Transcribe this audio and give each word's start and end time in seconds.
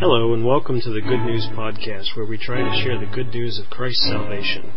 Hello, 0.00 0.32
and 0.32 0.46
welcome 0.46 0.80
to 0.80 0.88
the 0.88 1.02
Good 1.02 1.26
News 1.26 1.46
Podcast, 1.52 2.16
where 2.16 2.24
we 2.24 2.38
try 2.38 2.62
to 2.62 2.82
share 2.82 2.98
the 2.98 3.04
good 3.14 3.34
news 3.34 3.58
of 3.58 3.68
Christ's 3.68 4.08
salvation. 4.08 4.72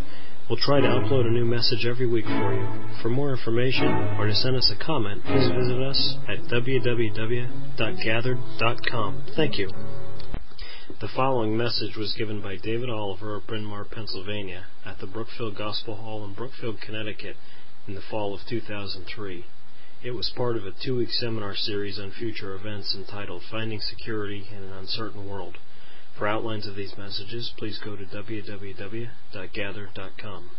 We'll 0.50 0.60
try 0.60 0.82
to 0.82 0.88
upload 0.88 1.26
a 1.26 1.32
new 1.32 1.46
message 1.46 1.86
every 1.86 2.08
week 2.08 2.26
for 2.26 2.54
you. 2.54 2.68
For 3.02 3.08
more 3.08 3.32
information 3.32 3.88
or 4.20 4.28
to 4.28 4.36
send 4.36 4.58
us 4.58 4.70
a 4.70 4.76
comment, 4.84 5.24
please 5.24 5.48
visit 5.48 5.82
us 5.82 6.18
at 6.28 6.40
www.gathered.com. 6.52 9.24
Thank 9.38 9.58
you. 9.58 9.72
The 11.00 11.08
following 11.16 11.56
message 11.56 11.96
was 11.96 12.14
given 12.18 12.42
by 12.42 12.58
David 12.58 12.90
Oliver 12.90 13.36
of 13.36 13.48
Bryn 13.48 13.64
Mawr, 13.64 13.86
Pennsylvania, 13.86 14.66
at 14.86 15.00
the 15.00 15.08
Brookfield 15.08 15.56
Gospel 15.56 15.96
Hall 15.96 16.26
in 16.26 16.34
Brookfield, 16.34 16.82
Connecticut, 16.82 17.38
in 17.88 17.96
the 17.96 18.02
fall 18.12 18.36
of 18.36 18.42
2003. 18.50 19.46
It 20.04 20.12
was 20.12 20.30
part 20.36 20.58
of 20.58 20.66
a 20.66 20.74
two 20.84 20.98
week 20.98 21.12
seminar 21.12 21.56
series 21.56 21.98
on 21.98 22.12
future 22.12 22.54
events 22.56 22.94
entitled 22.94 23.42
Finding 23.50 23.80
Security 23.80 24.46
in 24.52 24.62
an 24.62 24.74
Uncertain 24.74 25.30
World. 25.30 25.58
For 26.20 26.28
outlines 26.28 26.68
of 26.68 26.76
these 26.76 26.98
messages, 26.98 27.54
please 27.58 27.80
go 27.80 27.96
to 27.96 28.04
www.gathered.com. 28.04 30.50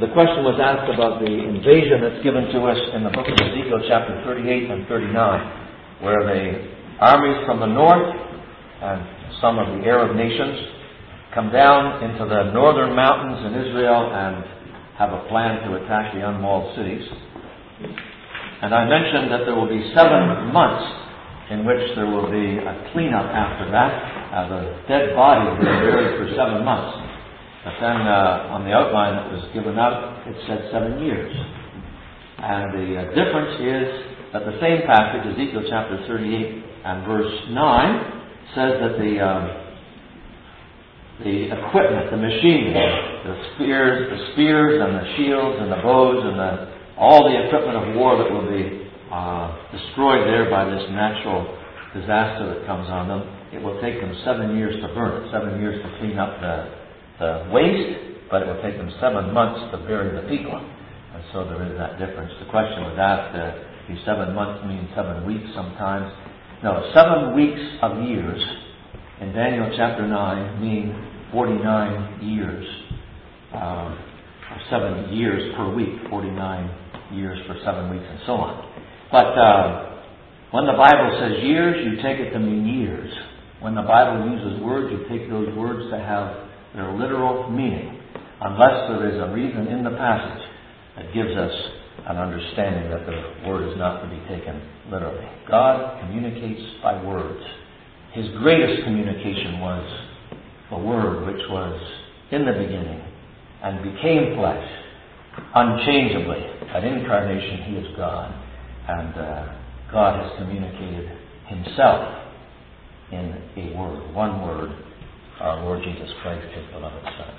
The 0.00 0.08
question 0.16 0.48
was 0.48 0.56
asked 0.56 0.88
about 0.96 1.20
the 1.20 1.28
invasion 1.28 2.00
that's 2.00 2.24
given 2.24 2.48
to 2.56 2.64
us 2.72 2.80
in 2.96 3.04
the 3.04 3.12
book 3.12 3.28
of 3.28 3.36
Ezekiel, 3.36 3.84
chapter 3.84 4.16
38 4.24 4.48
and 4.70 4.88
39, 4.88 6.00
where 6.00 6.24
the 6.24 6.72
armies 7.04 7.44
from 7.44 7.60
the 7.60 7.68
north 7.68 8.16
and 8.80 9.04
some 9.44 9.60
of 9.60 9.76
the 9.76 9.84
Arab 9.84 10.16
nations 10.16 10.72
come 11.34 11.52
down 11.52 12.00
into 12.00 12.24
the 12.24 12.48
northern 12.56 12.96
mountains 12.96 13.44
in 13.44 13.52
Israel 13.60 14.08
and 14.08 14.40
have 14.96 15.12
a 15.12 15.28
plan 15.28 15.68
to 15.68 15.76
attack 15.84 16.16
the 16.16 16.24
unwalled 16.26 16.74
cities. 16.74 17.04
And 17.78 18.74
I 18.74 18.88
mentioned 18.88 19.30
that 19.30 19.46
there 19.46 19.54
will 19.54 19.70
be 19.70 19.92
seven 19.94 20.50
months 20.52 20.82
in 21.50 21.64
which 21.64 21.80
there 21.94 22.06
will 22.06 22.30
be 22.30 22.58
a 22.58 22.90
cleanup 22.92 23.30
after 23.30 23.70
that. 23.70 23.92
Uh, 24.34 24.48
the 24.48 24.60
dead 24.88 25.14
body 25.14 25.48
will 25.48 25.58
be 25.58 25.64
buried 25.64 26.18
for 26.18 26.28
seven 26.36 26.64
months. 26.64 26.98
But 27.64 27.74
then 27.80 28.02
uh, 28.02 28.54
on 28.54 28.64
the 28.64 28.72
outline 28.72 29.16
that 29.16 29.32
was 29.32 29.44
given 29.54 29.78
up, 29.78 30.26
it 30.26 30.36
said 30.46 30.68
seven 30.72 31.00
years. 31.00 31.32
And 32.38 32.74
the 32.74 32.88
uh, 32.98 33.02
difference 33.14 33.56
is 33.62 33.88
that 34.32 34.44
the 34.44 34.58
same 34.60 34.86
passage, 34.86 35.24
Ezekiel 35.32 35.64
chapter 35.70 36.04
38 36.06 36.64
and 36.84 37.06
verse 37.06 37.32
9, 37.50 38.54
says 38.54 38.72
that 38.80 38.94
the 38.98 39.12
um, 39.20 39.68
the 41.24 41.50
equipment, 41.50 42.10
the 42.12 42.16
machinery, 42.16 42.78
the 43.26 43.34
spears, 43.54 44.06
the 44.06 44.32
spears 44.32 44.78
and 44.78 44.94
the 44.94 45.16
shields 45.16 45.58
and 45.60 45.72
the 45.72 45.82
bows 45.82 46.22
and 46.22 46.38
the 46.38 46.77
all 46.98 47.30
the 47.30 47.46
equipment 47.46 47.78
of 47.78 47.94
war 47.94 48.18
that 48.18 48.26
will 48.26 48.50
be 48.50 48.90
uh, 49.10 49.54
destroyed 49.70 50.26
there 50.26 50.50
by 50.50 50.66
this 50.66 50.82
natural 50.90 51.46
disaster 51.94 52.58
that 52.58 52.66
comes 52.66 52.90
on 52.90 53.06
them, 53.08 53.22
it 53.54 53.62
will 53.62 53.80
take 53.80 54.00
them 54.02 54.12
seven 54.26 54.58
years 54.58 54.74
to 54.82 54.88
burn 54.92 55.22
it, 55.22 55.30
seven 55.32 55.60
years 55.62 55.78
to 55.78 55.88
clean 56.02 56.18
up 56.18 56.40
the, 56.42 56.74
the 57.22 57.30
waste, 57.54 58.28
but 58.30 58.42
it 58.42 58.46
will 58.50 58.60
take 58.60 58.76
them 58.76 58.90
seven 59.00 59.32
months 59.32 59.62
to 59.70 59.78
bury 59.86 60.10
the 60.10 60.26
people. 60.28 60.58
And 60.58 61.22
so 61.32 61.46
there 61.46 61.62
is 61.70 61.78
that 61.78 61.98
difference. 62.02 62.34
The 62.42 62.50
question 62.50 62.82
was 62.82 62.98
asked, 62.98 63.32
uh, 63.32 63.88
do 63.88 63.94
seven 64.04 64.34
months 64.34 64.60
mean 64.66 64.90
seven 64.94 65.24
weeks 65.24 65.48
sometimes? 65.54 66.12
No, 66.62 66.90
seven 66.92 67.34
weeks 67.34 67.62
of 67.80 68.02
years 68.02 68.42
in 69.22 69.32
Daniel 69.32 69.70
chapter 69.78 70.06
9 70.06 70.60
mean 70.60 70.92
49 71.32 72.26
years. 72.26 72.66
Um, 73.54 73.98
seven 74.70 75.12
years 75.14 75.54
per 75.56 75.72
week, 75.72 75.88
49 76.10 76.87
years 77.12 77.38
for 77.46 77.56
seven 77.64 77.90
weeks, 77.90 78.04
and 78.08 78.20
so 78.26 78.32
on. 78.32 78.54
But 79.10 79.32
uh, 79.38 80.00
when 80.50 80.66
the 80.66 80.76
Bible 80.76 81.16
says 81.20 81.44
years, 81.44 81.76
you 81.84 82.02
take 82.02 82.20
it 82.20 82.30
to 82.32 82.38
mean 82.38 82.66
years. 82.66 83.10
When 83.60 83.74
the 83.74 83.82
Bible 83.82 84.30
uses 84.30 84.62
words, 84.62 84.92
you 84.92 85.08
take 85.08 85.28
those 85.28 85.52
words 85.56 85.90
to 85.90 85.98
have 85.98 86.48
their 86.74 86.92
literal 86.92 87.50
meaning, 87.50 88.00
unless 88.40 88.88
there 88.88 89.08
is 89.12 89.20
a 89.20 89.32
reason 89.32 89.66
in 89.68 89.82
the 89.82 89.90
passage 89.96 90.44
that 90.96 91.12
gives 91.12 91.36
us 91.36 91.52
an 92.06 92.16
understanding 92.16 92.90
that 92.90 93.04
the 93.06 93.48
word 93.48 93.68
is 93.68 93.76
not 93.76 94.00
to 94.02 94.08
be 94.08 94.20
taken 94.28 94.62
literally. 94.90 95.26
God 95.48 96.00
communicates 96.00 96.62
by 96.82 97.02
words. 97.02 97.42
His 98.12 98.26
greatest 98.38 98.84
communication 98.84 99.60
was 99.60 99.84
the 100.70 100.78
Word, 100.78 101.26
which 101.26 101.42
was 101.48 101.80
in 102.30 102.44
the 102.44 102.52
beginning 102.52 103.02
and 103.62 103.82
became 103.82 104.36
flesh 104.36 104.64
unchangeably. 105.54 106.42
At 106.74 106.84
incarnation, 106.84 107.72
He 107.72 107.76
is 107.78 107.96
God. 107.96 108.32
And 108.88 109.14
uh, 109.14 109.58
God 109.92 110.22
has 110.22 110.38
communicated 110.38 111.10
Himself 111.46 112.28
in 113.12 113.36
a 113.56 113.76
word, 113.76 114.14
one 114.14 114.42
word, 114.42 114.70
our 115.40 115.64
Lord 115.64 115.82
Jesus 115.82 116.08
Christ, 116.22 116.46
His 116.54 116.66
beloved 116.72 117.04
Son. 117.04 117.34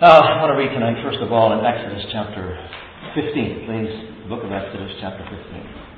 I 0.00 0.40
want 0.40 0.50
to 0.50 0.58
read 0.58 0.74
tonight, 0.74 1.02
first 1.04 1.20
of 1.22 1.30
all, 1.30 1.56
in 1.56 1.64
Exodus 1.64 2.04
chapter 2.10 2.58
15. 3.14 3.66
Please, 3.66 4.28
book 4.28 4.42
of 4.42 4.50
Exodus 4.50 4.90
chapter 5.00 5.22
15. 5.22 5.91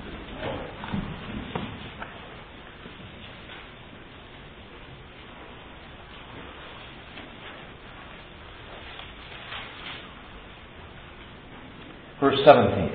Verse 12.24 12.40
17. 12.40 12.88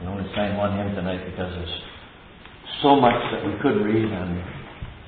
We 0.00 0.06
only 0.08 0.24
sang 0.32 0.56
one 0.56 0.72
hymn 0.72 0.96
tonight 0.96 1.20
because 1.20 1.52
there's 1.52 1.76
so 2.80 2.96
much 2.96 3.20
that 3.28 3.44
we 3.44 3.52
could 3.60 3.84
read 3.84 4.08
and 4.08 4.40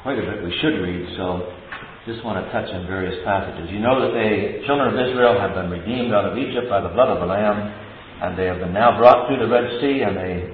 quite 0.03 0.19
a 0.19 0.29
bit 0.29 0.45
we 0.45 0.53
should 0.61 0.77
read, 0.77 1.09
so 1.17 1.57
just 2.05 2.23
want 2.23 2.45
to 2.45 2.53
touch 2.53 2.69
on 2.69 2.87
various 2.87 3.17
passages. 3.25 3.73
You 3.73 3.81
know 3.81 3.97
that 4.05 4.13
the 4.13 4.61
children 4.69 4.93
of 4.93 5.01
Israel 5.09 5.41
have 5.41 5.57
been 5.57 5.73
redeemed 5.73 6.13
out 6.13 6.29
of 6.29 6.37
Egypt 6.37 6.69
by 6.69 6.85
the 6.85 6.93
blood 6.93 7.09
of 7.09 7.25
the 7.25 7.33
Lamb, 7.33 7.65
and 7.65 8.37
they 8.37 8.45
have 8.45 8.61
been 8.61 8.77
now 8.77 9.01
brought 9.01 9.25
through 9.25 9.41
the 9.41 9.49
Red 9.49 9.81
Sea, 9.81 10.05
and 10.05 10.21
they 10.21 10.53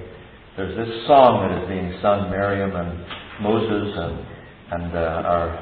there's 0.55 0.79
this 0.79 0.95
song 1.11 1.43
that 1.43 1.59
is 1.59 1.67
being 1.67 1.91
sung, 1.99 2.31
Miriam 2.31 2.71
and 2.71 3.03
Moses 3.43 3.99
and, 3.99 4.15
and 4.79 4.95
uh, 4.95 5.27
are 5.27 5.59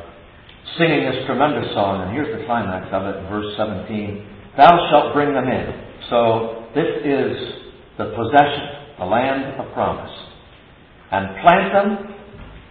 singing 0.77 1.09
this 1.09 1.25
tremendous 1.25 1.73
song, 1.73 2.05
and 2.05 2.13
here's 2.13 2.29
the 2.37 2.45
climax 2.45 2.85
of 2.93 3.09
it, 3.09 3.17
verse 3.33 3.49
17. 3.57 4.27
Thou 4.57 4.89
shalt 4.89 5.13
bring 5.13 5.33
them 5.33 5.47
in. 5.47 5.67
So 6.09 6.67
this 6.75 6.87
is 7.05 7.37
the 7.97 8.13
possession, 8.15 8.97
the 8.99 9.05
land 9.05 9.59
of 9.59 9.73
promise. 9.73 10.11
And 11.11 11.27
plant 11.41 11.73
them 11.73 12.15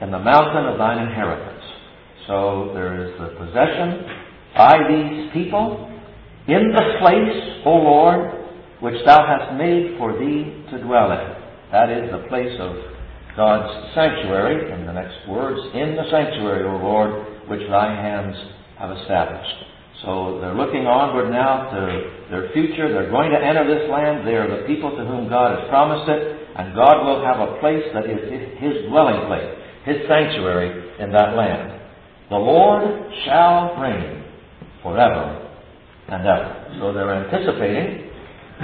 in 0.01 0.11
the 0.11 0.19
mountain 0.19 0.67
of 0.67 0.79
thine 0.79 0.99
inheritance. 0.99 1.65
So 2.27 2.71
there 2.75 3.05
is 3.05 3.19
the 3.19 3.29
possession 3.37 4.07
by 4.57 4.77
these 4.89 5.33
people 5.33 5.89
in 6.49 6.73
the 6.73 6.97
place, 7.01 7.63
O 7.67 7.71
Lord, 7.71 8.41
which 8.81 8.97
thou 9.05 9.25
hast 9.27 9.57
made 9.59 9.97
for 9.99 10.19
thee 10.19 10.65
to 10.71 10.83
dwell 10.83 11.13
in. 11.13 11.37
That 11.73 11.91
is 11.91 12.11
the 12.11 12.27
place 12.29 12.57
of 12.59 12.77
God's 13.37 13.95
sanctuary, 13.95 14.73
in 14.73 14.87
the 14.87 14.93
next 14.93 15.29
words, 15.29 15.61
in 15.75 15.97
the 15.97 16.11
sanctuary, 16.11 16.65
O 16.65 16.77
Lord, 16.77 17.49
which 17.49 17.61
thy 17.71 17.95
hands 17.95 18.37
have 18.79 18.91
established. 18.97 19.65
So 20.03 20.41
they're 20.41 20.57
looking 20.57 20.89
onward 20.89 21.29
now 21.29 21.69
to 21.69 21.81
their 22.33 22.49
future. 22.57 22.89
They're 22.89 23.13
going 23.13 23.33
to 23.33 23.41
enter 23.41 23.69
this 23.69 23.85
land. 23.93 24.25
They 24.25 24.33
are 24.33 24.49
the 24.49 24.65
people 24.65 24.97
to 24.97 25.05
whom 25.05 25.29
God 25.29 25.53
has 25.53 25.69
promised 25.69 26.09
it. 26.09 26.41
And 26.57 26.73
God 26.75 27.05
will 27.05 27.21
have 27.21 27.37
a 27.37 27.61
place 27.61 27.85
that 27.93 28.09
is 28.09 28.33
His 28.57 28.89
dwelling 28.89 29.29
place, 29.29 29.53
His 29.85 30.01
sanctuary 30.09 30.73
in 31.05 31.13
that 31.13 31.37
land. 31.37 31.81
The 32.33 32.41
Lord 32.41 33.13
shall 33.29 33.77
reign 33.77 34.25
forever 34.83 35.37
and 36.09 36.25
ever. 36.25 36.81
So 36.81 36.93
they're 36.97 37.29
anticipating 37.29 38.09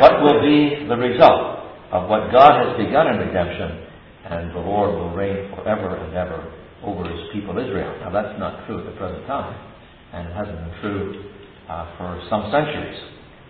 what 0.00 0.22
will 0.24 0.40
be 0.40 0.88
the 0.88 0.96
result 0.96 1.68
of 1.92 2.08
what 2.08 2.32
God 2.32 2.64
has 2.64 2.80
begun 2.80 3.12
in 3.12 3.28
redemption. 3.28 3.84
And 4.24 4.50
the 4.56 4.64
Lord 4.64 4.96
will 4.96 5.12
reign 5.12 5.52
forever 5.52 6.00
and 6.00 6.16
ever 6.16 6.48
over 6.82 7.04
His 7.04 7.28
people 7.32 7.58
Israel. 7.60 7.92
Now 8.00 8.10
that's 8.10 8.38
not 8.40 8.66
true 8.66 8.80
at 8.80 8.86
the 8.86 8.96
present 8.96 9.26
time 9.26 9.75
and 10.12 10.28
it 10.28 10.34
hasn't 10.34 10.56
been 10.56 10.74
true 10.80 11.30
uh, 11.68 11.96
for 11.98 12.22
some 12.30 12.50
centuries, 12.52 12.98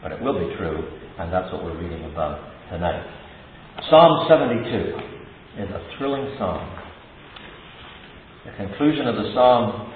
but 0.03 0.13
it 0.13 0.21
will 0.23 0.39
be 0.39 0.55
true, 0.57 0.89
and 1.19 1.33
that's 1.33 1.53
what 1.53 1.65
we're 1.65 1.77
reading 1.77 2.05
about 2.05 2.41
tonight. 2.71 3.05
Psalm 3.91 4.27
72 4.29 5.63
is 5.63 5.71
a 5.71 5.97
thrilling 5.97 6.35
psalm. 6.39 6.65
The 8.47 8.53
conclusion 8.57 9.07
of 9.07 9.17
the 9.17 9.33
psalm, 9.35 9.93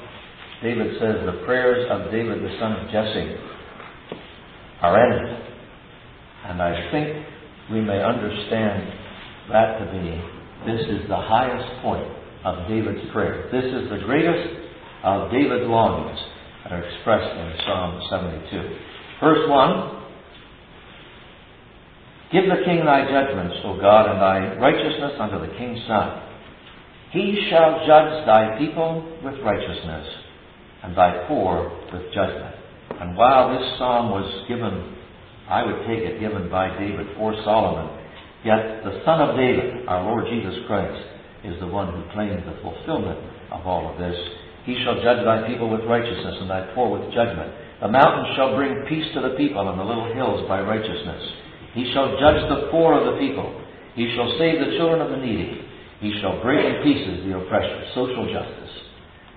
David 0.63 0.95
says, 1.01 1.25
The 1.25 1.43
prayers 1.47 1.89
of 1.91 2.11
David 2.11 2.43
the 2.43 2.57
son 2.61 2.73
of 2.73 2.91
Jesse 2.91 3.37
are 4.83 4.97
ended. 4.99 5.47
And 6.47 6.61
I 6.61 6.91
think 6.91 7.27
we 7.71 7.81
may 7.81 8.03
understand 8.03 8.93
that 9.53 9.79
to 9.79 9.85
be 9.93 10.41
this 10.67 10.81
is 10.89 11.09
the 11.09 11.17
highest 11.17 11.83
point 11.83 12.07
of 12.45 12.69
David's 12.69 13.11
prayer. 13.13 13.49
This 13.53 13.65
is 13.65 13.89
the 13.89 14.05
greatest 14.05 14.61
of 15.05 15.31
David's 15.31 15.69
longings 15.69 16.19
that 16.65 16.73
are 16.73 16.83
expressed 16.83 17.37
in 17.37 17.55
Psalm 17.65 18.01
72. 18.11 18.79
Verse 19.21 19.49
1 19.49 20.01
Give 22.33 22.45
the 22.47 22.63
king 22.65 22.85
thy 22.85 23.11
judgments, 23.11 23.57
O 23.65 23.81
God, 23.81 24.07
and 24.07 24.23
thy 24.23 24.57
righteousness 24.61 25.19
unto 25.19 25.41
the 25.41 25.53
king's 25.59 25.85
son. 25.89 26.23
He 27.11 27.49
shall 27.51 27.83
judge 27.87 28.25
thy 28.25 28.57
people 28.57 29.03
with 29.25 29.35
righteousness, 29.43 30.07
and 30.85 30.97
thy 30.97 31.27
poor 31.27 31.69
with 31.93 32.15
judgment. 32.15 32.55
And 33.01 33.17
while 33.17 33.51
this 33.51 33.67
psalm 33.79 34.11
was 34.11 34.47
given, 34.47 34.97
I 35.49 35.67
would 35.67 35.87
take 35.89 36.07
it 36.07 36.21
given 36.21 36.49
by 36.49 36.71
David 36.79 37.09
for 37.17 37.35
Solomon, 37.43 37.99
yet 38.45 38.85
the 38.85 39.03
Son 39.05 39.21
of 39.21 39.37
David, 39.37 39.89
our 39.89 40.05
Lord 40.05 40.27
Jesus 40.31 40.55
Christ, 40.69 41.03
is 41.43 41.59
the 41.59 41.67
one 41.67 41.91
who 41.91 42.13
claims 42.13 42.43
the 42.47 42.63
fulfillment 42.63 43.19
of 43.51 43.67
all 43.67 43.91
of 43.91 43.99
this. 43.99 44.15
He 44.65 44.77
shall 44.85 45.01
judge 45.01 45.25
thy 45.25 45.49
people 45.49 45.71
with 45.71 45.89
righteousness, 45.89 46.37
and 46.41 46.51
thy 46.51 46.69
poor 46.75 46.93
with 46.93 47.13
judgment. 47.15 47.53
The 47.81 47.89
mountains 47.89 48.37
shall 48.37 48.57
bring 48.57 48.85
peace 48.89 49.09
to 49.15 49.21
the 49.25 49.37
people, 49.41 49.69
and 49.69 49.79
the 49.79 49.85
little 49.85 50.13
hills 50.13 50.47
by 50.49 50.61
righteousness. 50.61 51.23
He 51.73 51.91
shall 51.93 52.19
judge 52.21 52.45
the 52.49 52.69
poor 52.71 52.99
of 52.99 53.15
the 53.15 53.21
people. 53.21 53.49
He 53.95 54.13
shall 54.15 54.37
save 54.39 54.61
the 54.61 54.77
children 54.77 55.01
of 55.01 55.11
the 55.11 55.25
needy. 55.25 55.65
He 56.01 56.13
shall 56.21 56.41
break 56.43 56.61
in 56.61 56.83
pieces 56.83 57.25
the 57.25 57.39
oppressor. 57.39 57.85
Social 57.95 58.29
justice. 58.33 58.75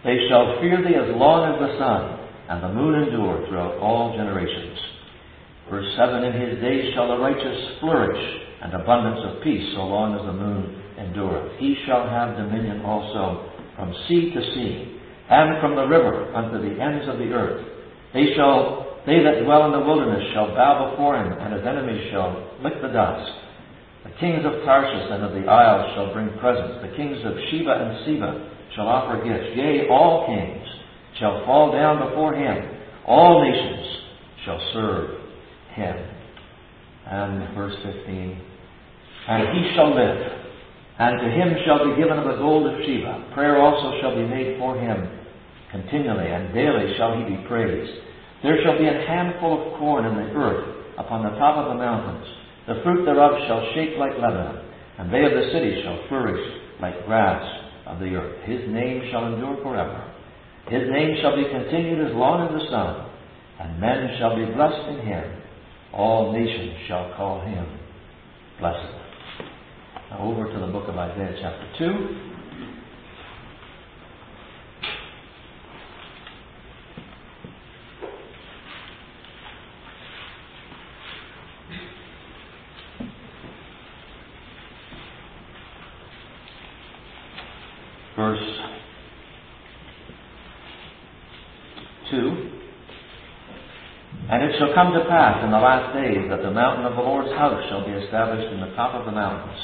They 0.04 0.28
shall 0.28 0.60
fear 0.60 0.84
thee 0.84 1.00
as 1.00 1.16
long 1.16 1.48
as 1.48 1.60
the 1.60 1.78
sun, 1.80 2.20
and 2.50 2.64
the 2.64 2.74
moon 2.76 3.04
endure 3.04 3.48
throughout 3.48 3.80
all 3.80 4.16
generations. 4.16 4.80
Verse 5.70 5.88
7 5.96 6.24
In 6.24 6.34
his 6.36 6.60
days 6.60 6.94
shall 6.94 7.08
the 7.08 7.24
righteous 7.24 7.80
flourish, 7.80 8.20
and 8.62 8.74
abundance 8.74 9.20
of 9.24 9.44
peace, 9.44 9.64
so 9.76 9.84
long 9.84 10.16
as 10.16 10.26
the 10.26 10.34
moon 10.34 10.84
endureth. 11.00 11.60
He 11.60 11.76
shall 11.86 12.08
have 12.08 12.36
dominion 12.36 12.82
also 12.84 13.52
from 13.76 13.94
sea 14.08 14.32
to 14.34 14.42
sea, 14.54 14.93
and 15.30 15.62
from 15.62 15.76
the 15.76 15.88
river 15.88 16.34
unto 16.36 16.58
the 16.58 16.82
ends 16.82 17.08
of 17.08 17.18
the 17.18 17.32
earth. 17.32 17.66
They 18.14 18.34
shall 18.36 18.84
they 19.06 19.20
that 19.20 19.44
dwell 19.44 19.66
in 19.68 19.74
the 19.74 19.84
wilderness 19.86 20.24
shall 20.34 20.56
bow 20.56 20.92
before 20.92 21.20
him, 21.20 21.34
and 21.34 21.54
his 21.54 21.66
enemies 21.68 22.08
shall 22.12 22.56
lick 22.64 22.82
the 22.82 22.88
dust. 22.88 23.32
The 24.06 24.16
kings 24.20 24.46
of 24.46 24.64
Tarshish 24.64 25.12
and 25.12 25.24
of 25.24 25.34
the 25.34 25.50
isles 25.50 25.92
shall 25.96 26.14
bring 26.14 26.32
presents. 26.40 26.80
The 26.82 26.96
kings 26.96 27.20
of 27.26 27.36
Sheba 27.52 27.72
and 27.72 28.06
Seba 28.06 28.32
shall 28.76 28.88
offer 28.88 29.20
gifts. 29.24 29.56
Yea, 29.56 29.88
all 29.90 30.26
kings 30.28 30.68
shall 31.20 31.44
fall 31.46 31.72
down 31.72 32.00
before 32.08 32.34
him. 32.34 32.80
All 33.06 33.44
nations 33.44 33.88
shall 34.46 34.60
serve 34.74 35.10
him. 35.76 35.96
And 37.06 37.56
verse 37.56 37.76
15. 37.84 38.42
And 39.28 39.58
he 39.58 39.76
shall 39.76 39.94
live, 39.94 40.43
and 41.00 41.20
to 41.20 41.28
him 41.30 41.58
shall 41.66 41.90
be 41.90 41.98
given 41.98 42.18
of 42.18 42.26
the 42.26 42.38
gold 42.38 42.68
of 42.68 42.80
Sheba. 42.86 43.34
Prayer 43.34 43.62
also 43.62 44.00
shall 44.02 44.16
be 44.16 44.28
made 44.28 44.60
for 44.60 44.78
him 44.78 45.10
continually, 45.74 46.30
and 46.30 46.54
daily 46.54 46.94
shall 46.98 47.18
he 47.18 47.26
be 47.26 47.42
praised. 47.50 47.92
There 48.44 48.62
shall 48.64 48.78
be 48.78 48.86
a 48.86 49.04
handful 49.10 49.58
of 49.58 49.80
corn 49.80 50.06
in 50.06 50.14
the 50.14 50.30
earth 50.38 50.70
upon 51.00 51.24
the 51.24 51.34
top 51.42 51.58
of 51.58 51.74
the 51.74 51.82
mountains. 51.82 52.28
The 52.68 52.80
fruit 52.84 53.06
thereof 53.06 53.34
shall 53.48 53.74
shake 53.74 53.98
like 53.98 54.14
Lebanon, 54.14 54.70
and 55.00 55.12
they 55.12 55.26
of 55.26 55.34
the 55.34 55.50
city 55.52 55.82
shall 55.82 56.06
flourish 56.08 56.46
like 56.80 57.06
grass 57.06 57.42
of 57.88 58.00
the 58.00 58.14
earth. 58.14 58.46
His 58.46 58.62
name 58.70 59.02
shall 59.12 59.34
endure 59.34 59.58
forever. 59.64 60.14
His 60.70 60.88
name 60.90 61.18
shall 61.22 61.36
be 61.36 61.50
continued 61.50 62.08
as 62.08 62.16
long 62.16 62.46
as 62.46 62.54
the 62.54 62.70
sun, 62.70 63.10
and 63.60 63.82
men 63.82 64.16
shall 64.20 64.38
be 64.38 64.46
blessed 64.54 64.88
in 64.90 65.00
him. 65.08 65.24
All 65.92 66.32
nations 66.32 66.78
shall 66.88 67.14
call 67.18 67.42
him 67.42 67.66
blessed. 68.60 69.03
Over 70.20 70.52
to 70.52 70.60
the 70.60 70.68
book 70.68 70.88
of 70.88 70.98
Isaiah 70.98 71.36
chapter 71.42 71.68
2. 71.80 72.34
verse 88.16 88.40
2. 92.12 92.50
And 94.30 94.44
it 94.44 94.56
shall 94.58 94.74
come 94.74 94.94
to 94.94 95.06
pass 95.10 95.44
in 95.44 95.52
the 95.52 95.60
last 95.60 95.94
days 95.94 96.30
that 96.30 96.42
the 96.42 96.52
mountain 96.52 96.86
of 96.86 96.96
the 96.96 97.02
Lord's 97.02 97.32
house 97.36 97.62
shall 97.70 97.86
be 97.86 97.92
established 97.92 98.54
in 98.54 98.62
the 98.62 98.74
top 98.76 98.96
of 98.96 99.06
the 99.06 99.12
mountains, 99.12 99.60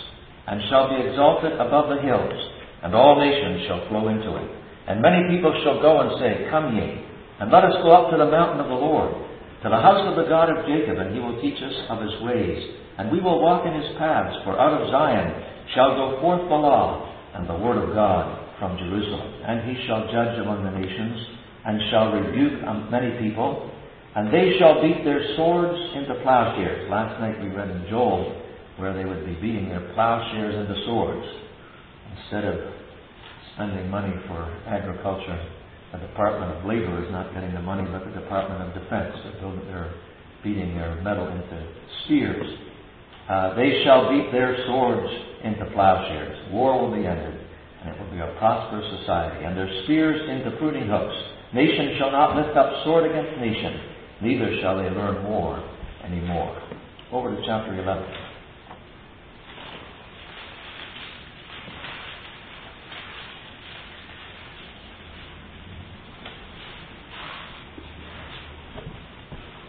and 0.49 0.65
shall 0.65 0.89
be 0.89 0.97
exalted 1.05 1.53
above 1.61 1.93
the 1.93 2.01
hills, 2.01 2.33
and 2.81 2.97
all 2.97 3.21
nations 3.21 3.69
shall 3.69 3.85
flow 3.87 4.09
into 4.09 4.33
it. 4.33 4.49
And 4.89 4.97
many 4.97 5.29
people 5.29 5.53
shall 5.61 5.77
go 5.77 6.01
and 6.01 6.17
say, 6.17 6.49
Come 6.49 6.73
ye, 6.73 7.05
and 7.37 7.53
let 7.53 7.69
us 7.69 7.77
go 7.85 7.93
up 7.93 8.09
to 8.09 8.17
the 8.17 8.25
mountain 8.25 8.59
of 8.59 8.65
the 8.65 8.81
Lord, 8.81 9.13
to 9.61 9.69
the 9.69 9.77
house 9.77 10.01
of 10.09 10.17
the 10.17 10.25
God 10.25 10.49
of 10.49 10.65
Jacob, 10.65 10.97
and 10.97 11.13
he 11.13 11.21
will 11.21 11.37
teach 11.37 11.61
us 11.61 11.77
of 11.93 12.01
his 12.01 12.17
ways, 12.25 12.57
and 12.97 13.13
we 13.13 13.21
will 13.21 13.37
walk 13.37 13.61
in 13.69 13.77
his 13.77 13.93
paths, 14.01 14.33
for 14.41 14.57
out 14.57 14.73
of 14.73 14.89
Zion 14.89 15.29
shall 15.77 15.93
go 15.93 16.17
forth 16.19 16.41
the 16.49 16.57
law 16.57 17.05
and 17.37 17.45
the 17.45 17.61
word 17.61 17.77
of 17.77 17.93
God 17.93 18.57
from 18.57 18.73
Jerusalem. 18.81 19.29
And 19.45 19.69
he 19.69 19.85
shall 19.85 20.09
judge 20.09 20.33
among 20.41 20.65
the 20.65 20.73
nations, 20.73 21.17
and 21.61 21.77
shall 21.93 22.09
rebuke 22.09 22.57
many 22.89 23.21
people, 23.21 23.69
and 24.15 24.33
they 24.33 24.57
shall 24.57 24.81
beat 24.81 25.05
their 25.05 25.21
swords 25.37 25.77
into 25.93 26.17
plowshares. 26.25 26.89
Last 26.89 27.21
night 27.21 27.37
we 27.37 27.53
read 27.53 27.69
in 27.69 27.85
Joel 27.87 28.48
where 28.79 28.93
they 28.93 29.05
would 29.05 29.25
be 29.25 29.35
beating 29.35 29.69
their 29.69 29.91
plowshares 29.93 30.55
into 30.55 30.85
swords. 30.85 31.25
Instead 32.17 32.45
of 32.45 32.55
spending 33.53 33.89
money 33.89 34.13
for 34.27 34.43
agriculture, 34.67 35.39
the 35.91 35.99
Department 35.99 36.57
of 36.57 36.65
Labor 36.65 37.03
is 37.05 37.11
not 37.11 37.33
getting 37.33 37.53
the 37.53 37.61
money, 37.61 37.87
but 37.91 38.05
the 38.05 38.19
Department 38.19 38.61
of 38.61 38.73
Defense. 38.73 39.15
They're 39.67 39.93
beating 40.43 40.75
their 40.75 40.95
metal 41.01 41.27
into 41.27 41.67
spears. 42.05 42.45
Uh, 43.29 43.55
they 43.55 43.83
shall 43.83 44.09
beat 44.09 44.31
their 44.31 44.55
swords 44.67 45.07
into 45.43 45.65
plowshares. 45.73 46.51
War 46.51 46.81
will 46.81 46.95
be 46.95 47.05
ended 47.05 47.45
and 47.81 47.95
it 47.95 47.99
will 47.99 48.11
be 48.11 48.19
a 48.19 48.35
prosperous 48.37 48.85
society. 48.99 49.45
And 49.45 49.55
their 49.55 49.69
spears 49.83 50.19
into 50.29 50.57
pruning 50.57 50.87
hooks. 50.87 51.15
Nation 51.53 51.95
shall 51.97 52.11
not 52.11 52.35
lift 52.35 52.55
up 52.57 52.83
sword 52.83 53.09
against 53.09 53.39
nation, 53.39 53.81
neither 54.21 54.59
shall 54.61 54.77
they 54.77 54.89
learn 54.89 55.23
war 55.25 55.57
any 56.05 56.19
more. 56.21 56.61
Over 57.11 57.35
to 57.35 57.41
chapter 57.45 57.73
11. 57.73 58.28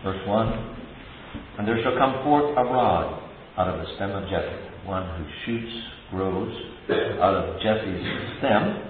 Verse 0.02 0.20
1 0.26 0.76
And 1.58 1.69
there 1.69 1.82
shall 1.82 1.97
come 1.97 2.25
forth 2.25 2.56
a 2.56 2.64
rod 2.64 3.23
out 3.58 3.69
of 3.69 3.81
the 3.81 3.94
stem 3.97 4.11
of 4.12 4.25
Jesse, 4.31 4.87
one 4.87 5.05
who 5.19 5.25
shoots 5.44 5.73
grows 6.11 6.52
out 7.20 7.35
of 7.35 7.61
Jesse's 7.62 8.02
stem, 8.38 8.83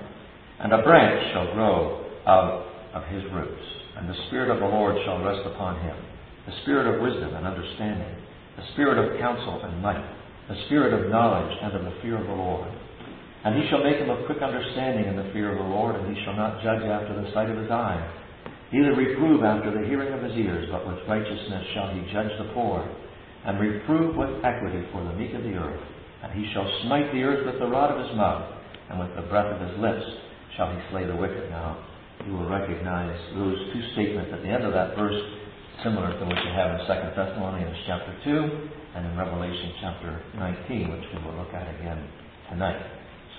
and 0.61 0.73
a 0.73 0.83
branch 0.83 1.33
shall 1.33 1.53
grow 1.53 2.07
out 2.27 2.67
of 2.95 3.05
his 3.11 3.25
roots. 3.33 3.63
And 3.97 4.09
the 4.09 4.17
Spirit 4.29 4.51
of 4.51 4.61
the 4.61 4.67
Lord 4.67 4.97
shall 5.05 5.23
rest 5.23 5.47
upon 5.47 5.81
him 5.83 5.97
the 6.47 6.57
Spirit 6.63 6.89
of 6.89 7.03
wisdom 7.03 7.35
and 7.35 7.47
understanding, 7.47 8.17
the 8.57 8.67
Spirit 8.73 8.99
of 8.99 9.21
counsel 9.21 9.61
and 9.63 9.83
might, 9.83 10.03
the 10.49 10.57
Spirit 10.67 10.93
of 10.93 11.11
knowledge 11.11 11.53
and 11.63 11.75
of 11.75 11.85
the 11.85 11.95
fear 12.03 12.19
of 12.19 12.27
the 12.27 12.33
Lord. 12.33 12.69
And 13.45 13.61
he 13.61 13.69
shall 13.69 13.85
make 13.85 13.97
him 13.97 14.11
of 14.11 14.27
quick 14.27 14.43
understanding 14.43 15.07
in 15.07 15.17
the 15.17 15.31
fear 15.33 15.53
of 15.53 15.59
the 15.59 15.71
Lord, 15.71 15.97
and 15.97 16.17
he 16.17 16.25
shall 16.25 16.35
not 16.35 16.63
judge 16.63 16.83
after 16.83 17.15
the 17.15 17.31
sight 17.33 17.51
of 17.51 17.57
his 17.57 17.71
neither 18.73 18.95
reprove 18.95 19.43
after 19.45 19.71
the 19.71 19.87
hearing 19.87 20.13
of 20.13 20.23
his 20.23 20.37
ears, 20.37 20.69
but 20.71 20.87
with 20.87 20.99
righteousness 21.09 21.65
shall 21.75 21.91
he 21.95 22.01
judge 22.13 22.31
the 22.39 22.53
poor, 22.55 22.87
and 23.45 23.59
reprove 23.59 24.17
with 24.17 24.45
equity 24.45 24.85
for 24.93 25.03
the 25.05 25.15
meek 25.15 25.35
of 25.35 25.43
the 25.43 25.55
earth. 25.55 25.81
And 26.23 26.33
he 26.33 26.53
shall 26.53 26.69
smite 26.85 27.13
the 27.13 27.23
earth 27.25 27.47
with 27.47 27.59
the 27.59 27.67
rod 27.67 27.91
of 27.91 28.05
his 28.05 28.17
mouth, 28.17 28.45
and 28.91 29.01
with 29.01 29.15
the 29.17 29.29
breath 29.29 29.49
of 29.49 29.61
his 29.61 29.79
lips 29.81 30.05
shall 30.57 30.71
he 30.71 30.79
slay 30.91 31.07
the 31.07 31.17
wicked. 31.17 31.49
Now, 31.51 31.79
you 32.27 32.33
will 32.33 32.49
recognize 32.49 33.17
those 33.35 33.57
two 33.73 33.83
statements 33.95 34.31
at 34.35 34.43
the 34.43 34.49
end 34.49 34.65
of 34.65 34.75
that 34.75 34.95
verse, 34.97 35.17
similar 35.83 36.13
to 36.13 36.25
what 36.27 36.37
you 36.37 36.53
have 36.53 36.77
in 36.77 36.81
2 36.85 37.17
Thessalonians 37.17 37.77
chapter 37.87 38.13
2 38.25 38.69
and 38.95 39.07
in 39.07 39.17
Revelation 39.17 39.73
chapter 39.81 40.21
19, 40.37 40.91
which 40.91 41.07
we 41.15 41.25
will 41.25 41.39
look 41.39 41.55
at 41.55 41.65
again 41.81 42.05
tonight. 42.51 42.77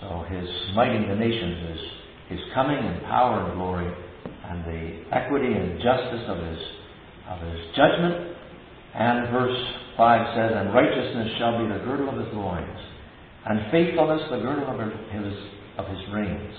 So 0.01 0.25
his 0.29 0.49
smiting 0.73 1.07
the 1.07 1.15
nations 1.15 1.77
is 1.77 1.81
his 2.29 2.39
coming 2.55 2.77
in 2.77 3.01
power 3.05 3.45
and 3.45 3.53
glory, 3.53 3.93
and 4.51 4.65
the 4.67 5.15
equity 5.15 5.53
and 5.53 5.79
justice 5.79 6.27
of 6.27 6.37
his 6.37 6.59
of 7.31 7.39
his 7.39 7.59
judgment. 7.75 8.35
And 8.93 9.31
verse 9.31 9.57
5 9.95 10.35
says, 10.35 10.51
And 10.51 10.73
righteousness 10.73 11.31
shall 11.39 11.55
be 11.63 11.71
the 11.71 11.79
girdle 11.87 12.09
of 12.09 12.19
his 12.19 12.33
loins, 12.35 12.79
and 13.47 13.71
faithfulness 13.71 14.21
the 14.29 14.43
girdle 14.43 14.67
of 14.67 14.75
his, 14.75 15.33
of 15.77 15.87
his 15.87 16.03
reins. 16.11 16.53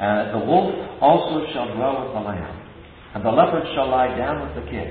And 0.00 0.34
the 0.34 0.44
wolf 0.44 0.74
also 1.00 1.46
shall 1.54 1.74
dwell 1.76 2.02
with 2.02 2.14
the 2.18 2.24
lamb, 2.26 2.58
and 3.14 3.24
the 3.24 3.30
leopard 3.30 3.62
shall 3.74 3.88
lie 3.90 4.10
down 4.18 4.42
with 4.42 4.64
the 4.64 4.70
kid, 4.70 4.90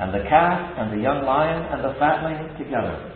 and 0.00 0.10
the 0.10 0.26
calf 0.28 0.74
and 0.78 0.98
the 0.98 1.02
young 1.02 1.22
lion 1.22 1.62
and 1.70 1.84
the 1.84 1.94
fatling 2.00 2.58
together, 2.58 3.14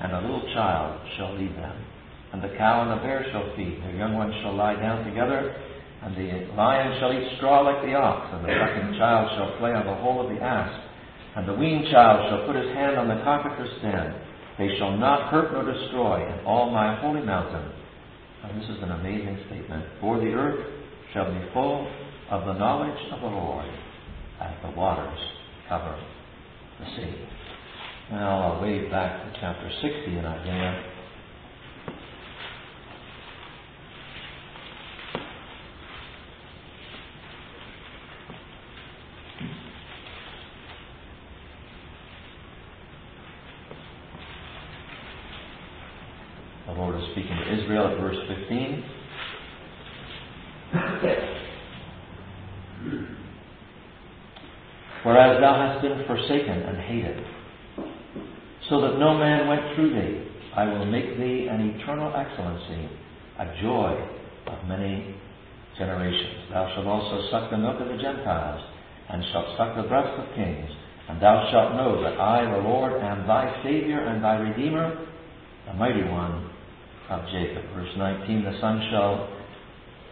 and 0.00 0.10
a 0.12 0.20
little 0.20 0.42
child 0.54 0.98
shall 1.16 1.38
lead 1.38 1.54
them. 1.54 1.78
And 2.32 2.42
the 2.42 2.56
cow 2.56 2.82
and 2.82 2.98
the 2.98 3.04
bear 3.04 3.24
shall 3.30 3.54
feed, 3.54 3.78
their 3.84 3.94
young 3.94 4.16
ones 4.16 4.34
shall 4.42 4.56
lie 4.56 4.74
down 4.74 5.04
together, 5.04 5.54
and 6.02 6.16
the 6.16 6.52
lion 6.54 6.98
shall 6.98 7.12
eat 7.12 7.36
straw 7.36 7.62
like 7.62 7.82
the 7.86 7.94
ox, 7.94 8.26
and 8.34 8.44
the 8.44 8.50
sucking 8.50 8.98
child 8.98 9.30
shall 9.38 9.58
play 9.58 9.70
on 9.70 9.86
the 9.86 9.94
hole 10.02 10.20
of 10.20 10.34
the 10.34 10.42
asp 10.42 10.74
And 11.36 11.48
the 11.48 11.54
weaned 11.54 11.86
child 11.90 12.26
shall 12.28 12.46
put 12.46 12.56
his 12.56 12.74
hand 12.74 12.98
on 12.98 13.06
the 13.06 13.22
cockatrice 13.22 13.80
den. 13.82 14.14
They 14.58 14.76
shall 14.78 14.96
not 14.96 15.30
hurt 15.30 15.52
nor 15.52 15.62
destroy 15.62 16.26
in 16.26 16.44
all 16.44 16.70
my 16.70 16.98
holy 17.00 17.22
mountain. 17.22 17.70
And 18.44 18.60
this 18.60 18.68
is 18.68 18.82
an 18.82 18.90
amazing 18.90 19.38
statement. 19.46 19.84
For 20.00 20.18
the 20.18 20.34
earth 20.34 20.66
shall 21.14 21.30
be 21.30 21.40
full 21.54 21.86
of 22.30 22.46
the 22.46 22.54
knowledge 22.54 22.98
of 23.12 23.20
the 23.20 23.26
Lord 23.26 23.66
as 24.40 24.54
the 24.62 24.70
waters 24.70 25.18
cover 25.68 25.96
the 26.80 26.86
sea. 26.96 27.14
Now 28.10 28.54
I'll 28.54 28.62
wave 28.62 28.90
back 28.90 29.22
to 29.22 29.40
chapter 29.40 29.70
60 29.80 30.18
in 30.18 30.24
Isaiah. 30.24 30.92
The 46.66 46.72
Lord 46.72 46.96
is 46.96 47.02
speaking 47.12 47.36
to 47.36 47.62
Israel 47.62 47.88
at 47.88 48.01
verse 48.12 48.28
15. 48.28 48.84
Whereas 55.04 55.40
thou 55.40 55.54
hast 55.58 55.82
been 55.82 56.04
forsaken 56.06 56.62
and 56.62 56.78
hated, 56.78 57.24
so 58.70 58.80
that 58.82 58.98
no 58.98 59.18
man 59.18 59.48
went 59.48 59.74
through 59.74 59.90
thee, 59.90 60.28
I 60.54 60.64
will 60.64 60.86
make 60.86 61.18
thee 61.18 61.48
an 61.50 61.60
eternal 61.60 62.14
excellency, 62.14 62.88
a 63.38 63.46
joy 63.60 63.98
of 64.46 64.68
many 64.68 65.16
generations. 65.76 66.48
Thou 66.52 66.72
shalt 66.74 66.86
also 66.86 67.28
suck 67.30 67.50
the 67.50 67.58
milk 67.58 67.80
of 67.80 67.88
the 67.88 67.96
Gentiles, 68.00 68.62
and 69.10 69.24
shalt 69.32 69.56
suck 69.56 69.74
the 69.76 69.88
breast 69.88 70.18
of 70.20 70.34
kings, 70.36 70.70
and 71.08 71.20
thou 71.20 71.48
shalt 71.50 71.74
know 71.74 72.00
that 72.02 72.20
I, 72.20 72.44
the 72.44 72.62
Lord, 72.62 73.02
am 73.02 73.26
thy 73.26 73.62
Savior 73.64 73.98
and 73.98 74.22
thy 74.22 74.36
Redeemer, 74.36 75.06
the 75.66 75.74
mighty 75.74 76.04
one 76.04 76.51
of 77.12 77.28
Jacob. 77.28 77.64
Verse 77.74 77.92
19 77.96 78.44
The 78.44 78.60
sun 78.60 78.80
shall 78.90 79.28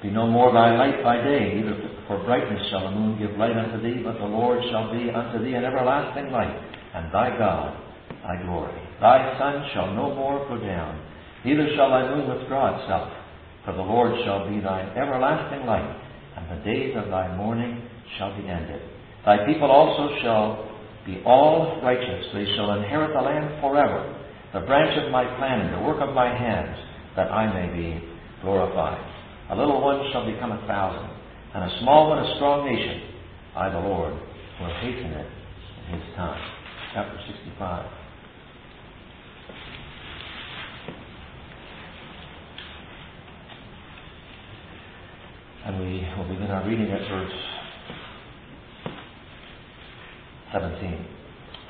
be 0.03 0.11
no 0.11 0.27
more 0.27 0.53
thy 0.53 0.77
light 0.77 1.03
by 1.05 1.17
day, 1.17 1.55
neither 1.57 1.77
for 2.07 2.23
brightness 2.25 2.61
shall 2.71 2.85
the 2.85 2.97
moon 2.97 3.19
give 3.19 3.37
light 3.37 3.57
unto 3.57 3.81
thee, 3.83 4.03
but 4.05 4.19
the 4.19 4.29
Lord 4.29 4.61
shall 4.71 4.93
be 4.93 5.11
unto 5.11 5.45
thee 5.45 5.55
an 5.55 5.65
everlasting 5.65 6.33
light, 6.33 6.57
and 6.95 7.13
thy 7.13 7.37
God 7.37 7.77
thy 8.23 8.43
glory. 8.45 8.77
Thy 9.01 9.39
sun 9.39 9.69
shall 9.73 9.95
no 9.95 10.15
more 10.15 10.45
go 10.49 10.57
down, 10.57 11.01
neither 11.45 11.69
shall 11.77 11.91
thy 11.91 12.09
moon 12.09 12.29
withdraw 12.29 12.81
itself, 12.81 13.13
for 13.65 13.73
the 13.73 13.83
Lord 13.83 14.13
shall 14.25 14.49
be 14.49 14.61
thine 14.61 14.89
everlasting 14.97 15.67
light, 15.67 15.89
and 16.37 16.45
the 16.51 16.65
days 16.65 16.97
of 16.97 17.11
thy 17.11 17.35
mourning 17.37 17.83
shall 18.19 18.37
be 18.37 18.49
ended. 18.49 18.81
Thy 19.25 19.45
people 19.47 19.71
also 19.71 20.17
shall 20.23 20.69
be 21.05 21.23
all 21.25 21.81
righteous, 21.83 22.27
they 22.33 22.47
shall 22.57 22.73
inherit 22.73 23.13
the 23.15 23.21
land 23.21 23.61
forever, 23.61 24.17
the 24.53 24.61
branch 24.61 24.97
of 25.05 25.13
my 25.13 25.25
planting, 25.37 25.73
the 25.73 25.87
work 25.87 26.01
of 26.01 26.15
my 26.15 26.29
hands, 26.29 26.77
that 27.17 27.31
I 27.31 27.53
may 27.53 27.77
be 27.77 28.05
glorified. 28.43 29.01
A 29.51 29.57
little 29.57 29.81
one 29.83 30.11
shall 30.13 30.25
become 30.31 30.53
a 30.53 30.67
thousand, 30.67 31.11
and 31.55 31.65
a 31.65 31.79
small 31.81 32.09
one 32.09 32.19
a 32.19 32.35
strong 32.37 32.65
nation. 32.67 33.03
I, 33.57 33.69
the 33.69 33.81
Lord, 33.81 34.15
will 34.61 34.75
hasten 34.81 35.11
it 35.13 35.27
in 35.89 36.01
his 36.01 36.15
time. 36.17 36.41
Chapter 36.95 37.19
65. 37.27 37.87
And 45.67 45.81
we 45.81 46.07
will 46.17 46.29
begin 46.29 46.51
our 46.51 46.67
reading 46.67 46.91
at 46.91 47.01
verse 47.09 47.33
17. 50.53 51.07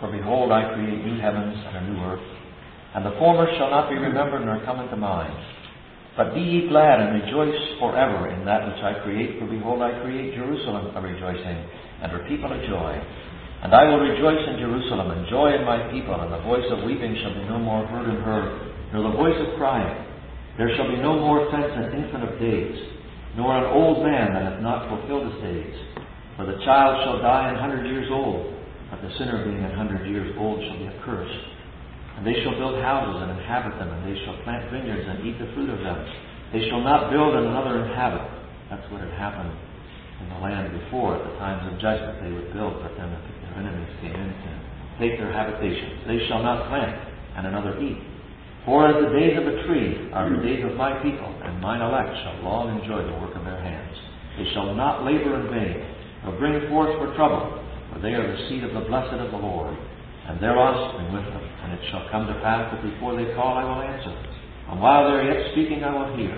For 0.01 0.11
behold, 0.11 0.53
I 0.53 0.73
create 0.75 1.05
new 1.05 1.21
heavens 1.21 1.57
and 1.67 1.77
a 1.77 1.91
new 1.91 2.01
earth, 2.05 2.40
and 2.95 3.07
the 3.07 3.15
former 3.19 3.47
shall 3.57 3.71
not 3.71 3.89
be 3.89 3.97
remembered 3.97 4.45
nor 4.45 4.65
come 4.65 4.81
into 4.81 4.97
mind. 4.97 5.35
But 6.17 6.35
be 6.35 6.43
ye 6.43 6.69
glad 6.69 7.01
and 7.01 7.23
rejoice 7.23 7.55
forever 7.79 8.29
in 8.29 8.45
that 8.45 8.67
which 8.67 8.83
I 8.83 8.99
create, 9.07 9.39
for 9.39 9.47
behold, 9.47 9.81
I 9.81 10.03
create 10.03 10.35
Jerusalem 10.35 10.91
a 10.97 11.01
rejoicing, 11.01 11.59
and 12.03 12.11
her 12.11 12.27
people 12.27 12.51
a 12.51 12.61
joy. 12.67 12.93
And 13.63 13.73
I 13.73 13.85
will 13.87 14.03
rejoice 14.03 14.43
in 14.49 14.59
Jerusalem, 14.59 15.13
and 15.13 15.29
joy 15.31 15.55
in 15.55 15.65
my 15.65 15.87
people, 15.93 16.19
and 16.19 16.33
the 16.33 16.43
voice 16.43 16.67
of 16.73 16.83
weeping 16.83 17.15
shall 17.23 17.35
be 17.35 17.47
no 17.47 17.59
more 17.59 17.87
heard 17.87 18.09
in 18.11 18.21
her, 18.27 18.75
nor 18.93 19.07
the 19.07 19.17
voice 19.17 19.39
of 19.39 19.57
crying. 19.57 20.07
There 20.59 20.75
shall 20.77 20.91
be 20.91 20.99
no 20.99 21.15
more 21.15 21.47
since 21.53 21.71
an 21.79 21.95
infant 21.95 22.25
of 22.27 22.41
days, 22.41 22.75
nor 23.37 23.55
an 23.55 23.71
old 23.71 24.03
man 24.03 24.35
that 24.35 24.43
hath 24.43 24.61
not 24.61 24.91
fulfilled 24.91 25.31
his 25.31 25.43
days. 25.47 25.75
For 26.37 26.45
the 26.45 26.59
child 26.65 27.05
shall 27.05 27.23
die 27.23 27.55
an 27.55 27.57
hundred 27.57 27.87
years 27.87 28.11
old, 28.11 28.53
but 28.91 29.01
the 29.01 29.15
sinner 29.17 29.45
being 29.45 29.63
an 29.63 29.77
hundred 29.79 30.09
years 30.11 30.35
old 30.37 30.59
shall 30.59 30.79
be 30.79 30.89
accursed. 30.89 31.60
And 32.17 32.27
they 32.27 32.37
shall 32.43 32.57
build 32.59 32.81
houses 32.83 33.23
and 33.23 33.31
inhabit 33.39 33.79
them, 33.79 33.91
and 33.91 34.03
they 34.05 34.17
shall 34.25 34.37
plant 34.43 34.71
vineyards 34.71 35.07
and 35.07 35.27
eat 35.27 35.39
the 35.39 35.51
fruit 35.55 35.71
of 35.71 35.81
them. 35.81 35.99
They 36.53 36.67
shall 36.69 36.83
not 36.83 37.11
build 37.11 37.35
and 37.35 37.47
another 37.47 37.85
inhabit. 37.87 38.27
That's 38.69 38.85
what 38.91 39.01
had 39.01 39.15
happened 39.15 39.55
in 40.21 40.27
the 40.29 40.41
land 40.43 40.75
before. 40.75 41.17
At 41.17 41.25
the 41.25 41.35
times 41.39 41.63
of 41.71 41.81
judgment, 41.81 42.21
they 42.23 42.33
would 42.35 42.53
build, 42.53 42.83
but 42.83 42.93
then 42.99 43.09
their 43.09 43.55
enemies 43.57 43.93
came 44.03 44.15
in 44.15 44.31
to 44.31 44.51
take 44.99 45.17
their 45.17 45.33
habitations. 45.33 46.05
They 46.07 46.21
shall 46.29 46.43
not 46.43 46.69
plant 46.69 46.93
and 47.37 47.47
another 47.47 47.79
eat. 47.81 47.99
For 48.67 48.85
as 48.85 49.01
the 49.01 49.17
days 49.17 49.39
of 49.41 49.49
a 49.49 49.57
tree 49.65 50.13
are 50.13 50.29
the 50.29 50.43
days 50.45 50.61
of 50.69 50.77
my 50.77 50.93
people, 51.01 51.33
and 51.43 51.61
mine 51.65 51.81
elect 51.81 52.13
shall 52.21 52.45
long 52.45 52.77
enjoy 52.77 53.01
the 53.01 53.17
work 53.17 53.35
of 53.35 53.45
their 53.45 53.63
hands. 53.63 53.97
They 54.37 54.53
shall 54.53 54.75
not 54.75 55.05
labor 55.05 55.41
in 55.41 55.49
vain, 55.49 55.81
nor 56.25 56.37
bring 56.37 56.69
forth 56.69 56.93
for 57.01 57.15
trouble, 57.17 57.57
for 57.93 57.99
they 58.01 58.13
are 58.13 58.27
the 58.27 58.49
seed 58.49 58.63
of 58.65 58.75
the 58.75 58.85
blessed 58.85 59.17
of 59.17 59.33
the 59.33 59.41
Lord 59.41 59.77
and 60.29 60.39
their 60.39 60.59
offspring 60.59 61.13
with 61.13 61.25
them. 61.25 61.50
And 61.71 61.79
it 61.79 61.87
shall 61.95 62.03
come 62.11 62.27
to 62.27 62.35
pass 62.43 62.67
that 62.75 62.83
before 62.83 63.15
they 63.15 63.31
call, 63.39 63.55
I 63.55 63.63
will 63.63 63.79
answer. 63.79 64.11
And 64.75 64.83
while 64.83 65.07
they 65.07 65.23
are 65.23 65.27
yet 65.31 65.55
speaking, 65.55 65.87
I 65.87 65.95
will 65.95 66.19
hear. 66.19 66.35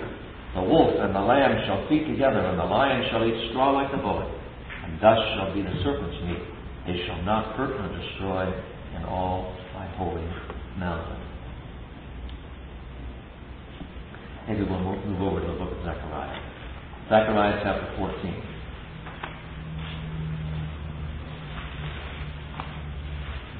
The 0.53 0.61
wolf 0.61 0.93
and 1.01 1.09
the 1.09 1.25
lamb 1.25 1.57
shall 1.65 1.89
feed 1.89 2.05
together, 2.05 2.37
and 2.37 2.59
the 2.59 2.69
lion 2.69 3.01
shall 3.09 3.25
eat 3.25 3.49
straw 3.49 3.73
like 3.73 3.89
the 3.89 3.97
bullock. 3.97 4.29
And 4.29 5.01
thus 5.01 5.17
shall 5.33 5.49
be 5.49 5.65
the 5.65 5.73
serpent's 5.81 6.21
meat. 6.29 6.43
They 6.85 7.01
shall 7.09 7.17
not 7.25 7.57
hurt 7.57 7.73
nor 7.73 7.89
destroy 7.97 8.45
in 8.93 9.01
all 9.09 9.57
my 9.73 9.89
holy 9.97 10.21
mountain. 10.77 11.17
Maybe 14.47 14.61
we'll 14.69 14.85
move 14.85 15.17
over 15.17 15.41
to 15.41 15.47
the 15.49 15.57
book 15.57 15.71
of 15.73 15.81
Zechariah. 15.81 16.37
Zechariah 17.09 17.57
chapter 17.63 17.89
14. 17.97 18.53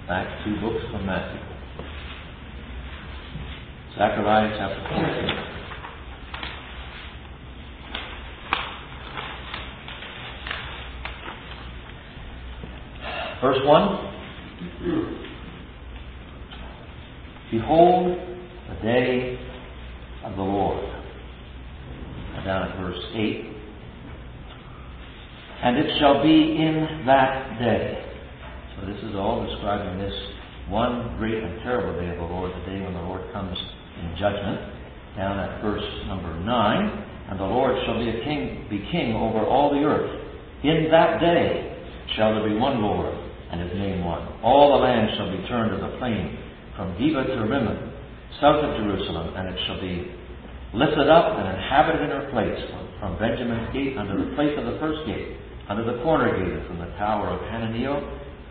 back 0.08 0.28
two 0.44 0.60
books 0.60 0.84
from 0.92 1.06
Matthew. 1.06 1.53
Zechariah 3.98 4.56
chapter 4.58 4.82
14. 4.90 5.44
Verse 13.42 13.60
1 13.64 14.14
Behold 17.52 18.18
the 18.70 18.76
day 18.82 19.38
of 20.26 20.36
the 20.36 20.42
Lord. 20.42 20.84
And 22.36 22.46
down 22.46 22.70
at 22.70 22.78
verse 22.80 22.98
8 23.14 23.46
And 25.64 25.78
it 25.78 26.00
shall 26.00 26.24
be 26.24 26.58
in 26.58 27.04
that 27.06 27.60
day 27.60 28.04
so 28.76 28.88
this 28.88 28.98
is 29.04 29.16
all 29.16 29.46
describing 29.46 30.00
this 30.00 30.14
one 30.68 31.16
great 31.18 31.44
and 31.44 31.62
terrible 31.62 32.00
day 32.00 32.10
of 32.10 32.18
the 32.18 32.24
Lord, 32.24 32.52
the 32.52 32.72
day 32.72 32.82
when 32.82 32.94
the 32.94 33.02
Lord 33.02 33.22
comes 33.32 33.58
in 34.04 34.20
judgment. 34.20 34.60
Down 35.16 35.40
at 35.40 35.62
verse 35.62 35.86
number 36.08 36.34
nine, 36.42 36.90
and 37.30 37.40
the 37.40 37.46
Lord 37.46 37.78
shall 37.86 38.00
be 38.00 38.10
a 38.10 38.24
king, 38.26 38.68
be 38.70 38.84
king 38.92 39.16
over 39.16 39.46
all 39.46 39.72
the 39.72 39.86
earth. 39.86 40.12
In 40.64 40.90
that 40.92 41.22
day 41.22 41.70
shall 42.16 42.34
there 42.36 42.50
be 42.50 42.56
one 42.58 42.82
Lord, 42.82 43.14
and 43.52 43.62
his 43.62 43.74
name 43.78 44.04
one. 44.04 44.26
All 44.42 44.74
the 44.74 44.84
land 44.84 45.10
shall 45.16 45.30
be 45.30 45.46
turned 45.48 45.72
to 45.72 45.78
the 45.78 45.98
plain, 46.00 46.38
from 46.76 46.98
Geba 46.98 47.30
to 47.30 47.46
Rimmon, 47.46 47.94
south 48.42 48.66
of 48.66 48.76
Jerusalem, 48.82 49.38
and 49.38 49.54
it 49.54 49.60
shall 49.68 49.80
be 49.80 50.10
lifted 50.74 51.10
up 51.10 51.38
and 51.38 51.48
inhabited 51.48 52.02
in 52.02 52.10
her 52.10 52.28
place, 52.34 52.58
from 53.00 53.20
Benjamin's 53.20 53.70
gate 53.74 53.98
unto 53.98 54.18
the 54.18 54.36
place 54.36 54.58
of 54.58 54.66
the 54.66 54.80
first 54.82 55.06
gate, 55.06 55.38
unto 55.70 55.86
the 55.86 56.02
corner 56.02 56.34
gate, 56.34 56.58
and 56.58 56.66
from 56.66 56.80
the 56.80 56.90
tower 56.98 57.30
of 57.30 57.40
Hananeel 57.54 58.02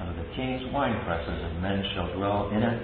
of 0.03 0.17
the 0.17 0.27
king's 0.35 0.63
wine 0.73 0.99
presses, 1.05 1.39
and 1.43 1.63
men 1.63 1.83
shall 1.95 2.15
dwell 2.15 2.51
in 2.55 2.63
it, 2.63 2.79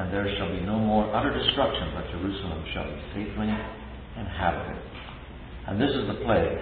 and 0.00 0.08
there 0.08 0.24
shall 0.40 0.48
be 0.48 0.64
no 0.64 0.80
more 0.80 1.04
utter 1.12 1.28
destruction, 1.28 1.92
but 1.92 2.08
Jerusalem 2.08 2.64
shall 2.72 2.88
be 2.88 2.96
safely 3.12 3.52
inhabited. 4.16 4.80
And 5.68 5.76
this 5.76 5.92
is 5.92 6.08
the 6.08 6.24
plague, 6.24 6.56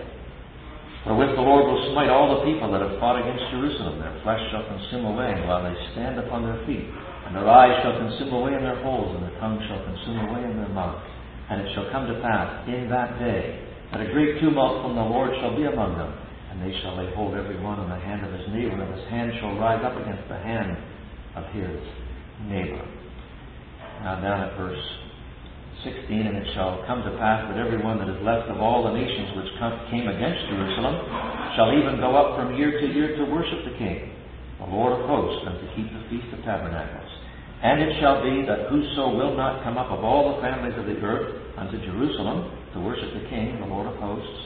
wherewith 1.07 1.39
the 1.39 1.47
Lord 1.47 1.71
will 1.71 1.95
smite 1.95 2.11
all 2.11 2.35
the 2.35 2.43
people 2.51 2.67
that 2.75 2.83
have 2.83 2.99
fought 2.99 3.23
against 3.23 3.47
Jerusalem. 3.55 4.03
Their 4.03 4.19
flesh 4.27 4.43
shall 4.51 4.67
consume 4.67 5.07
away 5.15 5.39
while 5.47 5.63
they 5.63 5.77
stand 5.95 6.19
upon 6.19 6.51
their 6.51 6.59
feet, 6.67 6.83
and 7.31 7.39
their 7.39 7.47
eyes 7.47 7.79
shall 7.87 7.95
consume 7.95 8.35
away 8.35 8.59
in 8.59 8.63
their 8.67 8.83
holes, 8.83 9.15
and 9.15 9.23
their 9.23 9.39
tongue 9.39 9.63
shall 9.71 9.87
consume 9.87 10.19
away 10.35 10.43
in 10.43 10.59
their 10.59 10.75
mouth. 10.75 10.99
And 11.49 11.63
it 11.63 11.71
shall 11.79 11.87
come 11.95 12.11
to 12.11 12.19
pass 12.19 12.67
in 12.67 12.91
that 12.91 13.23
day 13.23 13.63
that 13.95 14.03
a 14.03 14.11
great 14.11 14.43
tumult 14.43 14.83
from 14.83 14.99
the 14.99 15.07
Lord 15.07 15.31
shall 15.39 15.55
be 15.55 15.65
among 15.65 15.95
them 15.97 16.13
and 16.51 16.63
they 16.63 16.75
shall 16.81 16.97
lay 16.97 17.13
hold 17.15 17.35
every 17.35 17.61
one 17.61 17.79
on 17.79 17.89
the 17.89 18.01
hand 18.03 18.25
of 18.25 18.33
his 18.33 18.49
neighbor, 18.49 18.83
and 18.83 18.95
his 18.95 19.09
hand 19.11 19.31
shall 19.39 19.55
rise 19.57 19.85
up 19.85 19.95
against 20.01 20.27
the 20.29 20.39
hand 20.39 20.77
of 21.37 21.45
his 21.53 21.77
neighbor. 22.49 22.83
Now 24.03 24.21
down 24.23 24.47
at 24.47 24.57
verse 24.57 24.85
16, 25.83 26.27
and 26.27 26.37
it 26.39 26.49
shall 26.55 26.83
come 26.87 27.03
to 27.03 27.15
pass 27.19 27.47
that 27.51 27.59
every 27.59 27.79
one 27.79 27.99
that 27.99 28.11
is 28.11 28.19
left 28.23 28.51
of 28.51 28.59
all 28.59 28.87
the 28.87 28.95
nations 28.95 29.35
which 29.39 29.51
come, 29.59 29.75
came 29.91 30.07
against 30.07 30.51
Jerusalem 30.51 30.97
shall 31.55 31.71
even 31.75 32.03
go 32.03 32.15
up 32.15 32.39
from 32.39 32.59
year 32.59 32.79
to 32.79 32.87
year 32.95 33.15
to 33.19 33.25
worship 33.31 33.63
the 33.67 33.79
King, 33.79 34.11
the 34.59 34.71
Lord 34.71 34.95
of 34.95 35.07
hosts, 35.07 35.43
and 35.47 35.55
to 35.63 35.67
keep 35.75 35.87
the 35.91 36.03
Feast 36.11 36.31
of 36.35 36.43
Tabernacles. 36.43 37.11
And 37.63 37.83
it 37.83 37.99
shall 37.99 38.23
be 38.23 38.47
that 38.47 38.71
whoso 38.71 39.15
will 39.19 39.35
not 39.35 39.63
come 39.67 39.79
up 39.79 39.91
of 39.91 40.03
all 40.03 40.35
the 40.35 40.43
families 40.43 40.79
of 40.79 40.87
the 40.87 40.99
earth 41.03 41.35
unto 41.59 41.79
Jerusalem 41.83 42.55
to 42.75 42.81
worship 42.83 43.11
the 43.15 43.27
King, 43.31 43.59
the 43.59 43.67
Lord 43.67 43.87
of 43.87 43.99
hosts, 43.99 44.39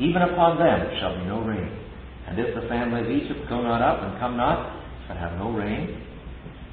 even 0.00 0.22
upon 0.22 0.56
them 0.56 0.80
shall 1.00 1.16
be 1.20 1.28
no 1.28 1.44
rain. 1.44 1.68
And 2.28 2.38
if 2.40 2.56
the 2.56 2.68
family 2.68 3.04
of 3.04 3.08
Egypt 3.12 3.48
go 3.48 3.60
not 3.60 3.84
up 3.84 4.00
and 4.00 4.18
come 4.18 4.36
not, 4.36 4.80
and 5.08 5.18
have 5.18 5.36
no 5.36 5.52
rain, 5.52 6.00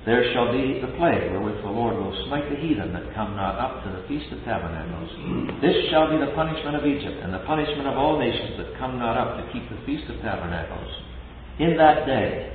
there 0.01 0.25
shall 0.33 0.49
be 0.49 0.81
the 0.81 0.97
plague 0.97 1.29
wherewith 1.29 1.61
the 1.61 1.69
Lord 1.69 1.93
will 1.93 2.15
smite 2.25 2.49
the 2.49 2.57
heathen 2.57 2.89
that 2.89 3.13
come 3.13 3.37
not 3.37 3.61
up 3.61 3.85
to 3.85 3.89
the 3.93 4.01
feast 4.09 4.33
of 4.33 4.41
tabernacles. 4.41 5.61
This 5.61 5.77
shall 5.93 6.09
be 6.09 6.17
the 6.17 6.33
punishment 6.33 6.73
of 6.73 6.89
Egypt, 6.89 7.21
and 7.21 7.29
the 7.29 7.45
punishment 7.45 7.85
of 7.85 8.01
all 8.01 8.17
nations 8.17 8.57
that 8.57 8.73
come 8.81 8.97
not 8.97 9.13
up 9.13 9.37
to 9.37 9.45
keep 9.53 9.61
the 9.69 9.77
feast 9.85 10.09
of 10.09 10.17
tabernacles. 10.25 10.89
In 11.61 11.77
that 11.77 12.09
day 12.09 12.49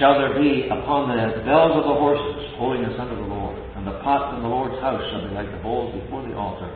shall 0.00 0.16
there 0.16 0.40
be 0.40 0.64
upon 0.72 1.12
the 1.12 1.44
bells 1.44 1.76
of 1.76 1.84
the 1.84 1.96
horses 2.00 2.48
holiness 2.56 2.96
unto 2.96 3.16
the 3.20 3.28
Lord, 3.28 3.60
and 3.76 3.84
the 3.84 4.00
pots 4.00 4.36
in 4.36 4.42
the 4.42 4.48
Lord's 4.48 4.80
house 4.80 5.04
shall 5.12 5.28
be 5.28 5.36
like 5.36 5.52
the 5.52 5.60
bowls 5.60 5.92
before 6.00 6.24
the 6.24 6.32
altar. 6.32 6.72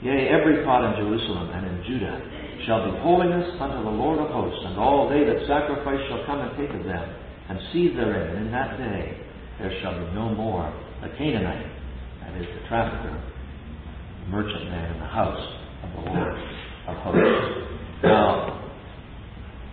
Yea, 0.00 0.32
every 0.32 0.64
pot 0.64 0.80
in 0.88 0.96
Jerusalem 0.96 1.52
and 1.52 1.68
in 1.68 1.84
Judah 1.84 2.16
shall 2.64 2.88
be 2.88 2.96
holiness 3.04 3.52
unto 3.60 3.84
the 3.84 3.96
Lord 4.00 4.16
of 4.16 4.32
hosts, 4.32 4.64
and 4.64 4.80
all 4.80 5.12
they 5.12 5.28
that 5.28 5.44
sacrifice 5.44 6.00
shall 6.08 6.24
come 6.24 6.40
and 6.40 6.56
take 6.56 6.72
of 6.72 6.88
them 6.88 7.04
and 7.50 7.58
seed 7.72 7.96
therein. 7.98 8.46
In 8.46 8.52
that 8.52 8.78
day 8.78 9.18
there 9.58 9.72
shall 9.82 9.98
be 9.98 10.14
no 10.14 10.32
more 10.32 10.72
the 11.02 11.08
Canaanite, 11.18 11.66
that 12.22 12.36
is 12.36 12.46
the 12.46 12.68
trafficker, 12.68 13.22
the 14.22 14.30
merchant 14.30 14.70
man 14.70 14.94
in 14.94 15.00
the 15.00 15.06
house 15.06 15.52
of 15.82 15.90
the 15.92 16.10
Lord 16.10 16.34
of 16.86 16.96
hosts. 16.96 17.66
Now, 18.04 18.70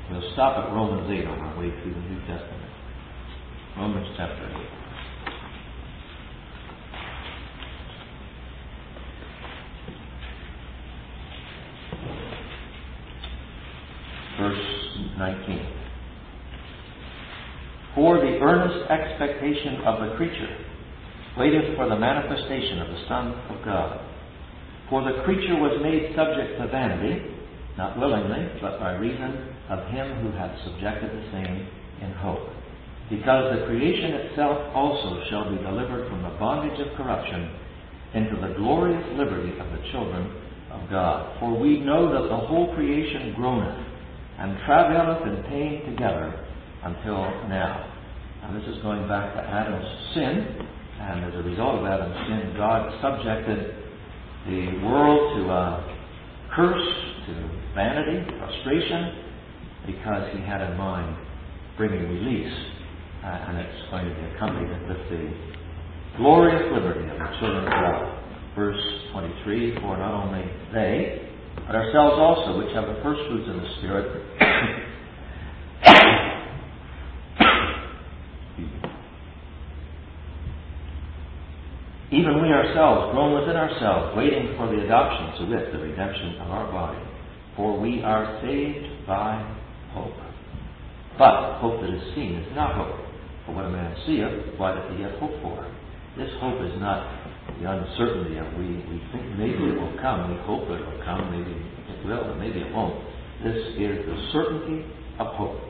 we'll 0.09 0.31
stop 0.33 0.57
at 0.57 0.73
Romans 0.73 1.07
8 1.07 1.27
on 1.27 1.39
our 1.39 1.59
way 1.59 1.69
through 1.69 1.93
the 1.93 1.99
New 1.99 2.19
Testament. 2.21 2.71
Romans 3.77 4.07
chapter 4.17 4.49
8. 4.49 4.55
Verse 14.39 14.65
19. 15.17 15.76
For 17.97 18.21
the 18.21 18.37
earnest 18.45 18.77
expectation 18.93 19.81
of 19.81 19.97
the 20.05 20.13
creature 20.21 20.53
waiteth 21.33 21.73
for 21.73 21.89
the 21.89 21.97
manifestation 21.97 22.77
of 22.77 22.93
the 22.93 23.01
Son 23.09 23.33
of 23.49 23.65
God. 23.65 23.97
For 24.87 25.01
the 25.01 25.25
creature 25.25 25.57
was 25.57 25.81
made 25.81 26.13
subject 26.13 26.61
to 26.61 26.69
vanity, 26.69 27.25
not 27.73 27.97
willingly, 27.97 28.53
but 28.61 28.77
by 28.77 28.93
reason 29.01 29.49
of 29.73 29.89
him 29.89 30.13
who 30.21 30.29
hath 30.37 30.53
subjected 30.61 31.09
the 31.09 31.25
same 31.33 31.65
in 32.05 32.13
hope. 32.21 32.45
Because 33.09 33.57
the 33.57 33.65
creation 33.65 34.29
itself 34.29 34.61
also 34.77 35.17
shall 35.33 35.49
be 35.49 35.57
delivered 35.57 36.05
from 36.07 36.21
the 36.21 36.37
bondage 36.37 36.77
of 36.77 36.93
corruption 37.01 37.49
into 38.13 38.37
the 38.37 38.53
glorious 38.61 39.09
liberty 39.17 39.57
of 39.57 39.73
the 39.73 39.81
children 39.89 40.37
of 40.69 40.87
God. 40.91 41.33
For 41.39 41.49
we 41.57 41.81
know 41.81 42.13
that 42.13 42.29
the 42.29 42.45
whole 42.45 42.75
creation 42.75 43.33
groaneth 43.33 43.81
and 44.37 44.53
travaileth 44.69 45.25
in 45.25 45.49
pain 45.49 45.81
together 45.89 46.46
until 46.87 47.19
now. 47.51 47.93
And 48.43 48.55
this 48.55 48.63
is 48.69 48.81
going 48.81 49.07
back 49.07 49.33
to 49.35 49.41
Adam's 49.43 49.91
sin, 50.15 50.33
and 51.01 51.25
as 51.25 51.33
a 51.35 51.43
result 51.43 51.79
of 51.79 51.85
Adam's 51.85 52.15
sin, 52.27 52.55
God 52.55 52.87
subjected 53.03 53.75
the 54.47 54.87
world 54.87 55.35
to 55.35 55.51
a 55.51 55.63
curse, 56.55 56.89
to 57.27 57.33
vanity, 57.75 58.23
frustration, 58.39 59.27
because 59.85 60.31
he 60.31 60.39
had 60.47 60.61
in 60.61 60.77
mind 60.77 61.15
bringing 61.75 62.07
release. 62.07 62.55
Uh, 63.23 63.27
and 63.27 63.57
it's 63.57 63.91
going 63.91 64.05
to 64.07 64.13
be 64.15 64.23
accompanied 64.35 64.71
with 64.87 65.03
the 65.11 65.23
glorious 66.15 66.71
liberty 66.71 67.03
of 67.03 67.17
the 67.19 67.29
children 67.39 67.65
of 67.65 67.71
God. 67.71 67.99
Verse 68.55 68.83
23 69.11 69.75
For 69.81 69.97
not 69.97 70.23
only 70.23 70.45
they, 70.73 71.27
but 71.67 71.75
ourselves 71.75 72.15
also, 72.15 72.57
which 72.63 72.73
have 72.73 72.87
the 72.87 73.01
first 73.03 73.19
fruits 73.27 73.49
of 73.49 73.55
the 73.59 73.67
Spirit, 73.79 74.07
Even 82.11 82.41
we 82.41 82.46
ourselves, 82.57 83.13
groan 83.13 83.37
within 83.37 83.55
ourselves, 83.55 84.17
waiting 84.17 84.57
for 84.57 84.65
the 84.67 84.81
adoption, 84.81 85.37
to 85.37 85.41
wit, 85.53 85.71
the 85.71 85.79
redemption 85.79 86.41
of 86.41 86.49
our 86.49 86.71
body. 86.71 86.99
For 87.55 87.79
we 87.79 88.01
are 88.01 88.41
saved 88.41 89.05
by 89.05 89.37
hope. 89.93 90.17
But 91.17 91.61
hope 91.61 91.81
that 91.81 91.89
is 91.89 92.03
seen 92.13 92.35
is 92.41 92.55
not 92.55 92.75
hope. 92.75 92.97
For 93.45 93.53
what 93.55 93.65
a 93.65 93.69
man 93.69 93.95
seeth, 94.05 94.59
why 94.59 94.75
doth 94.75 94.91
he 94.93 95.01
yet 95.01 95.17
hope 95.17 95.33
for? 95.41 95.65
This 96.17 96.29
hope 96.41 96.61
is 96.65 96.73
not 96.81 97.05
the 97.61 97.65
uncertainty 97.65 98.37
of 98.37 98.53
we, 98.57 98.67
we 98.89 98.97
think 99.13 99.25
maybe 99.37 99.71
it 99.71 99.77
will 99.77 99.97
come, 100.01 100.29
we 100.29 100.37
hope 100.45 100.69
it 100.69 100.81
will 100.81 101.01
come, 101.05 101.31
maybe 101.31 101.53
it 101.53 102.05
will, 102.05 102.21
and 102.25 102.39
maybe 102.39 102.59
it 102.59 102.73
won't. 102.73 102.97
This 103.43 103.55
is 103.77 104.05
the 104.05 104.17
certainty 104.33 104.85
of 105.19 105.27
hope. 105.37 105.61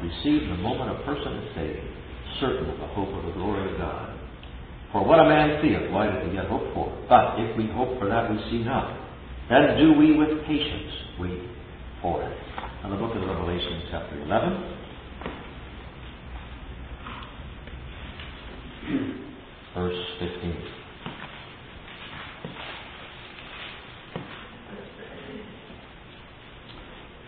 Received 0.00 0.52
the 0.52 0.60
moment 0.60 0.92
a 0.92 1.02
person 1.04 1.32
is 1.40 1.48
saved, 1.56 1.84
certain 2.40 2.68
of 2.68 2.78
the 2.78 2.86
hope 2.92 3.08
of 3.08 3.24
the 3.26 3.32
glory 3.32 3.72
of 3.72 3.78
God. 3.78 4.13
For 4.94 5.02
what 5.04 5.18
a 5.18 5.24
man 5.24 5.58
seeth, 5.60 5.90
why 5.90 6.06
doth 6.06 6.22
he 6.24 6.36
yet 6.36 6.46
hope 6.46 6.72
for? 6.72 6.86
But 7.08 7.34
if 7.40 7.56
we 7.56 7.66
hope 7.66 7.98
for 7.98 8.06
that 8.06 8.30
we 8.30 8.38
see 8.48 8.62
not, 8.62 8.96
then 9.50 9.76
do 9.76 9.92
we 9.92 10.16
with 10.16 10.46
patience 10.46 10.92
wait 11.18 11.40
for 12.00 12.22
it. 12.22 12.38
Now 12.80 12.90
the 12.90 12.96
book 12.96 13.16
of 13.16 13.22
Revelation, 13.22 13.82
chapter 13.90 14.22
11. 14.22 14.74
Verse 19.74 19.98
15. 20.20 20.56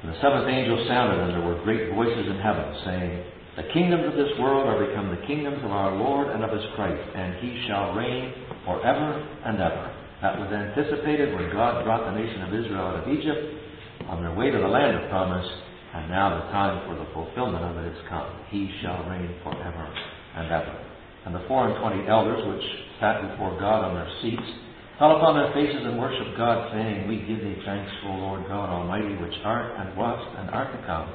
And 0.04 0.14
the 0.14 0.20
seventh 0.22 0.46
angel 0.48 0.84
sounded, 0.86 1.18
and 1.18 1.32
there 1.32 1.42
were 1.42 1.60
great 1.64 1.92
voices 1.92 2.28
in 2.30 2.38
heaven, 2.38 2.76
saying, 2.84 3.24
the 3.56 3.72
kingdoms 3.72 4.04
of 4.04 4.20
this 4.20 4.36
world 4.36 4.68
are 4.68 4.84
become 4.84 5.08
the 5.08 5.24
kingdoms 5.24 5.64
of 5.64 5.72
our 5.72 5.96
Lord 5.96 6.28
and 6.28 6.44
of 6.44 6.52
his 6.52 6.68
Christ, 6.76 7.00
and 7.16 7.40
he 7.40 7.64
shall 7.64 7.96
reign 7.96 8.28
forever 8.68 9.16
and 9.48 9.56
ever. 9.56 9.96
That 10.20 10.36
was 10.36 10.52
anticipated 10.52 11.32
when 11.32 11.48
God 11.56 11.80
brought 11.80 12.04
the 12.04 12.20
nation 12.20 12.44
of 12.44 12.52
Israel 12.52 12.84
out 12.84 13.00
of 13.00 13.08
Egypt 13.08 14.12
on 14.12 14.20
their 14.20 14.36
way 14.36 14.52
to 14.52 14.60
the 14.60 14.68
land 14.68 15.00
of 15.00 15.08
promise, 15.08 15.48
and 15.96 16.12
now 16.12 16.36
the 16.36 16.52
time 16.52 16.84
for 16.84 17.00
the 17.00 17.08
fulfillment 17.16 17.64
of 17.64 17.80
it 17.80 17.96
has 17.96 18.04
come. 18.12 18.28
He 18.52 18.68
shall 18.84 19.08
reign 19.08 19.32
forever 19.40 19.88
and 20.36 20.52
ever. 20.52 20.76
And 21.24 21.32
the 21.32 21.44
four 21.48 21.64
and 21.64 21.80
twenty 21.80 22.04
elders 22.12 22.44
which 22.44 22.66
sat 23.00 23.24
before 23.24 23.56
God 23.56 23.88
on 23.88 23.96
their 23.96 24.12
seats 24.20 24.52
fell 25.00 25.16
upon 25.16 25.32
their 25.32 25.56
faces 25.56 25.80
and 25.80 25.96
worshipped 25.96 26.36
God, 26.36 26.76
saying, 26.76 27.08
We 27.08 27.24
give 27.24 27.40
thee 27.40 27.56
thanks, 27.64 27.92
O 28.04 28.20
Lord 28.20 28.44
God 28.52 28.68
Almighty, 28.68 29.16
which 29.16 29.40
art 29.48 29.80
and 29.80 29.96
wast 29.96 30.28
and 30.36 30.52
art 30.52 30.76
to 30.76 30.80
come 30.84 31.08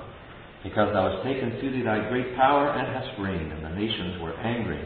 because 0.63 0.93
thou 0.93 1.10
hast 1.10 1.26
taken 1.26 1.58
to 1.58 1.71
thee 1.71 1.82
thy 1.82 2.08
great 2.10 2.36
power 2.36 2.69
and 2.69 2.86
hast 2.93 3.17
reigned, 3.19 3.52
and 3.52 3.65
the 3.65 3.74
nations 3.74 4.21
were 4.21 4.38
angry. 4.38 4.82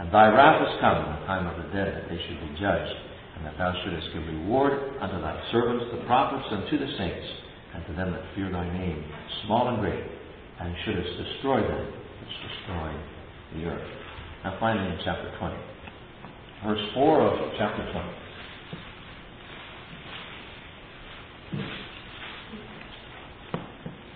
And 0.00 0.08
thy 0.08 0.32
wrath 0.32 0.64
is 0.64 0.80
come 0.80 1.04
in 1.04 1.20
the 1.20 1.26
time 1.28 1.44
of 1.46 1.60
the 1.60 1.68
dead, 1.76 1.92
that 1.92 2.08
they 2.08 2.16
should 2.16 2.40
be 2.40 2.56
judged, 2.56 2.96
and 3.36 3.44
that 3.44 3.60
thou 3.60 3.76
shouldest 3.84 4.08
give 4.16 4.24
reward 4.24 4.96
unto 5.00 5.20
thy 5.20 5.36
servants, 5.52 5.84
the 5.92 6.00
prophets, 6.08 6.48
and 6.50 6.64
to 6.72 6.76
the 6.80 6.88
saints, 6.96 7.28
and 7.74 7.86
to 7.86 7.92
them 7.92 8.12
that 8.12 8.24
fear 8.34 8.50
thy 8.50 8.64
name, 8.72 9.04
small 9.44 9.68
and 9.68 9.80
great, 9.80 10.04
and 10.60 10.74
shouldest 10.84 11.12
destroy 11.20 11.60
them 11.60 11.84
which 11.84 12.34
destroy 12.48 12.88
the 13.56 13.64
earth. 13.68 13.88
Now 14.44 14.56
finally 14.58 14.88
in 14.88 14.98
chapter 15.04 15.28
20. 15.38 15.56
Verse 16.64 16.80
4 16.94 17.20
of 17.20 17.52
chapter 17.58 17.84
20. 17.92 18.08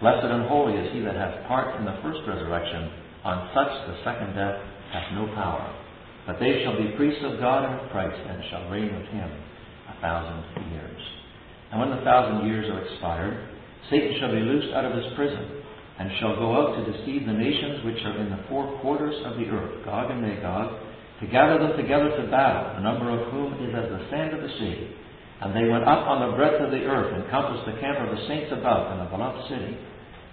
Blessed 0.00 0.24
and 0.24 0.48
holy 0.48 0.80
is 0.80 0.92
he 0.96 1.00
that 1.04 1.14
hath 1.14 1.44
part 1.44 1.76
in 1.76 1.84
the 1.84 2.00
first 2.00 2.24
resurrection. 2.24 2.88
On 3.20 3.52
such 3.52 3.68
the 3.84 4.00
second 4.00 4.32
death 4.32 4.56
hath 4.96 5.12
no 5.12 5.28
power. 5.36 5.68
But 6.24 6.40
they 6.40 6.64
shall 6.64 6.76
be 6.80 6.96
priests 6.96 7.20
of 7.20 7.36
God 7.36 7.68
and 7.68 7.80
of 7.80 7.92
Christ, 7.92 8.16
and 8.16 8.40
shall 8.48 8.72
reign 8.72 8.88
with 8.88 9.08
him 9.12 9.28
a 9.92 10.00
thousand 10.00 10.72
years. 10.72 11.00
And 11.70 11.80
when 11.80 11.92
the 11.92 12.00
thousand 12.00 12.48
years 12.48 12.64
are 12.72 12.80
expired, 12.80 13.36
Satan 13.92 14.16
shall 14.18 14.32
be 14.32 14.40
loosed 14.40 14.72
out 14.72 14.88
of 14.88 14.96
his 14.96 15.12
prison, 15.20 15.60
and 16.00 16.08
shall 16.16 16.36
go 16.36 16.48
out 16.56 16.80
to 16.80 16.92
deceive 16.96 17.28
the 17.28 17.36
nations 17.36 17.84
which 17.84 18.00
are 18.00 18.16
in 18.16 18.30
the 18.32 18.40
four 18.48 18.80
quarters 18.80 19.20
of 19.28 19.36
the 19.36 19.52
earth, 19.52 19.84
Gog 19.84 20.10
and 20.10 20.22
Magog, 20.22 20.80
to 21.20 21.26
gather 21.28 21.60
them 21.60 21.76
together 21.76 22.08
to 22.08 22.30
battle, 22.32 22.72
the 22.72 22.88
number 22.88 23.12
of 23.12 23.28
whom 23.32 23.52
is 23.60 23.76
as 23.76 23.92
the 23.92 24.08
sand 24.08 24.32
of 24.32 24.40
the 24.40 24.52
sea. 24.56 24.96
And 25.44 25.52
they 25.52 25.68
went 25.68 25.84
up 25.84 26.08
on 26.08 26.24
the 26.24 26.36
breadth 26.36 26.64
of 26.64 26.70
the 26.70 26.88
earth, 26.88 27.12
and 27.12 27.28
compassed 27.28 27.68
the 27.68 27.80
camp 27.80 28.00
of 28.00 28.16
the 28.16 28.24
saints 28.28 28.48
above, 28.52 28.96
and 28.96 29.04
the 29.04 29.12
beloved 29.12 29.44
city. 29.52 29.76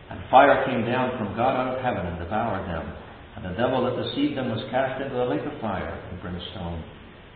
And 0.09 0.19
fire 0.31 0.65
came 0.65 0.85
down 0.85 1.17
from 1.17 1.35
God 1.35 1.55
out 1.55 1.75
of 1.75 1.83
heaven 1.83 2.05
and 2.05 2.19
devoured 2.19 2.67
them. 2.67 2.93
And 3.35 3.45
the 3.45 3.57
devil 3.57 3.83
that 3.85 4.01
deceived 4.01 4.37
them 4.37 4.49
was 4.49 4.63
cast 4.71 5.01
into 5.01 5.15
the 5.15 5.25
lake 5.25 5.45
of 5.45 5.59
fire 5.61 5.93
and 6.09 6.21
brimstone, 6.21 6.83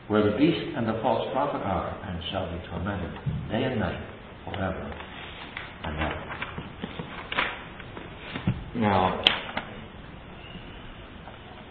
where 0.07 0.23
the 0.23 0.37
beast 0.37 0.75
and 0.75 0.87
the 0.87 0.99
false 1.01 1.27
prophet 1.31 1.61
are, 1.61 1.93
and 2.07 2.23
shall 2.31 2.49
be 2.51 2.57
tormented 2.67 3.13
day 3.51 3.63
and 3.63 3.79
night 3.79 4.01
forever 4.45 4.93
and 5.83 5.95
ever. 5.99 6.31
Now, 8.75 9.23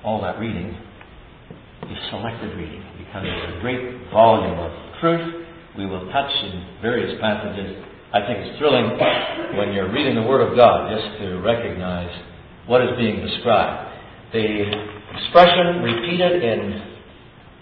all 0.04 0.20
that 0.22 0.38
reading 0.38 0.76
is 1.90 1.98
selected 2.10 2.56
reading 2.56 2.84
because 2.98 3.22
there's 3.24 3.56
a 3.56 3.60
great 3.60 4.10
volume 4.12 4.58
of 4.58 4.70
truth. 5.00 5.46
We 5.76 5.86
will 5.86 6.10
touch 6.12 6.30
in 6.44 6.78
various 6.82 7.20
passages. 7.20 7.84
I 8.10 8.26
think 8.26 8.42
it's 8.42 8.58
thrilling 8.58 8.98
when 9.54 9.70
you're 9.70 9.86
reading 9.86 10.18
the 10.18 10.26
Word 10.26 10.42
of 10.42 10.58
God 10.58 10.90
just 10.90 11.22
to 11.22 11.38
recognize 11.46 12.10
what 12.66 12.82
is 12.82 12.90
being 12.98 13.22
described. 13.22 13.86
The 14.34 14.66
expression 15.14 15.78
repeated 15.78 16.42
in 16.42 16.90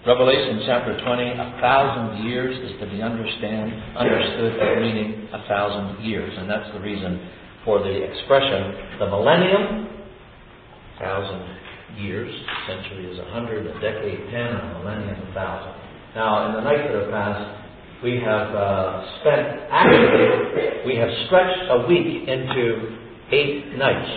Revelation 0.07 0.65
chapter 0.65 0.97
20, 1.05 1.05
a 1.05 1.57
thousand 1.61 2.25
years 2.25 2.57
is 2.65 2.79
to 2.81 2.89
be 2.89 2.97
understand, 2.97 3.93
understood 3.93 4.57
as 4.57 4.81
meaning 4.81 5.29
a 5.33 5.45
thousand 5.45 6.01
years. 6.01 6.33
And 6.33 6.49
that's 6.49 6.73
the 6.73 6.79
reason 6.79 7.29
for 7.63 7.85
the 7.85 7.93
expression, 8.09 8.97
the 8.97 9.05
millennium, 9.05 9.85
a 9.85 10.99
thousand 10.99 12.01
years, 12.01 12.33
century 12.65 13.05
is 13.05 13.19
a 13.19 13.29
hundred, 13.29 13.67
a 13.67 13.73
decade 13.77 14.31
ten, 14.33 14.49
a 14.49 14.79
millennium 14.81 15.29
a 15.29 15.33
thousand. 15.35 15.77
Now, 16.15 16.49
in 16.49 16.55
the 16.57 16.61
night 16.61 16.89
that 16.89 17.05
have 17.05 17.11
passed, 17.11 17.68
we 18.03 18.15
have 18.21 18.55
uh, 18.55 19.19
spent, 19.19 19.59
actually, 19.69 20.85
we 20.85 20.95
have 20.95 21.09
stretched 21.27 21.67
a 21.69 21.87
week 21.87 22.27
into 22.27 22.97
eight 23.31 23.75
nights 23.77 24.09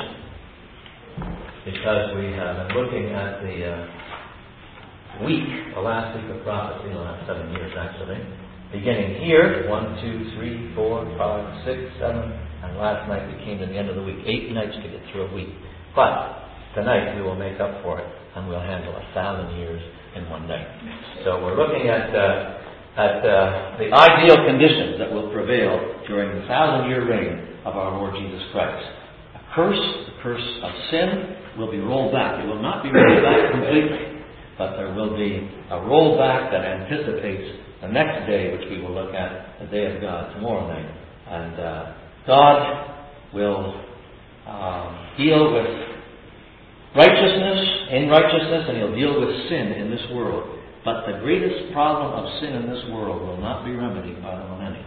because 1.65 2.15
we 2.17 2.31
have 2.33 2.69
been 2.69 2.77
looking 2.77 3.11
at 3.11 3.43
the 3.43 3.67
uh, 3.67 5.27
week, 5.27 5.75
the 5.75 5.81
last 5.81 6.15
week 6.17 6.31
of 6.31 6.43
prophecy, 6.45 6.91
the 6.91 6.99
last 6.99 7.27
seven 7.27 7.51
years 7.53 7.73
actually, 7.77 8.19
beginning 8.71 9.21
here, 9.25 9.69
one, 9.69 9.99
two, 10.01 10.31
three, 10.37 10.73
four, 10.75 11.05
five, 11.19 11.67
six, 11.67 11.79
seven, 11.99 12.31
and 12.63 12.79
last 12.79 13.09
night 13.09 13.27
we 13.27 13.45
came 13.45 13.59
to 13.59 13.67
the 13.67 13.75
end 13.75 13.91
of 13.91 13.97
the 13.97 14.03
week. 14.03 14.19
Eight 14.27 14.53
nights 14.53 14.77
to 14.77 14.83
get 14.89 15.03
through 15.11 15.27
a 15.27 15.35
week. 15.35 15.51
But 15.95 16.39
tonight 16.75 17.17
we 17.17 17.23
will 17.23 17.37
make 17.37 17.59
up 17.59 17.83
for 17.83 17.99
it, 17.99 18.07
and 18.37 18.49
we'll 18.49 18.61
handle 18.61 18.95
a 18.95 19.15
thousand 19.15 19.59
years 19.59 19.83
in 20.15 20.31
one 20.31 20.47
night. 20.47 20.67
So 21.25 21.43
we're 21.43 21.57
looking 21.57 21.89
at 21.89 22.15
uh, 22.15 22.62
at 22.97 23.25
uh, 23.25 23.79
the 23.81 23.89
ideal 23.89 24.37
conditions 24.45 25.01
that 25.01 25.09
will 25.13 25.33
prevail 25.33 26.05
during 26.07 26.41
the 26.41 26.47
thousand 26.47 26.91
year 26.91 27.09
reign 27.09 27.57
of 27.65 27.77
our 27.77 27.97
Lord 27.97 28.15
Jesus 28.21 28.43
Christ. 28.53 28.85
A 29.35 29.41
curse, 29.55 29.81
the 29.81 30.23
curse 30.23 30.49
of 30.63 30.73
sin, 30.91 31.59
will 31.59 31.71
be 31.71 31.79
rolled 31.79 32.13
back. 32.13 32.43
It 32.43 32.47
will 32.47 32.61
not 32.61 32.83
be 32.83 32.91
rolled 32.93 33.23
back 33.25 33.53
completely, 33.53 34.21
but 34.59 34.77
there 34.77 34.93
will 34.93 35.17
be 35.17 35.49
a 35.71 35.77
rollback 35.89 36.53
that 36.53 36.65
anticipates 36.65 37.61
the 37.81 37.89
next 37.89 38.27
day, 38.27 38.53
which 38.53 38.69
we 38.71 38.81
will 38.81 38.95
look 38.95 39.15
at, 39.15 39.59
the 39.61 39.67
day 39.67 39.95
of 39.95 40.01
God, 40.01 40.35
tomorrow 40.35 40.69
night. 40.69 40.87
And 41.29 41.61
uh, 41.61 41.95
God 42.27 42.93
will 43.33 43.75
um, 44.47 45.17
deal 45.17 45.53
with 45.53 45.67
righteousness 46.95 47.61
in 47.91 48.09
righteousness, 48.09 48.65
and 48.69 48.77
He'll 48.77 48.95
deal 48.95 49.21
with 49.21 49.49
sin 49.49 49.73
in 49.81 49.91
this 49.91 50.03
world. 50.13 50.59
But 50.85 51.07
the 51.07 51.23
greatest 51.23 51.73
problem 51.73 52.11
of 52.11 52.27
sin 52.43 52.59
in 52.59 52.67
this 52.67 52.83
world 52.91 53.23
will 53.23 53.39
not 53.39 53.65
be 53.65 53.71
remedied 53.71 54.23
by 54.23 54.35
the 54.35 54.47
millennium. 54.51 54.87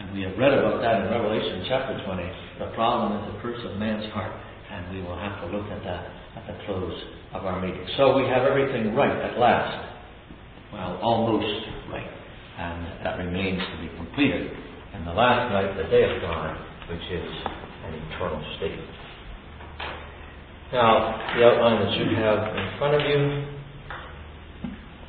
And 0.00 0.10
we 0.14 0.22
have 0.22 0.34
read 0.36 0.52
about 0.52 0.82
that 0.82 1.06
in 1.06 1.14
Revelation 1.14 1.64
chapter 1.68 1.94
20. 2.04 2.22
The 2.58 2.74
problem 2.74 3.22
is 3.22 3.34
the 3.34 3.38
curse 3.38 3.62
of 3.70 3.78
man's 3.78 4.10
heart 4.12 4.34
and 4.72 4.96
we 4.96 5.02
will 5.02 5.16
have 5.16 5.40
to 5.42 5.46
look 5.54 5.68
at 5.70 5.84
that 5.84 6.10
at 6.34 6.46
the 6.48 6.56
close 6.64 6.96
of 7.34 7.44
our 7.44 7.60
meeting. 7.60 7.86
So 7.96 8.16
we 8.16 8.26
have 8.26 8.42
everything 8.42 8.94
right 8.94 9.14
at 9.14 9.38
last. 9.38 9.78
Well, 10.72 10.98
almost 11.02 11.68
right. 11.90 12.08
And 12.58 13.04
that 13.04 13.18
remains 13.18 13.60
to 13.60 13.76
be 13.80 13.94
completed 13.96 14.50
in 14.94 15.04
the 15.04 15.12
last 15.12 15.52
night, 15.52 15.76
the 15.76 15.88
day 15.90 16.02
of 16.02 16.20
God, 16.22 16.56
which 16.88 17.04
is 17.12 17.28
an 17.86 17.94
eternal 17.94 18.42
state. 18.56 18.80
Now, 20.72 21.20
the 21.36 21.44
outline 21.44 21.84
that 21.84 21.92
you 22.00 22.16
have 22.16 22.56
in 22.56 22.78
front 22.78 22.94
of 22.96 23.02
you 23.04 23.51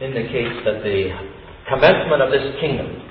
indicates 0.04 0.60
that 0.68 0.84
the 0.84 1.16
commencement 1.72 2.22
of 2.22 2.30
this 2.30 2.60
kingdom 2.60 3.02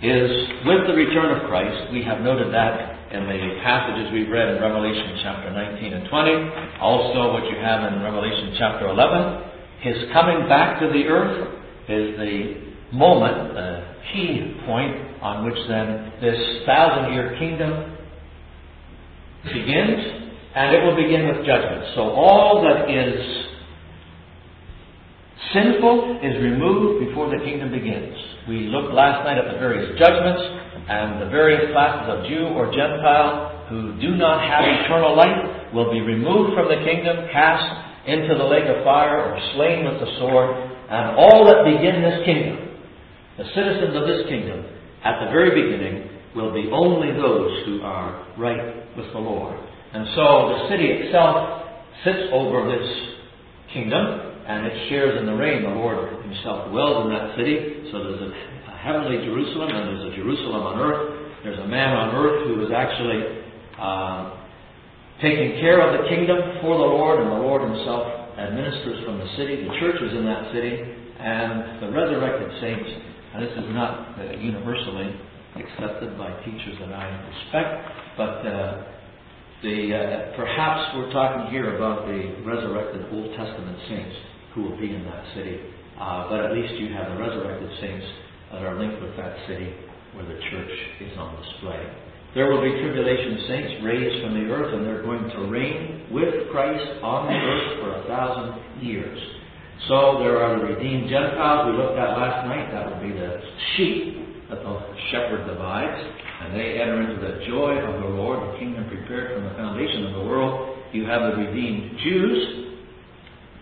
is 0.00 0.30
with 0.64 0.88
the 0.88 0.96
return 0.96 1.36
of 1.36 1.48
Christ. 1.48 1.92
We 1.92 2.02
have 2.02 2.20
noted 2.20 2.52
that 2.52 3.12
in 3.12 3.28
the 3.28 3.60
passages 3.62 4.10
we've 4.12 4.30
read 4.30 4.56
in 4.56 4.62
Revelation 4.62 5.20
chapter 5.22 5.52
19 5.52 5.92
and 5.92 6.08
20. 6.08 6.80
Also, 6.80 7.32
what 7.32 7.44
you 7.44 7.56
have 7.60 7.92
in 7.92 8.02
Revelation 8.02 8.56
chapter 8.58 8.88
11. 8.88 9.52
His 9.80 9.96
coming 10.12 10.48
back 10.48 10.80
to 10.80 10.88
the 10.88 11.04
earth 11.06 11.60
is 11.88 12.16
the 12.16 12.96
moment, 12.96 13.54
the 13.54 13.84
key 14.12 14.56
point 14.64 14.96
on 15.20 15.44
which 15.44 15.58
then 15.68 16.12
this 16.20 16.66
thousand 16.66 17.12
year 17.12 17.36
kingdom 17.38 17.96
begins, 19.44 20.00
and 20.54 20.74
it 20.74 20.84
will 20.84 20.96
begin 20.96 21.28
with 21.28 21.44
judgment. 21.44 21.92
So 21.94 22.02
all 22.10 22.62
that 22.64 22.88
is 22.88 23.51
sinful 25.52 26.20
is 26.22 26.40
removed 26.42 27.06
before 27.06 27.30
the 27.30 27.44
kingdom 27.44 27.70
begins. 27.70 28.16
We 28.48 28.68
looked 28.68 28.92
last 28.94 29.24
night 29.24 29.38
at 29.38 29.52
the 29.52 29.58
various 29.58 29.98
judgments 29.98 30.42
and 30.88 31.22
the 31.22 31.30
various 31.30 31.70
classes 31.72 32.08
of 32.10 32.26
Jew 32.26 32.52
or 32.56 32.72
Gentile 32.72 33.66
who 33.68 33.96
do 34.00 34.16
not 34.16 34.42
have 34.42 34.64
eternal 34.84 35.16
life 35.16 35.72
will 35.72 35.90
be 35.90 36.00
removed 36.00 36.54
from 36.54 36.68
the 36.68 36.84
kingdom, 36.84 37.28
cast 37.32 37.64
into 38.06 38.34
the 38.34 38.44
lake 38.44 38.68
of 38.68 38.84
fire, 38.84 39.32
or 39.32 39.38
slain 39.54 39.84
with 39.84 40.00
the 40.00 40.10
sword, 40.18 40.50
and 40.90 41.16
all 41.16 41.46
that 41.46 41.64
begin 41.64 42.02
this 42.02 42.20
kingdom, 42.26 42.76
the 43.38 43.48
citizens 43.54 43.96
of 43.96 44.04
this 44.06 44.28
kingdom, 44.28 44.66
at 45.04 45.24
the 45.24 45.30
very 45.30 45.54
beginning, 45.54 46.10
will 46.34 46.52
be 46.52 46.68
only 46.72 47.12
those 47.12 47.64
who 47.64 47.80
are 47.82 48.26
right 48.36 48.96
with 48.96 49.06
the 49.12 49.18
Lord. 49.18 49.56
And 49.94 50.06
so 50.14 50.58
the 50.58 50.68
city 50.68 50.86
itself 50.86 51.62
sits 52.04 52.28
over 52.32 52.68
this 52.68 52.88
kingdom, 53.72 54.31
and 54.46 54.66
it 54.66 54.88
shares 54.88 55.20
in 55.20 55.26
the 55.26 55.34
reign. 55.34 55.62
The 55.62 55.70
Lord 55.70 56.22
Himself 56.22 56.70
dwells 56.70 57.06
in 57.06 57.08
that 57.14 57.36
city, 57.38 57.86
so 57.92 58.02
there's 58.02 58.22
a 58.26 58.76
heavenly 58.82 59.22
Jerusalem 59.22 59.70
and 59.70 59.82
there's 59.94 60.12
a 60.12 60.14
Jerusalem 60.18 60.62
on 60.66 60.76
earth. 60.82 61.02
There's 61.46 61.58
a 61.62 61.70
man 61.70 61.94
on 61.94 62.14
earth 62.18 62.50
who 62.50 62.66
is 62.66 62.70
actually 62.74 63.46
uh, 63.78 64.42
taking 65.22 65.62
care 65.62 65.78
of 65.78 66.02
the 66.02 66.10
kingdom 66.10 66.38
for 66.62 66.74
the 66.74 66.88
Lord, 66.90 67.22
and 67.22 67.30
the 67.30 67.42
Lord 67.46 67.62
Himself 67.62 68.34
administers 68.38 69.06
from 69.06 69.22
the 69.22 69.30
city. 69.38 69.62
The 69.62 69.74
church 69.78 70.02
is 70.02 70.12
in 70.18 70.26
that 70.26 70.50
city, 70.50 70.74
and 70.82 71.82
the 71.82 71.90
resurrected 71.94 72.50
saints. 72.58 72.90
And 73.34 73.46
this 73.46 73.54
is 73.54 73.68
not 73.70 74.18
uh, 74.18 74.34
universally 74.42 75.14
accepted 75.54 76.18
by 76.18 76.34
teachers 76.42 76.76
that 76.82 76.90
I 76.90 77.06
respect, 77.06 77.70
but 78.18 78.34
uh, 78.42 78.70
the 79.62 79.78
uh, 79.94 80.36
perhaps 80.36 80.90
we're 80.98 81.12
talking 81.12 81.54
here 81.54 81.76
about 81.76 82.06
the 82.10 82.42
resurrected 82.42 83.06
Old 83.14 83.30
Testament 83.38 83.78
saints 83.88 84.31
who 84.54 84.62
will 84.62 84.78
be 84.78 84.94
in 84.94 85.04
that 85.04 85.24
city. 85.34 85.60
Uh, 85.98 86.28
but 86.28 86.40
at 86.44 86.52
least 86.52 86.74
you 86.80 86.92
have 86.92 87.12
the 87.12 87.18
resurrected 87.18 87.70
saints 87.80 88.06
that 88.52 88.62
are 88.62 88.78
linked 88.78 89.00
with 89.00 89.16
that 89.16 89.36
city 89.48 89.72
where 90.14 90.24
the 90.24 90.38
church 90.50 90.72
is 91.00 91.16
on 91.18 91.36
display. 91.42 91.80
There 92.34 92.50
will 92.50 92.62
be 92.62 92.72
tribulation 92.80 93.44
saints 93.48 93.72
raised 93.84 94.24
from 94.24 94.34
the 94.34 94.48
earth, 94.48 94.72
and 94.72 94.86
they're 94.86 95.02
going 95.02 95.28
to 95.28 95.40
reign 95.52 96.08
with 96.10 96.48
Christ 96.50 96.84
on 97.02 97.28
the 97.28 97.36
earth 97.36 97.68
for 97.80 97.90
a 98.00 98.08
thousand 98.08 98.82
years. 98.82 99.20
So 99.88 100.16
there 100.20 100.40
are 100.40 100.58
the 100.58 100.64
redeemed 100.64 101.10
Gentiles 101.10 101.68
we 101.68 101.76
looked 101.76 101.98
at 101.98 102.16
last 102.16 102.46
night. 102.48 102.72
That 102.72 102.88
will 102.88 103.02
be 103.04 103.12
the 103.12 103.40
sheep 103.76 104.48
that 104.48 104.62
the 104.62 104.80
shepherd 105.10 105.44
divides, 105.46 106.00
and 106.42 106.56
they 106.56 106.80
enter 106.80 107.02
into 107.02 107.20
the 107.20 107.44
joy 107.46 107.76
of 107.76 108.00
the 108.00 108.08
Lord, 108.08 108.40
the 108.54 108.58
kingdom 108.58 108.88
prepared 108.88 109.36
from 109.36 109.44
the 109.44 109.54
foundation 109.54 110.06
of 110.06 110.12
the 110.14 110.24
world. 110.24 110.78
You 110.92 111.04
have 111.04 111.22
the 111.22 111.36
redeemed 111.36 111.98
Jews. 112.00 112.71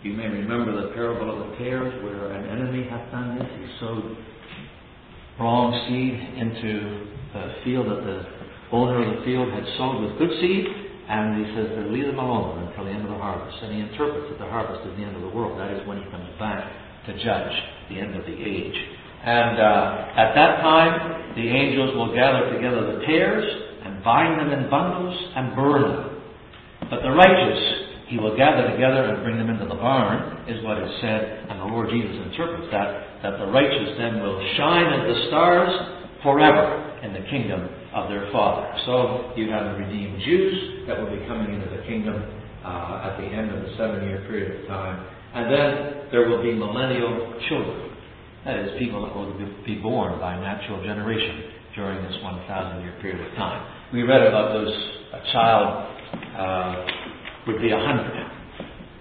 You 0.02 0.14
may 0.14 0.28
remember 0.28 0.72
the 0.72 0.94
parable 0.94 1.28
of 1.28 1.50
the 1.50 1.56
tares, 1.60 1.92
where 2.02 2.32
an 2.32 2.48
enemy 2.48 2.88
hath 2.88 3.12
done 3.12 3.36
this. 3.36 3.44
He 3.52 3.68
sowed 3.80 4.16
wrong 5.36 5.76
seed 5.84 6.16
into 6.40 7.04
the 7.36 7.44
field 7.64 7.84
that 7.84 8.00
the 8.08 8.24
owner 8.72 9.04
of 9.04 9.20
the 9.20 9.24
field 9.28 9.52
had 9.52 9.60
sowed 9.76 10.00
with 10.00 10.16
good 10.16 10.32
seed, 10.40 10.64
And 11.04 11.44
he 11.44 11.52
says 11.52 11.68
to 11.76 11.92
leave 11.92 12.08
them 12.08 12.16
alone 12.16 12.64
until 12.64 12.88
the 12.88 12.96
end 12.96 13.04
of 13.04 13.12
the 13.12 13.20
harvest. 13.20 13.60
And 13.60 13.76
he 13.76 13.80
interprets 13.84 14.24
that 14.32 14.40
the 14.40 14.48
harvest 14.48 14.88
is 14.88 14.96
the 14.96 15.04
end 15.04 15.20
of 15.20 15.22
the 15.26 15.34
world. 15.36 15.60
That 15.60 15.68
is 15.68 15.84
when 15.84 16.00
he 16.00 16.06
comes 16.08 16.32
back 16.40 16.64
to 17.04 17.12
judge 17.20 17.52
the 17.92 18.00
end 18.00 18.16
of 18.16 18.24
the 18.24 18.36
age. 18.40 18.78
And 19.20 19.60
uh, 19.60 20.16
at 20.16 20.32
that 20.32 20.64
time, 20.64 21.36
the 21.36 21.44
angels 21.44 21.92
will 21.92 22.14
gather 22.16 22.48
together 22.56 22.96
the 22.96 23.04
tares 23.04 23.44
and 23.84 24.00
bind 24.00 24.40
them 24.40 24.48
in 24.48 24.70
bundles 24.70 25.12
and 25.36 25.52
burn 25.52 25.82
them. 25.82 26.22
But 26.88 27.02
the 27.04 27.12
righteous 27.12 27.89
he 28.10 28.18
will 28.18 28.36
gather 28.36 28.66
together 28.66 29.06
and 29.06 29.22
bring 29.22 29.38
them 29.38 29.48
into 29.48 29.70
the 29.70 29.78
barn, 29.78 30.42
is 30.50 30.58
what 30.66 30.82
is 30.82 30.90
said, 31.00 31.46
and 31.46 31.62
the 31.62 31.70
Lord 31.70 31.94
Jesus 31.94 32.10
interprets 32.26 32.66
that, 32.74 33.22
that 33.22 33.38
the 33.38 33.46
righteous 33.46 33.94
then 34.02 34.18
will 34.18 34.42
shine 34.58 34.90
as 34.98 35.02
the 35.06 35.18
stars 35.30 35.70
forever 36.26 36.90
in 37.06 37.14
the 37.14 37.22
kingdom 37.30 37.70
of 37.94 38.10
their 38.10 38.26
Father. 38.34 38.66
So 38.84 39.30
you 39.38 39.48
have 39.54 39.62
the 39.70 39.86
redeemed 39.86 40.20
Jews 40.26 40.86
that 40.88 40.98
will 40.98 41.06
be 41.06 41.22
coming 41.30 41.54
into 41.54 41.70
the 41.70 41.86
kingdom 41.86 42.18
uh, 42.66 43.14
at 43.14 43.16
the 43.22 43.30
end 43.30 43.54
of 43.54 43.62
the 43.62 43.70
seven 43.78 44.02
year 44.02 44.26
period 44.26 44.58
of 44.58 44.66
time. 44.66 45.06
And 45.32 45.46
then 45.46 46.10
there 46.10 46.28
will 46.28 46.42
be 46.42 46.50
millennial 46.50 47.38
children. 47.48 47.94
That 48.44 48.58
is, 48.58 48.78
people 48.82 49.06
that 49.06 49.14
will 49.14 49.38
be 49.64 49.76
born 49.76 50.18
by 50.18 50.34
natural 50.34 50.82
generation 50.82 51.44
during 51.76 52.02
this 52.10 52.18
1,000 52.22 52.82
year 52.82 52.98
period 53.00 53.22
of 53.22 53.36
time. 53.36 53.62
We 53.92 54.02
read 54.02 54.26
about 54.26 54.52
those, 54.52 54.74
a 55.14 55.32
child 55.32 55.86
uh, 56.34 57.09
would 57.50 57.62
be 57.62 57.70
a 57.74 57.82
hundred. 57.82 58.14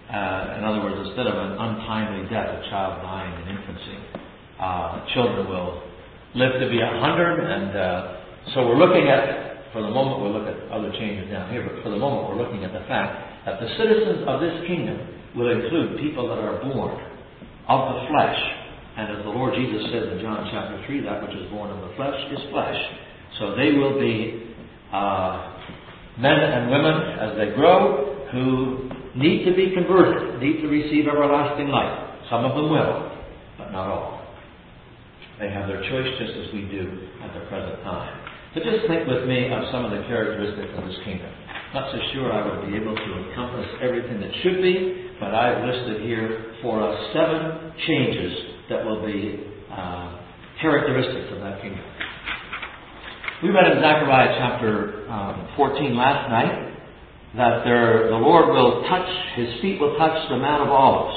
Uh, 0.09 0.57
in 0.57 0.65
other 0.65 0.81
words, 0.81 0.97
instead 1.05 1.29
of 1.29 1.37
an 1.37 1.53
untimely 1.53 2.25
death, 2.33 2.49
a 2.49 2.61
child 2.73 2.97
dying 3.05 3.29
in 3.45 3.53
infancy, 3.53 3.97
uh, 4.57 5.05
children 5.13 5.45
will 5.45 5.85
live 6.33 6.57
to 6.57 6.65
be 6.65 6.81
a 6.81 6.91
hundred. 6.97 7.37
And 7.37 7.69
uh, 7.77 8.51
so 8.53 8.65
we're 8.65 8.81
looking 8.81 9.05
at, 9.05 9.69
for 9.69 9.85
the 9.85 9.93
moment, 9.93 10.25
we'll 10.25 10.33
look 10.33 10.49
at 10.49 10.57
other 10.73 10.89
changes 10.97 11.29
down 11.29 11.53
here, 11.53 11.61
but 11.61 11.83
for 11.85 11.93
the 11.93 12.01
moment, 12.01 12.33
we're 12.33 12.41
looking 12.41 12.65
at 12.65 12.73
the 12.73 12.81
fact 12.89 13.45
that 13.45 13.61
the 13.61 13.69
citizens 13.77 14.25
of 14.25 14.41
this 14.41 14.65
kingdom 14.65 14.97
will 15.37 15.53
include 15.53 16.01
people 16.01 16.25
that 16.25 16.41
are 16.41 16.57
born 16.65 16.97
of 17.69 17.79
the 17.93 18.09
flesh. 18.09 18.39
And 18.97 19.13
as 19.13 19.21
the 19.23 19.29
Lord 19.29 19.53
Jesus 19.53 19.93
says 19.93 20.09
in 20.09 20.25
John 20.25 20.49
chapter 20.49 20.81
3, 20.89 21.05
that 21.05 21.21
which 21.21 21.37
is 21.37 21.45
born 21.53 21.69
of 21.69 21.85
the 21.85 21.93
flesh 21.95 22.17
is 22.33 22.41
flesh. 22.49 22.81
So 23.37 23.53
they 23.53 23.77
will 23.77 24.01
be 24.01 24.49
uh, 24.91 25.53
men 26.17 26.33
and 26.33 26.73
women 26.73 26.97
as 27.21 27.37
they 27.37 27.53
grow 27.53 28.18
who 28.31 28.89
need 29.15 29.45
to 29.45 29.55
be 29.55 29.73
converted, 29.73 30.41
need 30.41 30.61
to 30.61 30.67
receive 30.67 31.07
everlasting 31.07 31.69
life. 31.69 32.09
Some 32.29 32.45
of 32.45 32.55
them 32.55 32.69
will, 32.69 33.11
but 33.57 33.71
not 33.71 33.87
all. 33.87 34.21
They 35.39 35.49
have 35.49 35.67
their 35.67 35.81
choice 35.81 36.09
just 36.19 36.33
as 36.35 36.53
we 36.53 36.67
do 36.69 37.09
at 37.23 37.33
the 37.33 37.45
present 37.47 37.81
time. 37.83 38.19
But 38.53 38.63
just 38.63 38.87
think 38.87 39.07
with 39.07 39.25
me 39.27 39.51
of 39.51 39.63
some 39.71 39.85
of 39.85 39.91
the 39.91 40.03
characteristics 40.07 40.73
of 40.77 40.85
this 40.85 40.97
kingdom. 41.05 41.31
Not 41.73 41.91
so 41.93 41.99
sure 42.13 42.33
I 42.33 42.41
would 42.43 42.69
be 42.69 42.75
able 42.75 42.95
to 42.95 43.09
encompass 43.23 43.67
everything 43.81 44.19
that 44.21 44.31
should 44.41 44.61
be, 44.61 45.11
but 45.19 45.33
I've 45.33 45.63
listed 45.63 46.01
here 46.01 46.55
for 46.61 46.81
us 46.81 46.97
seven 47.13 47.71
changes 47.85 48.33
that 48.69 48.83
will 48.83 49.05
be 49.05 49.45
uh, 49.71 50.19
characteristics 50.61 51.31
of 51.33 51.41
that 51.41 51.61
kingdom. 51.61 51.83
We 53.43 53.49
read 53.49 53.71
in 53.71 53.77
Zechariah 53.77 54.35
chapter 54.37 55.09
um, 55.09 55.47
14 55.55 55.95
last 55.95 56.29
night 56.29 56.68
that 57.37 57.61
there, 57.61 58.09
the 58.09 58.17
Lord 58.17 58.49
will 58.49 58.81
touch, 58.89 59.09
his 59.35 59.61
feet 59.61 59.79
will 59.79 59.93
touch 59.97 60.17
the 60.29 60.37
Mount 60.37 60.65
of 60.65 60.69
Olives. 60.69 61.13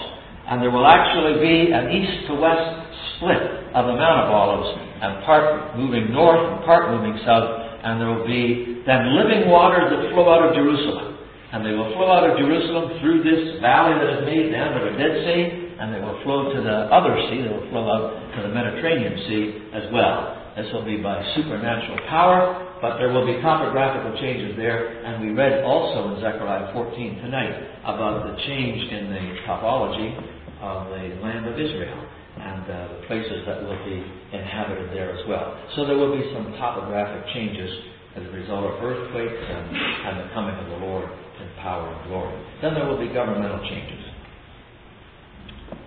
And 0.48 0.61
there 0.61 0.70
will 0.70 0.87
actually 0.87 1.40
be 1.40 1.72
an 1.72 1.88
east 1.88 2.29
to 2.29 2.35
west 2.37 2.68
split 3.16 3.40
of 3.72 3.88
the 3.88 3.96
Mount 3.96 4.27
of 4.27 4.29
Olives, 4.29 4.68
and 5.01 5.25
part 5.25 5.79
moving 5.79 6.12
north 6.12 6.42
and 6.42 6.64
part 6.68 6.92
moving 6.92 7.16
south. 7.25 7.62
And 7.83 8.01
there 8.01 8.12
will 8.12 8.27
be 8.27 8.83
then 8.85 9.16
living 9.16 9.48
waters 9.48 9.88
that 9.88 10.12
flow 10.12 10.29
out 10.29 10.44
of 10.44 10.55
Jerusalem. 10.55 11.16
And 11.53 11.64
they 11.64 11.72
will 11.72 11.92
flow 11.96 12.12
out 12.12 12.29
of 12.29 12.37
Jerusalem 12.37 13.01
through 13.01 13.25
this 13.25 13.61
valley 13.61 13.96
that 13.96 14.20
is 14.20 14.22
made 14.25 14.53
down 14.53 14.77
to 14.77 14.81
the 14.88 14.96
Dead 14.96 15.14
Sea, 15.25 15.77
and 15.81 15.94
they 15.94 16.01
will 16.01 16.20
flow 16.22 16.53
to 16.53 16.59
the 16.61 16.88
other 16.92 17.12
sea, 17.29 17.42
they 17.42 17.53
will 17.53 17.68
flow 17.70 17.88
out 17.88 18.37
to 18.37 18.42
the 18.42 18.53
Mediterranean 18.53 19.16
Sea 19.29 19.44
as 19.75 19.85
well. 19.92 20.41
This 20.56 20.68
will 20.72 20.84
be 20.84 20.98
by 20.98 21.22
supernatural 21.34 21.98
power, 22.08 22.78
but 22.80 22.98
there 22.98 23.12
will 23.12 23.24
be 23.24 23.40
topographical 23.40 24.20
changes 24.20 24.56
there. 24.56 25.02
And 25.04 25.24
we 25.24 25.32
read 25.32 25.64
also 25.64 26.12
in 26.12 26.20
Zechariah 26.20 26.72
14 26.72 27.22
tonight 27.22 27.56
about 27.84 28.28
the 28.28 28.36
change 28.44 28.92
in 28.92 29.08
the 29.08 29.24
topology 29.48 30.12
of 30.60 30.88
the 30.92 31.16
land 31.24 31.46
of 31.48 31.58
Israel 31.58 32.06
and 32.36 32.64
uh, 32.64 32.88
the 32.88 33.06
places 33.06 33.44
that 33.46 33.62
will 33.62 33.80
be 33.84 34.04
inhabited 34.32 34.90
there 34.92 35.16
as 35.16 35.26
well. 35.28 35.56
So 35.76 35.86
there 35.86 35.96
will 35.96 36.16
be 36.16 36.24
some 36.32 36.52
topographic 36.60 37.32
changes 37.32 37.70
as 38.16 38.22
a 38.24 38.32
result 38.32 38.64
of 38.64 38.82
earthquakes 38.84 39.40
and, 39.40 39.76
and 39.76 40.28
the 40.28 40.34
coming 40.34 40.56
of 40.56 40.66
the 40.68 40.86
Lord 40.86 41.08
in 41.08 41.48
power 41.60 41.88
and 41.88 42.08
glory. 42.08 42.36
Then 42.60 42.74
there 42.74 42.86
will 42.86 43.00
be 43.00 43.12
governmental 43.12 43.60
changes. 43.68 44.04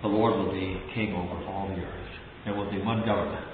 The 0.02 0.08
Lord 0.08 0.36
will 0.36 0.52
be 0.52 0.80
king 0.94 1.14
over 1.14 1.44
all 1.46 1.68
the 1.68 1.82
earth. 1.82 2.10
There 2.44 2.54
will 2.54 2.70
be 2.70 2.78
one 2.82 3.04
government. 3.06 3.44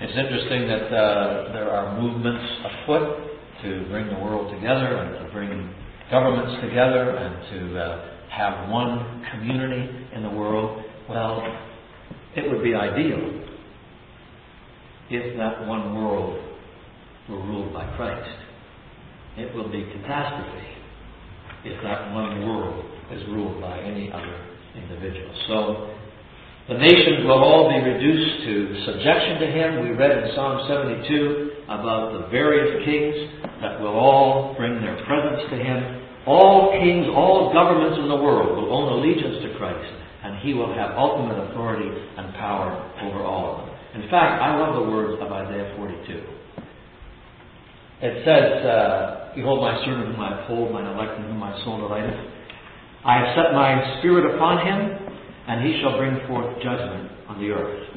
It's 0.00 0.18
interesting 0.18 0.66
that 0.66 0.90
uh, 0.90 1.52
there 1.52 1.70
are 1.70 2.00
movements 2.00 2.44
afoot 2.66 3.30
to 3.62 3.86
bring 3.90 4.08
the 4.08 4.18
world 4.18 4.52
together 4.52 4.96
and 4.96 5.24
to 5.24 5.32
bring 5.32 5.72
governments 6.10 6.60
together 6.62 7.10
and 7.10 7.72
to 7.72 7.78
uh, 7.78 8.08
have 8.28 8.68
one 8.70 9.24
community 9.30 9.88
in 10.14 10.22
the 10.22 10.30
world. 10.30 10.82
Well, 11.08 11.42
it 12.34 12.50
would 12.50 12.64
be 12.64 12.74
ideal 12.74 13.44
if 15.10 15.36
that 15.38 15.66
one 15.66 15.94
world 15.94 16.42
were 17.28 17.38
ruled 17.38 17.72
by 17.72 17.86
Christ. 17.96 18.28
It 19.36 19.54
will 19.54 19.70
be 19.70 19.84
catastrophe 19.84 20.66
if 21.64 21.82
that 21.84 22.12
one 22.12 22.46
world 22.48 22.84
is 23.12 23.22
ruled 23.28 23.60
by 23.60 23.78
any 23.78 24.10
other 24.10 24.46
individual. 24.74 25.32
So 25.46 25.94
the 26.68 26.78
nations 26.80 27.28
will 27.28 27.44
all 27.44 27.68
be 27.68 27.76
reduced 27.76 28.44
to 28.48 28.84
subjection 28.88 29.36
to 29.40 29.46
him. 29.52 29.84
We 29.84 29.92
read 29.92 30.16
in 30.16 30.32
Psalm 30.34 30.64
72 30.64 31.68
about 31.68 32.16
the 32.16 32.28
various 32.32 32.80
kings 32.88 33.12
that 33.60 33.80
will 33.80 33.92
all 33.92 34.56
bring 34.56 34.80
their 34.80 34.96
presents 35.04 35.44
to 35.52 35.56
him. 35.60 36.00
All 36.26 36.72
kings, 36.80 37.04
all 37.12 37.52
governments 37.52 38.00
in 38.00 38.08
the 38.08 38.16
world 38.16 38.56
will 38.56 38.72
own 38.72 38.96
allegiance 38.96 39.44
to 39.44 39.58
Christ, 39.58 39.92
and 40.24 40.40
he 40.40 40.54
will 40.54 40.72
have 40.72 40.96
ultimate 40.96 41.36
authority 41.52 41.84
and 41.84 42.32
power 42.40 42.72
over 43.04 43.20
all 43.20 43.60
of 43.60 43.66
them. 43.66 44.00
In 44.00 44.08
fact, 44.08 44.40
I 44.40 44.56
love 44.56 44.74
the 44.80 44.90
words 44.90 45.20
of 45.20 45.28
Isaiah 45.30 45.74
42. 45.76 46.34
It 48.08 48.24
says, 48.24 48.64
uh, 48.64 49.36
Behold 49.36 49.60
my 49.60 49.84
servant 49.84 50.16
whom 50.16 50.20
I 50.20 50.40
uphold, 50.40 50.72
mine 50.72 50.86
elect 50.86 51.20
in 51.20 51.24
whom 51.28 51.36
my 51.36 51.52
soul 51.64 51.76
delighteth. 51.76 52.16
I 53.04 53.20
have 53.20 53.36
set 53.36 53.52
my 53.52 54.00
spirit 54.00 54.34
upon 54.34 54.64
him, 54.64 55.03
and 55.46 55.64
he 55.64 55.80
shall 55.80 55.98
bring 55.98 56.26
forth 56.26 56.56
judgment 56.62 57.10
on 57.28 57.40
the 57.40 57.50
earth. 57.50 57.88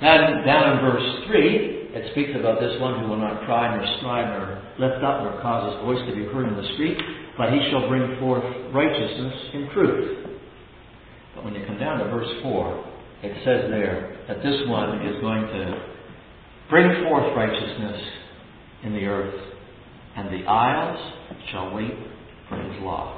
Then, 0.00 0.46
down 0.46 0.78
in 0.78 0.84
verse 0.84 1.26
3, 1.26 1.78
it 1.94 2.12
speaks 2.12 2.30
about 2.38 2.60
this 2.60 2.80
one 2.80 3.00
who 3.00 3.08
will 3.08 3.18
not 3.18 3.44
cry, 3.46 3.74
nor 3.74 3.84
strive, 3.98 4.28
nor 4.28 4.62
lift 4.78 5.02
up, 5.02 5.22
nor 5.22 5.40
cause 5.42 5.74
his 5.74 5.82
voice 5.82 6.02
to 6.06 6.14
be 6.14 6.24
heard 6.30 6.46
in 6.46 6.54
the 6.54 6.68
street, 6.74 6.98
but 7.36 7.52
he 7.52 7.58
shall 7.70 7.88
bring 7.88 8.18
forth 8.20 8.44
righteousness 8.72 9.34
in 9.54 9.68
truth. 9.74 10.26
But 11.34 11.44
when 11.44 11.54
you 11.54 11.64
come 11.66 11.78
down 11.78 11.98
to 11.98 12.04
verse 12.10 12.30
4, 12.42 12.84
it 13.22 13.34
says 13.44 13.70
there 13.70 14.18
that 14.28 14.42
this 14.42 14.68
one 14.68 15.06
is 15.06 15.20
going 15.20 15.42
to 15.42 15.94
bring 16.70 17.04
forth 17.04 17.36
righteousness 17.36 18.00
in 18.84 18.92
the 18.92 19.04
earth, 19.06 19.34
and 20.16 20.28
the 20.28 20.46
isles 20.46 21.12
shall 21.50 21.74
wait 21.74 21.94
for 22.48 22.56
his 22.56 22.82
law. 22.82 23.17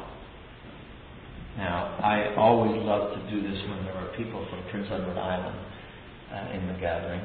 Now, 1.60 2.00
I 2.00 2.34
always 2.40 2.72
love 2.88 3.12
to 3.12 3.20
do 3.28 3.44
this 3.44 3.60
when 3.68 3.84
there 3.84 3.92
are 3.92 4.08
people 4.16 4.40
from 4.48 4.64
Prince 4.70 4.88
Edward 4.88 5.20
Island 5.20 5.60
uh, 6.32 6.56
in 6.56 6.66
the 6.72 6.80
gathering. 6.80 7.20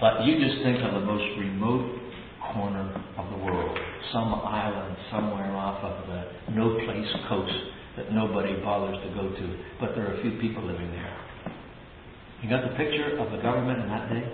But 0.00 0.26
you 0.26 0.42
just 0.42 0.58
think 0.66 0.82
of 0.82 0.90
the 0.90 1.06
most 1.06 1.22
remote 1.38 1.86
corner 2.50 2.90
of 3.16 3.30
the 3.30 3.38
world, 3.38 3.78
some 4.12 4.34
island 4.42 4.96
somewhere 5.12 5.54
off 5.54 5.84
of 5.84 6.08
the 6.08 6.50
no 6.50 6.82
place 6.82 7.06
coast 7.28 7.54
that 7.96 8.10
nobody 8.10 8.58
bothers 8.58 8.98
to 9.06 9.14
go 9.14 9.30
to, 9.30 9.46
but 9.78 9.94
there 9.94 10.10
are 10.10 10.18
a 10.18 10.22
few 10.22 10.32
people 10.40 10.66
living 10.66 10.90
there. 10.90 11.16
You 12.42 12.50
got 12.50 12.66
the 12.66 12.74
picture 12.74 13.18
of 13.18 13.30
the 13.30 13.38
government 13.38 13.82
in 13.82 13.88
that 13.88 14.10
day? 14.10 14.24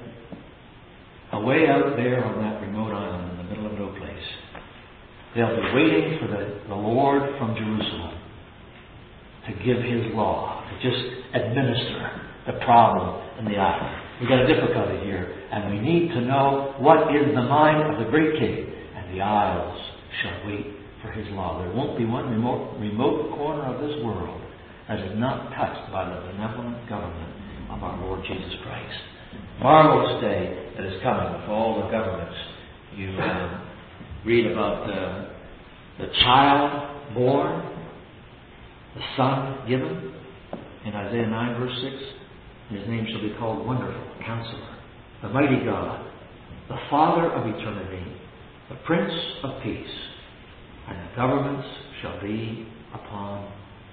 Away 1.32 1.68
out 1.68 1.92
there 1.96 2.24
on 2.24 2.40
that 2.40 2.62
remote 2.62 2.94
island 2.94 3.32
in 3.32 3.36
the 3.36 3.50
middle 3.52 3.66
of 3.66 3.72
no 3.76 3.88
place. 4.00 4.26
They'll 5.34 5.56
be 5.56 5.74
waiting 5.74 6.18
for 6.22 6.28
the, 6.28 6.60
the 6.68 6.74
Lord 6.74 7.20
from 7.36 7.54
Jerusalem 7.54 8.05
to 9.46 9.52
give 9.64 9.82
his 9.82 10.12
law, 10.14 10.64
to 10.68 10.74
just 10.82 11.02
administer 11.34 12.10
the 12.46 12.52
problem 12.64 13.22
in 13.38 13.44
the 13.46 13.58
island. 13.58 14.02
We've 14.20 14.28
got 14.28 14.40
a 14.40 14.46
difficulty 14.46 15.04
here, 15.04 15.28
and 15.52 15.70
we 15.70 15.78
need 15.78 16.08
to 16.14 16.20
know 16.22 16.74
what 16.78 17.14
is 17.14 17.34
the 17.34 17.42
mind 17.42 17.92
of 17.92 18.04
the 18.04 18.10
great 18.10 18.38
king. 18.38 18.72
And 18.96 19.14
the 19.14 19.20
isles 19.20 19.78
shall 20.22 20.46
wait 20.46 20.66
for 21.02 21.12
his 21.12 21.26
law. 21.32 21.60
There 21.62 21.72
won't 21.74 21.98
be 21.98 22.04
one 22.04 22.30
remote, 22.30 22.78
remote 22.80 23.36
corner 23.36 23.74
of 23.74 23.80
this 23.80 24.02
world 24.02 24.40
that 24.88 25.00
is 25.00 25.18
not 25.18 25.50
touched 25.54 25.92
by 25.92 26.08
the 26.08 26.20
benevolent 26.32 26.88
government 26.88 27.32
of 27.70 27.82
our 27.82 28.00
Lord 28.00 28.24
Jesus 28.26 28.54
Christ. 28.62 28.98
Marvelous 29.60 30.22
day 30.22 30.72
that 30.76 30.86
is 30.86 31.02
coming 31.02 31.40
with 31.40 31.50
all 31.50 31.82
the 31.82 31.90
governments. 31.90 32.36
You 32.96 33.10
uh, 33.18 33.64
read 34.24 34.50
about 34.52 34.88
uh, 34.88 35.28
the 35.98 36.06
child 36.22 37.14
born, 37.14 37.75
the 38.96 39.02
son 39.16 39.68
given. 39.68 40.12
In 40.84 40.94
Isaiah 40.94 41.26
9, 41.26 41.60
verse 41.60 41.76
6, 41.82 42.78
his 42.78 42.88
name 42.88 43.06
shall 43.10 43.20
be 43.20 43.34
called 43.38 43.66
Wonderful, 43.66 44.02
Counselor, 44.24 44.76
the 45.22 45.28
Mighty 45.28 45.64
God, 45.64 46.06
the 46.68 46.78
Father 46.88 47.30
of 47.32 47.46
eternity, 47.46 48.06
the 48.70 48.76
Prince 48.86 49.12
of 49.44 49.62
Peace, 49.62 49.96
and 50.88 50.98
the 50.98 51.16
governments 51.16 51.66
shall 52.02 52.20
be 52.22 52.66
upon 52.94 53.52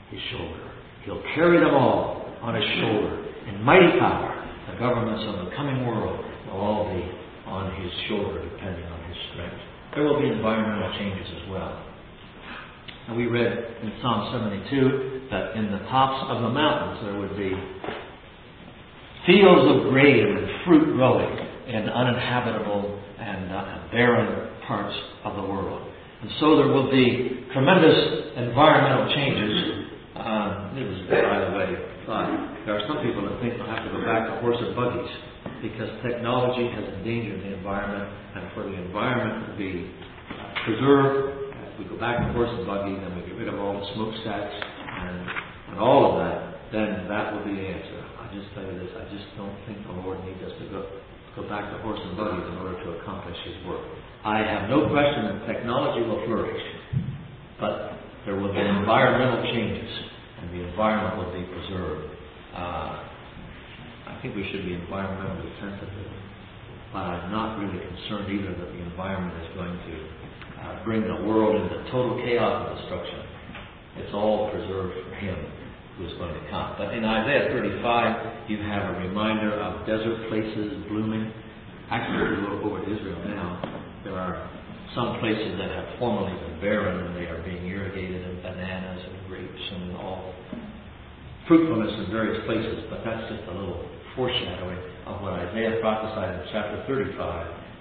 his 0.09 0.19
shoulder. 0.31 0.71
He'll 1.05 1.23
carry 1.35 1.59
them 1.59 1.73
all 1.73 2.25
on 2.41 2.55
his 2.55 2.65
shoulder 2.79 3.25
in 3.49 3.61
mighty 3.63 3.99
power. 3.99 4.39
The 4.71 4.79
governments 4.79 5.23
of 5.27 5.45
the 5.45 5.55
coming 5.55 5.85
world 5.85 6.23
will 6.47 6.61
all 6.61 6.85
be 6.93 7.03
on 7.49 7.73
his 7.81 7.91
shoulder, 8.07 8.41
depending 8.41 8.85
on 8.85 9.03
his 9.09 9.17
strength. 9.33 9.61
There 9.95 10.03
will 10.03 10.21
be 10.21 10.29
environmental 10.29 10.97
changes 10.97 11.27
as 11.41 11.49
well. 11.49 11.92
And 13.07 13.17
we 13.17 13.27
read 13.27 13.51
in 13.83 13.91
Psalm 14.01 14.31
72 14.31 15.27
that 15.31 15.55
in 15.55 15.71
the 15.71 15.79
tops 15.91 16.23
of 16.31 16.41
the 16.41 16.49
mountains 16.49 17.03
there 17.03 17.19
would 17.19 17.35
be 17.35 17.51
fields 19.27 19.65
of 19.75 19.91
grain 19.91 20.23
and 20.23 20.65
fruit 20.65 20.95
growing 20.95 21.31
in 21.67 21.89
uninhabitable 21.89 22.99
and 23.19 23.51
uh, 23.51 23.87
barren 23.91 24.55
parts 24.67 24.95
of 25.25 25.35
the 25.35 25.43
world. 25.43 25.83
And 26.21 26.31
so 26.39 26.55
there 26.55 26.67
will 26.67 26.89
be 26.91 27.43
tremendous 27.51 28.39
environmental 28.39 29.11
changes. 29.15 29.91
Uh, 30.15 30.79
it 30.79 30.87
was, 30.87 30.99
by 31.11 31.39
the 31.43 31.51
way, 31.59 31.93
thought 32.05 32.31
there 32.65 32.79
are 32.79 32.85
some 32.87 33.03
people 33.03 33.27
that 33.27 33.35
think 33.43 33.59
they'll 33.59 33.67
have 33.67 33.83
to 33.83 33.91
go 33.91 33.99
back 34.03 34.31
to 34.31 34.39
horse 34.39 34.55
and 34.59 34.75
buggies 34.75 35.11
because 35.59 35.91
technology 36.03 36.71
has 36.71 36.83
endangered 36.99 37.43
the 37.43 37.51
environment, 37.55 38.07
and 38.35 38.43
for 38.55 38.63
the 38.63 38.75
environment 38.75 39.51
to 39.51 39.53
be 39.59 39.91
uh, 39.91 40.63
preserved, 40.63 41.42
we 41.79 41.85
go 41.85 41.97
back 41.97 42.19
to 42.21 42.33
horse 42.33 42.51
and 42.51 42.65
buggy, 42.65 42.95
then 42.97 43.13
we 43.15 43.25
get 43.25 43.35
rid 43.37 43.49
of 43.49 43.59
all 43.59 43.73
the 43.73 43.85
smokestacks 43.95 44.53
and, 44.53 45.17
and 45.73 45.75
all 45.79 46.11
of 46.11 46.13
that, 46.21 46.71
then 46.71 47.07
that 47.09 47.33
will 47.33 47.45
be 47.45 47.55
the 47.55 47.67
answer. 47.67 47.97
I 48.21 48.29
just 48.33 48.49
tell 48.53 48.65
you 48.65 48.75
this, 48.77 48.91
I 48.97 49.05
just 49.13 49.25
don't 49.37 49.55
think 49.65 49.81
the 49.85 49.93
Lord 50.01 50.21
needs 50.25 50.41
us 50.41 50.53
to 50.59 50.65
go 50.69 50.81
go 51.35 51.49
back 51.49 51.65
to 51.73 51.81
horse 51.81 51.97
and 51.97 52.15
buggies 52.15 52.45
in 52.45 52.57
order 52.61 52.77
to 52.77 52.89
accomplish 53.01 53.37
His 53.45 53.57
work. 53.65 53.81
I 54.23 54.39
have 54.45 54.69
no 54.69 54.87
question 54.89 55.25
that 55.25 55.47
technology 55.49 56.05
will 56.05 56.21
flourish, 56.25 56.61
but 57.59 57.97
there 58.25 58.35
will 58.37 58.53
be 58.53 58.61
environmental 58.61 59.41
changes, 59.51 59.89
and 60.41 60.53
the 60.53 60.61
environment 60.69 61.17
will 61.17 61.33
be 61.33 61.43
preserved. 61.49 62.05
Uh, 62.53 63.01
I 64.13 64.19
think 64.21 64.35
we 64.35 64.45
should 64.51 64.63
be 64.63 64.77
environmentally 64.77 65.49
sensitive, 65.59 66.13
but 66.93 67.01
I'm 67.01 67.31
not 67.31 67.57
really 67.57 67.81
concerned 67.81 68.29
either 68.29 68.53
that 68.53 68.69
the 68.69 68.81
environment 68.93 69.33
is 69.41 69.49
going 69.57 69.73
to 69.73 70.22
uh, 70.63 70.83
bring 70.83 71.03
the 71.03 71.19
world 71.27 71.59
into 71.59 71.77
total 71.91 72.15
chaos 72.23 72.67
and 72.67 72.79
destruction. 72.79 73.19
It's 73.99 74.13
all 74.13 74.49
preserved 74.49 74.95
for 74.95 75.15
Him 75.15 75.37
who 75.97 76.07
is 76.07 76.13
going 76.17 76.33
to 76.33 76.43
come. 76.49 76.73
But 76.79 76.95
in 76.95 77.05
Isaiah 77.05 77.53
35, 77.53 78.49
you 78.49 78.57
have 78.63 78.95
a 78.95 78.99
reminder 79.05 79.53
of 79.59 79.85
desert 79.85 80.29
places 80.29 80.87
blooming. 80.89 81.31
Actually, 81.91 82.23
if 82.25 82.41
you 82.41 82.49
look 82.49 82.63
over 82.65 82.79
to 82.81 82.89
Israel 82.89 83.21
now, 83.29 83.61
there 84.03 84.17
are 84.17 84.49
some 84.95 85.19
places 85.19 85.57
that 85.57 85.69
have 85.69 85.99
formerly 85.99 86.33
been 86.33 86.61
barren 86.61 87.05
and 87.05 87.15
they 87.15 87.29
are 87.29 87.41
being 87.43 87.65
irrigated 87.65 88.25
in 88.25 88.41
bananas 88.41 89.01
and 89.05 89.27
grapes 89.27 89.65
and 89.73 89.97
all 89.97 90.33
fruitfulness 91.47 91.91
in 91.99 92.11
various 92.11 92.39
places, 92.45 92.85
but 92.89 93.03
that's 93.03 93.29
just 93.29 93.43
a 93.49 93.53
little 93.53 93.83
foreshadowing 94.15 94.79
of 95.05 95.21
what 95.21 95.33
Isaiah 95.33 95.77
prophesied 95.81 96.39
in 96.39 96.47
chapter 96.51 96.83
35, 96.87 97.19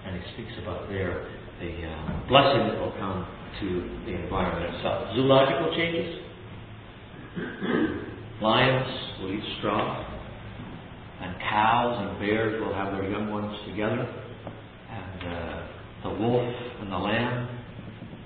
and 0.06 0.16
he 0.16 0.22
speaks 0.34 0.52
about 0.62 0.88
there 0.88 1.28
the 1.62 1.86
uh, 1.86 2.28
blessing 2.28 2.66
that 2.66 2.78
will 2.80 2.94
come 2.98 3.26
to 3.60 3.66
the 4.04 4.18
environment 4.18 4.74
itself. 4.74 5.14
Zoological 5.14 5.74
changes, 5.76 6.18
Lions 8.42 9.20
will 9.20 9.32
eat 9.32 9.44
straw, 9.58 10.04
and 11.20 11.36
cows 11.38 11.94
and 12.02 12.18
bears 12.18 12.60
will 12.60 12.74
have 12.74 12.92
their 12.92 13.08
young 13.08 13.30
ones 13.30 13.56
together, 13.68 14.02
and 14.90 15.20
uh, 15.32 15.62
the 16.02 16.10
wolf 16.10 16.54
and 16.80 16.90
the 16.90 16.98
lamb 16.98 17.48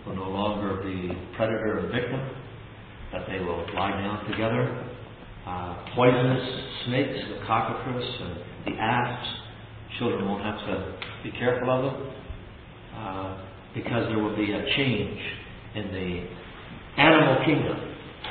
will 0.07 0.17
no 0.17 0.31
longer 0.31 0.83
be 0.83 1.13
predator 1.37 1.81
and 1.81 1.93
victim, 1.93 2.21
but 3.13 3.27
they 3.29 3.39
will 3.41 3.67
lie 3.75 3.91
down 3.91 4.25
together. 4.31 4.83
Uh, 5.47 5.77
poisonous 5.95 6.49
snakes, 6.87 7.19
the 7.29 7.47
cockatrice 7.47 8.21
and 8.21 8.75
the 8.75 8.81
asps, 8.81 9.29
children 9.99 10.25
won't 10.27 10.43
have 10.43 10.59
to 10.67 10.99
be 11.23 11.31
careful 11.33 11.71
of 11.71 11.93
them 11.93 12.13
uh, 12.97 13.39
because 13.75 14.09
there 14.09 14.19
will 14.19 14.37
be 14.37 14.53
a 14.53 14.65
change 14.77 15.21
in 15.75 15.93
the 15.93 17.01
animal 17.01 17.45
kingdom 17.45 17.87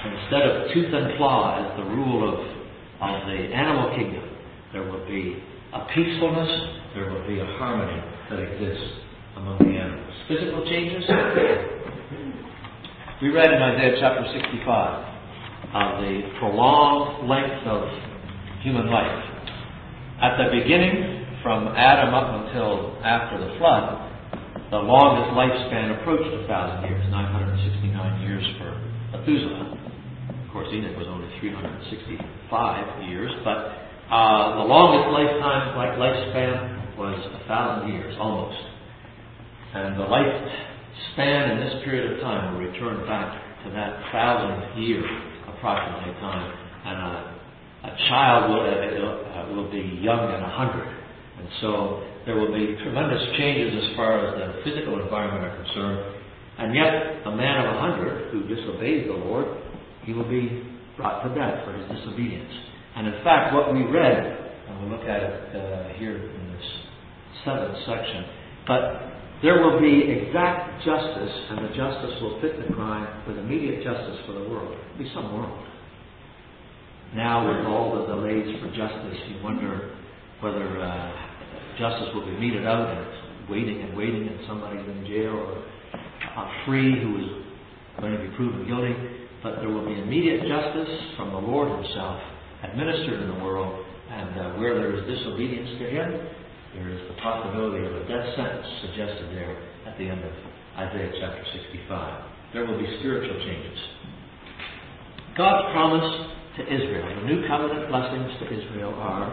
instead 0.06 0.42
of 0.44 0.72
tooth 0.74 0.94
and 0.94 1.18
claw 1.18 1.58
as 1.58 1.78
the 1.78 1.84
rule 1.84 2.30
of, 2.30 2.40
of 2.40 3.28
the 3.28 3.40
animal 3.54 3.96
kingdom, 3.96 4.24
there 4.74 4.84
will 4.84 5.06
be 5.08 5.42
a 5.74 5.86
peacefulness, 5.94 6.50
there 6.94 7.10
will 7.12 7.26
be 7.28 7.40
a 7.40 7.46
harmony 7.58 8.02
that 8.30 8.40
exists 8.40 9.02
among 9.38 9.58
the 9.60 9.76
animals. 9.78 10.14
Physical 10.28 10.66
changes. 10.66 11.04
We 13.22 13.30
read 13.30 13.52
in 13.52 13.62
Isaiah 13.62 13.98
chapter 14.00 14.26
65 14.34 15.16
of 15.74 16.02
the 16.04 16.22
prolonged 16.40 17.30
length 17.30 17.66
of 17.68 17.88
human 18.62 18.88
life. 18.88 19.24
At 20.22 20.38
the 20.38 20.50
beginning, 20.52 21.26
from 21.42 21.68
Adam 21.76 22.14
up 22.14 22.46
until 22.46 22.98
after 23.04 23.38
the 23.40 23.58
flood, 23.58 24.15
the 24.72 24.82
longest 24.82 25.30
lifespan 25.38 26.02
approached 26.02 26.26
a 26.26 26.48
thousand 26.48 26.90
years, 26.90 27.06
969 27.12 28.22
years 28.22 28.46
for 28.58 28.74
Methuselah 29.14 29.78
Of 29.78 30.52
course, 30.52 30.68
Enoch 30.74 30.98
was 30.98 31.06
only 31.08 31.30
365 31.40 33.04
years, 33.06 33.32
but 33.44 33.86
uh, 34.10 34.58
the 34.58 34.66
longest 34.66 35.14
lifetime, 35.14 35.78
like 35.78 35.98
lifespan, 36.02 36.98
was 36.98 37.20
a 37.34 37.48
thousand 37.48 37.94
years, 37.94 38.16
almost. 38.20 38.58
And 39.74 40.00
the 40.00 40.08
lifespan 40.08 41.52
in 41.52 41.58
this 41.62 41.84
period 41.84 42.14
of 42.14 42.22
time 42.22 42.54
will 42.54 42.66
return 42.66 43.06
back 43.06 43.38
to 43.66 43.72
that 43.72 44.02
thousand 44.12 44.82
year 44.82 45.04
approximately 45.50 46.14
time, 46.22 46.50
and 46.86 46.98
a, 46.98 47.90
a 47.90 47.98
child 48.10 48.50
will, 48.50 48.66
uh, 48.66 49.54
will 49.54 49.70
be 49.70 50.00
young 50.02 50.32
at 50.32 50.42
a 50.42 50.50
hundred. 50.50 50.88
And 51.38 51.50
so 51.62 52.02
there 52.26 52.36
will 52.36 52.54
be 52.54 52.76
tremendous 52.82 53.22
changes 53.38 53.86
as 53.86 53.96
far 53.96 54.26
as 54.26 54.34
the 54.34 54.64
physical 54.64 55.02
environment 55.02 55.46
are 55.46 55.56
concerned. 55.64 56.16
And 56.58 56.74
yet, 56.74 57.28
a 57.28 57.36
man 57.36 57.66
of 57.66 57.76
a 57.76 57.80
hundred 57.80 58.32
who 58.32 58.48
disobeys 58.48 59.08
the 59.08 59.14
Lord 59.14 59.46
he 60.06 60.14
will 60.14 60.30
be 60.30 60.64
brought 60.98 61.24
to 61.24 61.30
death 61.36 61.66
for 61.66 61.74
his 61.74 62.00
disobedience. 62.00 62.54
And 62.96 63.08
in 63.08 63.24
fact, 63.24 63.54
what 63.54 63.74
we 63.74 63.84
read, 63.84 64.22
and 64.70 64.82
we'll 64.82 64.98
look 64.98 65.08
at 65.08 65.22
it 65.22 65.56
uh, 65.56 65.98
here 65.98 66.16
in 66.16 66.54
this 66.54 66.66
seventh 67.44 67.76
section, 67.86 68.26
but 68.68 69.12
there 69.42 69.62
will 69.62 69.80
be 69.82 70.10
exact 70.10 70.86
justice, 70.86 71.34
and 71.50 71.66
the 71.66 71.76
justice 71.76 72.16
will 72.22 72.40
fit 72.42 72.56
the 72.56 72.74
crime 72.74 73.28
with 73.28 73.38
immediate 73.38 73.84
justice 73.84 74.18
for 74.26 74.34
the 74.34 74.48
world. 74.48 74.78
It'll 74.94 75.04
be 75.04 75.12
some 75.14 75.34
world. 75.34 75.68
Now, 77.14 77.48
with 77.48 77.66
all 77.66 78.00
the 78.00 78.16
delays 78.16 78.48
for 78.62 78.70
justice, 78.70 79.20
you 79.30 79.44
wonder 79.44 79.96
whether 80.40 80.80
uh, 80.80 81.35
justice 81.78 82.10
will 82.14 82.26
be 82.26 82.38
meted 82.38 82.66
out 82.66 82.90
and 82.90 83.00
it's 83.00 83.50
waiting 83.50 83.82
and 83.82 83.96
waiting, 83.96 84.28
and 84.28 84.40
somebody's 84.48 84.86
in 84.86 85.06
jail 85.06 85.36
or 85.38 86.52
free 86.66 87.00
who 87.02 87.18
is 87.20 87.30
going 88.00 88.14
to 88.14 88.20
be 88.20 88.36
proven 88.36 88.66
guilty 88.68 89.16
but 89.46 89.62
there 89.62 89.70
will 89.70 89.86
be 89.86 89.94
immediate 89.94 90.42
justice 90.42 90.90
from 91.16 91.30
the 91.30 91.38
Lord 91.38 91.70
Himself 91.70 92.18
administered 92.66 93.22
in 93.22 93.30
the 93.30 93.44
world, 93.46 93.86
and 94.10 94.34
uh, 94.42 94.44
where 94.58 94.74
there 94.74 94.90
is 94.98 95.06
disobedience 95.06 95.70
to 95.78 95.86
Him, 95.86 96.10
there 96.74 96.90
is 96.90 96.98
the 97.14 97.14
possibility 97.22 97.86
of 97.86 97.94
a 97.94 98.04
death 98.10 98.26
sentence 98.34 98.66
suggested 98.82 99.38
there 99.38 99.54
at 99.86 99.94
the 100.02 100.10
end 100.10 100.26
of 100.26 100.34
Isaiah 100.82 101.14
chapter 101.22 101.46
65. 101.62 102.58
There 102.58 102.66
will 102.66 102.80
be 102.82 102.90
spiritual 102.98 103.38
changes. 103.46 103.78
God's 105.38 105.70
promise 105.78 106.10
to 106.58 106.62
Israel, 106.66 107.06
the 107.22 107.30
new 107.30 107.48
covenant 107.48 107.86
blessings 107.94 108.32
to 108.42 108.46
Israel 108.50 108.98
are 108.98 109.30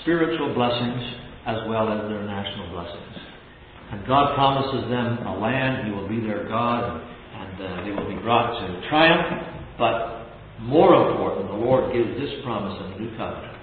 spiritual 0.00 0.54
blessings 0.54 1.04
as 1.48 1.56
well 1.66 1.88
as 1.88 2.04
their 2.12 2.22
national 2.28 2.68
blessings. 2.76 3.16
And 3.90 4.06
God 4.06 4.36
promises 4.36 4.84
them 4.92 5.24
a 5.26 5.40
land, 5.40 5.88
He 5.88 5.92
will 5.96 6.06
be 6.06 6.20
their 6.20 6.46
God, 6.46 6.84
and 6.84 7.54
uh, 7.56 7.84
they 7.84 7.90
will 7.90 8.08
be 8.08 8.20
brought 8.20 8.60
to 8.60 8.88
triumph. 8.88 9.56
But 9.78 10.28
more 10.60 10.92
important, 10.92 11.48
the 11.48 11.56
Lord 11.56 11.92
gives 11.94 12.20
this 12.20 12.44
promise 12.44 12.76
in 12.84 12.90
the 12.92 12.98
new 13.00 13.16
covenant. 13.16 13.56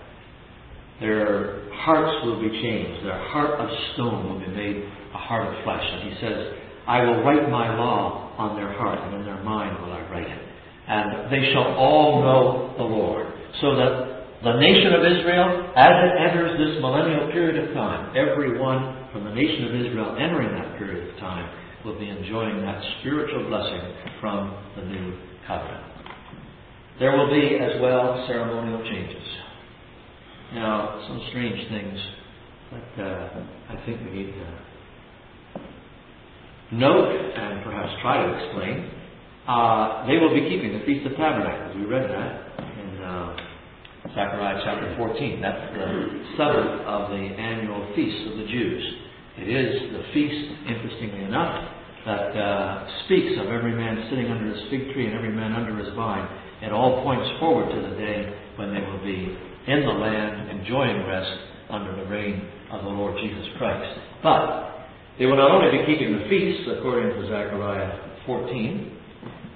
Their 0.99 1.69
hearts 1.85 2.25
will 2.25 2.41
be 2.41 2.49
changed. 2.49 3.05
Their 3.05 3.21
heart 3.29 3.59
of 3.59 3.69
stone 3.93 4.33
will 4.33 4.39
be 4.39 4.49
made 4.49 4.77
a 5.13 5.17
heart 5.17 5.45
of 5.45 5.63
flesh. 5.63 5.83
And 5.85 6.09
he 6.09 6.15
says, 6.19 6.57
I 6.87 7.03
will 7.03 7.21
write 7.21 7.49
my 7.51 7.77
law 7.77 8.33
on 8.37 8.55
their 8.55 8.73
heart, 8.73 8.97
and 8.97 9.21
in 9.21 9.25
their 9.25 9.43
mind 9.43 9.77
will 9.81 9.93
I 9.93 10.01
write 10.09 10.27
it. 10.27 10.41
And 10.87 11.31
they 11.31 11.51
shall 11.53 11.75
all 11.77 12.21
know 12.21 12.73
the 12.77 12.83
Lord. 12.83 13.27
So 13.61 13.75
that 13.75 14.14
the 14.45 14.61
nation 14.61 14.93
of 14.93 15.01
Israel, 15.01 15.73
as 15.73 15.89
it 16.05 16.13
enters 16.21 16.53
this 16.61 16.77
millennial 16.77 17.33
period 17.33 17.57
of 17.65 17.73
time, 17.73 18.13
everyone 18.13 19.09
from 19.11 19.25
the 19.25 19.33
nation 19.33 19.65
of 19.65 19.73
Israel 19.73 20.15
entering 20.21 20.53
that 20.53 20.77
period 20.77 21.09
of 21.09 21.17
time 21.17 21.49
will 21.83 21.97
be 21.97 22.07
enjoying 22.07 22.61
that 22.61 22.77
spiritual 23.01 23.49
blessing 23.49 23.81
from 24.21 24.53
the 24.77 24.85
new 24.85 25.17
covenant. 25.47 25.81
There 26.99 27.17
will 27.17 27.33
be 27.33 27.57
as 27.57 27.81
well 27.81 28.23
ceremonial 28.27 28.85
changes. 28.85 29.25
Now, 30.53 31.01
some 31.07 31.25
strange 31.29 31.67
things 31.69 31.99
that 32.69 33.03
uh, 33.03 33.73
I 33.73 33.85
think 33.85 33.99
we 34.05 34.11
need 34.13 34.31
to 34.31 34.47
note 36.71 37.09
and 37.09 37.63
perhaps 37.63 37.89
try 38.03 38.21
to 38.21 38.45
explain. 38.45 38.91
Uh, 39.47 40.05
they 40.05 40.17
will 40.17 40.33
be 40.33 40.47
keeping 40.49 40.77
the 40.77 40.85
Feast 40.85 41.05
of 41.07 41.17
Tabernacles. 41.17 41.77
We 41.77 41.85
read 41.85 42.09
that 42.09 42.59
in 42.61 43.01
uh, 43.01 43.44
Zechariah 44.13 44.61
chapter 44.63 44.93
14. 44.97 45.41
That's 45.41 45.73
the 45.73 45.89
seventh 46.37 46.81
of 46.85 47.09
the 47.09 47.23
annual 47.41 47.89
feasts 47.95 48.29
of 48.29 48.37
the 48.37 48.45
Jews. 48.45 48.83
It 49.37 49.49
is 49.49 49.91
the 49.91 50.03
feast, 50.13 50.45
interestingly 50.69 51.23
enough, 51.25 51.73
that 52.05 52.37
uh, 52.37 52.87
speaks 53.05 53.33
of 53.41 53.47
every 53.47 53.73
man 53.73 54.05
sitting 54.09 54.29
under 54.29 54.53
his 54.53 54.61
fig 54.69 54.93
tree 54.93 55.07
and 55.07 55.15
every 55.15 55.33
man 55.33 55.53
under 55.53 55.75
his 55.83 55.93
vine. 55.95 56.27
It 56.61 56.71
all 56.71 57.01
points 57.03 57.27
forward 57.39 57.73
to 57.73 57.81
the 57.89 57.95
day 57.97 58.29
when 58.55 58.73
they 58.73 58.81
will 58.81 59.03
be 59.03 59.37
in 59.67 59.81
the 59.81 59.97
land 59.97 60.51
enjoying 60.51 61.05
rest 61.07 61.33
under 61.69 61.95
the 61.95 62.05
reign 62.05 62.47
of 62.71 62.83
the 62.83 62.89
Lord 62.89 63.17
Jesus 63.19 63.45
Christ. 63.57 63.99
But 64.21 64.85
they 65.17 65.25
will 65.25 65.37
not 65.37 65.49
only 65.49 65.79
be 65.79 65.85
keeping 65.85 66.13
the 66.13 66.29
feasts 66.29 66.69
according 66.77 67.09
to 67.09 67.27
Zechariah 67.27 68.21
14, 68.25 68.97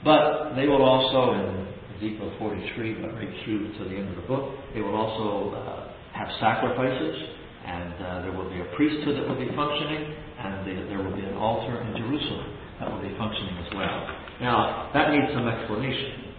but 0.03 0.55
they 0.55 0.67
will 0.67 0.81
also, 0.81 1.33
in 1.37 1.68
Ezekiel 1.99 2.31
43, 2.39 2.93
but 3.03 3.13
right 3.15 3.27
through 3.43 3.75
to 3.75 3.83
the 3.91 3.95
end 3.99 4.07
of 4.07 4.15
the 4.15 4.27
book, 4.27 4.55
they 4.73 4.79
will 4.79 4.95
also 4.95 5.51
uh, 5.51 5.91
have 6.15 6.31
sacrifices, 6.39 7.15
and 7.67 7.93
uh, 7.93 8.21
there 8.23 8.31
will 8.31 8.49
be 8.49 8.59
a 8.63 8.71
priesthood 8.79 9.19
that 9.19 9.27
will 9.27 9.35
be 9.35 9.51
functioning, 9.51 10.15
and 10.39 10.63
there 10.87 11.03
will 11.03 11.15
be 11.15 11.27
an 11.27 11.35
altar 11.35 11.75
in 11.83 11.91
Jerusalem 11.99 12.55
that 12.79 12.89
will 12.89 13.03
be 13.03 13.11
functioning 13.19 13.51
as 13.67 13.75
well. 13.75 14.07
Now, 14.39 14.89
that 14.93 15.11
needs 15.11 15.27
some 15.35 15.47
explanation. 15.47 16.31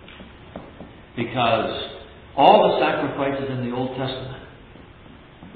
Because 1.16 2.00
all 2.36 2.72
the 2.72 2.80
sacrifices 2.80 3.52
in 3.52 3.68
the 3.68 3.76
Old 3.76 3.92
Testament 4.00 4.48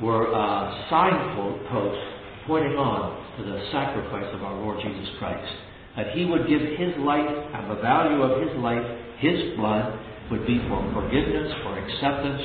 were 0.03 0.29
uh, 0.29 0.91
signposts 0.93 2.05
pointing 2.47 2.77
on 2.77 3.25
to 3.39 3.45
the 3.45 3.57
sacrifice 3.73 4.29
of 4.35 4.43
our 4.45 4.61
Lord 4.61 4.85
Jesus 4.85 5.09
Christ. 5.19 5.49
That 5.97 6.13
He 6.13 6.27
would 6.27 6.47
give 6.47 6.61
His 6.61 6.93
life, 7.01 7.25
and 7.25 7.71
the 7.71 7.81
value 7.81 8.21
of 8.21 8.43
His 8.45 8.53
life, 8.61 8.85
His 9.25 9.57
blood, 9.57 10.05
would 10.31 10.47
be 10.47 10.59
for 10.69 10.81
forgiveness, 10.93 11.53
for 11.63 11.77
acceptance, 11.79 12.43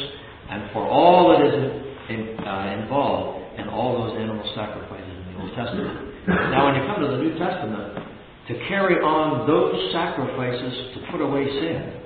and 0.49 0.71
for 0.73 0.83
all 0.83 1.31
that 1.31 1.45
is 1.45 1.55
in, 2.09 2.39
uh, 2.43 2.83
involved 2.83 3.59
in 3.59 3.67
all 3.69 4.03
those 4.03 4.19
animal 4.19 4.43
sacrifices 4.55 5.07
in 5.07 5.33
the 5.33 5.39
Old 5.39 5.53
Testament. 5.55 6.27
Now, 6.27 6.67
when 6.67 6.75
you 6.75 6.83
come 6.87 6.99
to 7.01 7.07
the 7.07 7.21
New 7.23 7.37
Testament, 7.39 7.99
to 8.49 8.53
carry 8.67 8.97
on 8.99 9.47
those 9.47 9.93
sacrifices 9.93 10.97
to 10.97 11.11
put 11.11 11.21
away 11.21 11.45
sin 11.45 12.01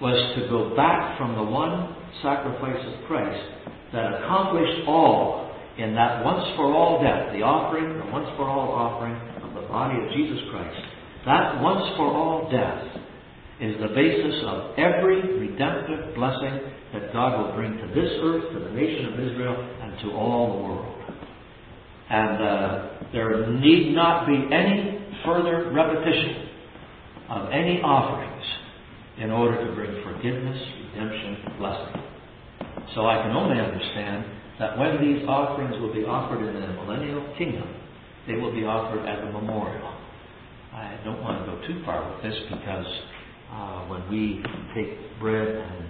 was 0.00 0.16
to 0.34 0.48
go 0.48 0.74
back 0.74 1.18
from 1.18 1.36
the 1.36 1.44
one 1.44 1.94
sacrifice 2.22 2.80
of 2.80 3.04
Christ 3.04 3.44
that 3.92 4.16
accomplished 4.16 4.88
all 4.88 5.52
in 5.76 5.94
that 5.94 6.24
once 6.24 6.44
for 6.56 6.72
all 6.72 7.02
death, 7.02 7.32
the 7.32 7.44
offering, 7.44 8.00
the 8.00 8.10
once 8.10 8.28
for 8.36 8.48
all 8.48 8.72
offering 8.72 9.14
of 9.44 9.54
the 9.54 9.68
body 9.68 10.00
of 10.00 10.08
Jesus 10.16 10.40
Christ. 10.50 10.80
That 11.26 11.60
once 11.60 11.84
for 11.96 12.08
all 12.08 12.48
death 12.50 13.00
is 13.60 13.76
the 13.80 13.88
basis 13.88 14.42
of 14.46 14.78
every 14.78 15.20
redemptive 15.38 16.14
blessing 16.14 16.60
that 16.94 17.12
God 17.12 17.38
will 17.38 17.54
bring 17.54 17.76
to 17.76 17.86
this 17.88 18.10
earth, 18.22 18.52
to 18.52 18.58
the 18.58 18.70
nation 18.70 19.12
of 19.12 19.20
Israel, 19.20 19.56
and 19.82 20.00
to 20.00 20.16
all 20.16 20.56
the 20.56 20.62
world. 20.64 20.96
And 22.08 22.42
uh, 22.42 22.88
there 23.12 23.50
need 23.60 23.94
not 23.94 24.26
be 24.26 24.34
any 24.50 24.98
further 25.24 25.70
repetition 25.72 26.48
of 27.28 27.50
any 27.52 27.80
offerings 27.82 28.44
in 29.18 29.30
order 29.30 29.64
to 29.66 29.74
bring 29.74 30.02
forgiveness, 30.02 30.58
redemption, 30.94 31.36
blessing. 31.58 32.02
So 32.94 33.06
I 33.06 33.22
can 33.22 33.36
only 33.36 33.60
understand 33.60 34.24
that 34.58 34.78
when 34.78 35.00
these 35.00 35.28
offerings 35.28 35.78
will 35.80 35.92
be 35.92 36.04
offered 36.04 36.42
in 36.42 36.54
the 36.54 36.66
millennial 36.82 37.34
kingdom, 37.36 37.68
they 38.26 38.34
will 38.34 38.52
be 38.52 38.64
offered 38.64 39.06
as 39.06 39.22
a 39.22 39.32
memorial. 39.32 39.94
I 40.72 40.98
don't 41.04 41.22
want 41.22 41.44
to 41.44 41.52
go 41.52 41.66
too 41.66 41.82
far 41.84 42.10
with 42.10 42.22
this 42.22 42.34
because 42.50 42.86
uh, 43.52 43.86
when 43.88 44.08
we 44.10 44.42
take 44.74 45.18
bread 45.20 45.48
and 45.48 45.86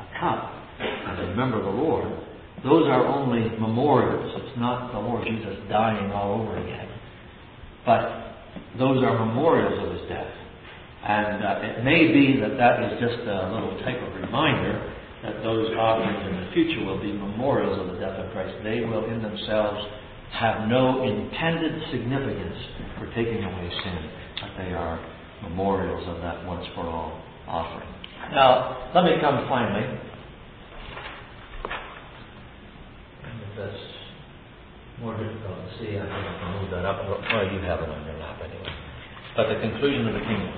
a 0.00 0.20
cup 0.20 0.52
and 0.78 1.18
remember 1.30 1.62
the 1.62 1.70
Lord, 1.70 2.06
those 2.64 2.86
are 2.86 3.06
only 3.06 3.48
memorials. 3.58 4.32
It's 4.38 4.58
not 4.58 4.92
the 4.92 4.98
Lord 4.98 5.26
Jesus 5.26 5.56
dying 5.68 6.12
all 6.12 6.40
over 6.40 6.56
again. 6.56 6.88
But 7.84 8.32
those 8.78 9.02
are 9.02 9.26
memorials 9.26 9.82
of 9.82 9.98
his 9.98 10.08
death. 10.08 10.30
And 11.02 11.42
uh, 11.42 11.66
it 11.66 11.84
may 11.84 12.12
be 12.12 12.38
that 12.38 12.54
that 12.56 12.78
is 12.86 13.00
just 13.00 13.26
a 13.26 13.50
little 13.50 13.74
type 13.82 13.98
of 13.98 14.14
reminder 14.14 14.78
that 15.24 15.42
those 15.42 15.74
offerings 15.74 16.22
in 16.30 16.34
the 16.38 16.48
future 16.54 16.84
will 16.86 17.00
be 17.00 17.12
memorials 17.12 17.78
of 17.78 17.94
the 17.94 17.98
death 17.98 18.18
of 18.18 18.30
Christ. 18.32 18.54
They 18.62 18.80
will 18.86 19.06
in 19.10 19.22
themselves 19.22 19.82
have 20.38 20.68
no 20.68 21.02
intended 21.02 21.82
significance 21.90 22.58
for 22.98 23.06
taking 23.14 23.42
away 23.42 23.70
sin, 23.82 24.10
but 24.40 24.50
they 24.62 24.72
are 24.72 24.98
memorials 25.42 26.06
of 26.08 26.22
that 26.22 26.46
once 26.46 26.66
for 26.74 26.82
all 26.86 27.20
offering. 27.46 27.88
Now, 28.32 28.90
let 28.94 29.04
me 29.04 29.12
come 29.20 29.44
finally 29.48 29.98
If 33.22 33.58
that's 33.58 33.92
more 35.00 35.16
difficult 35.18 35.58
to 35.58 35.70
see. 35.78 35.98
I 35.98 36.06
think 36.06 36.24
I 36.24 36.34
can 36.38 36.62
move 36.62 36.70
that 36.70 36.84
up. 36.84 37.02
Well, 37.04 37.44
you 37.52 37.60
have 37.66 37.80
it 37.80 37.88
on 37.88 38.06
your 38.06 38.18
lap 38.18 38.38
anyway. 38.38 38.72
But 39.36 39.48
the 39.48 39.60
conclusion 39.60 40.06
of 40.08 40.14
the 40.14 40.20
kingdom. 40.20 40.52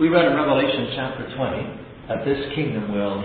We 0.00 0.08
read 0.08 0.26
in 0.26 0.34
Revelation 0.34 0.92
chapter 0.96 1.30
20 1.36 2.08
that 2.08 2.24
this 2.24 2.40
kingdom 2.54 2.92
will 2.92 3.22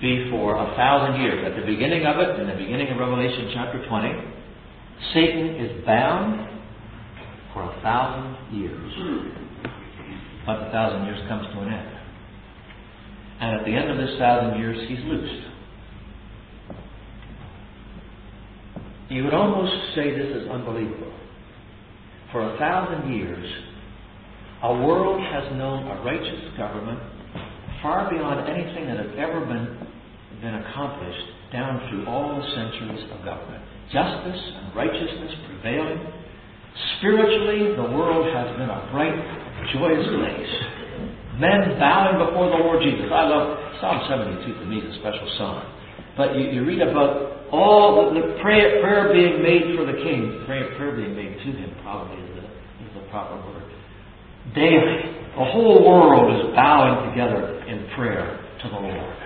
be 0.00 0.28
for 0.30 0.54
a 0.54 0.76
thousand 0.76 1.20
years. 1.20 1.42
At 1.46 1.58
the 1.58 1.66
beginning 1.66 2.06
of 2.06 2.18
it, 2.18 2.38
in 2.38 2.46
the 2.46 2.54
beginning 2.54 2.90
of 2.90 2.98
Revelation 2.98 3.50
chapter 3.54 3.82
20, 3.88 4.38
Satan 5.14 5.56
is 5.56 5.84
bound 5.86 6.48
for 7.52 7.62
a 7.62 7.80
thousand 7.82 8.58
years. 8.58 8.92
But 10.48 10.64
the 10.64 10.70
thousand 10.72 11.04
years 11.04 11.20
comes 11.28 11.44
to 11.52 11.60
an 11.60 11.68
end. 11.68 11.92
And 13.40 13.60
at 13.60 13.66
the 13.66 13.72
end 13.76 13.90
of 13.90 13.98
this 13.98 14.16
thousand 14.18 14.58
years, 14.58 14.80
he's 14.88 15.04
loosed. 15.04 15.44
You 19.10 19.24
would 19.24 19.34
almost 19.34 19.72
say 19.94 20.16
this 20.16 20.40
is 20.40 20.48
unbelievable. 20.48 21.12
For 22.32 22.40
a 22.40 22.56
thousand 22.56 23.12
years, 23.12 23.44
a 24.62 24.72
world 24.72 25.20
has 25.20 25.52
known 25.52 25.86
a 25.86 26.00
righteous 26.00 26.40
government 26.56 26.98
far 27.82 28.08
beyond 28.08 28.48
anything 28.48 28.86
that 28.88 28.96
has 28.96 29.12
ever 29.18 29.44
been, 29.44 29.86
been 30.40 30.54
accomplished 30.64 31.28
down 31.52 31.76
through 31.90 32.06
all 32.06 32.40
the 32.40 32.48
centuries 32.56 33.04
of 33.12 33.22
government. 33.22 33.62
Justice 33.92 34.42
and 34.64 34.74
righteousness 34.74 35.32
prevailing. 35.44 36.00
Spiritually, 36.96 37.76
the 37.76 37.92
world 37.92 38.24
has 38.32 38.56
been 38.56 38.70
a 38.70 38.88
bright, 38.90 39.47
joyous 39.72 40.06
place. 40.06 40.52
Men 41.38 41.78
bowing 41.78 42.18
before 42.18 42.50
the 42.50 42.58
Lord 42.66 42.82
Jesus. 42.82 43.06
I 43.14 43.24
love 43.30 43.58
Psalm 43.80 44.02
72 44.10 44.58
to 44.58 44.66
me 44.66 44.82
is 44.82 44.96
a 44.96 44.98
special 44.98 45.28
psalm. 45.38 45.62
But 46.16 46.34
you, 46.34 46.50
you 46.50 46.64
read 46.66 46.82
about 46.82 47.46
all 47.54 48.10
the, 48.10 48.20
the 48.20 48.42
prayer, 48.42 48.82
prayer, 48.82 49.12
being 49.14 49.38
made 49.42 49.78
for 49.78 49.86
the 49.86 50.02
king, 50.02 50.42
prayer, 50.46 50.74
prayer 50.76 50.96
being 50.96 51.14
made 51.14 51.38
to 51.38 51.50
him 51.54 51.70
probably 51.82 52.18
is 52.18 52.42
the, 52.42 52.44
is 52.44 52.90
the 52.98 53.04
proper 53.10 53.38
word. 53.38 53.62
Daily, 54.54 55.14
the 55.38 55.46
whole 55.46 55.86
world 55.86 56.26
is 56.34 56.54
bowing 56.56 57.08
together 57.10 57.62
in 57.70 57.86
prayer 57.94 58.42
to 58.62 58.68
the 58.68 58.80
Lord. 58.82 59.16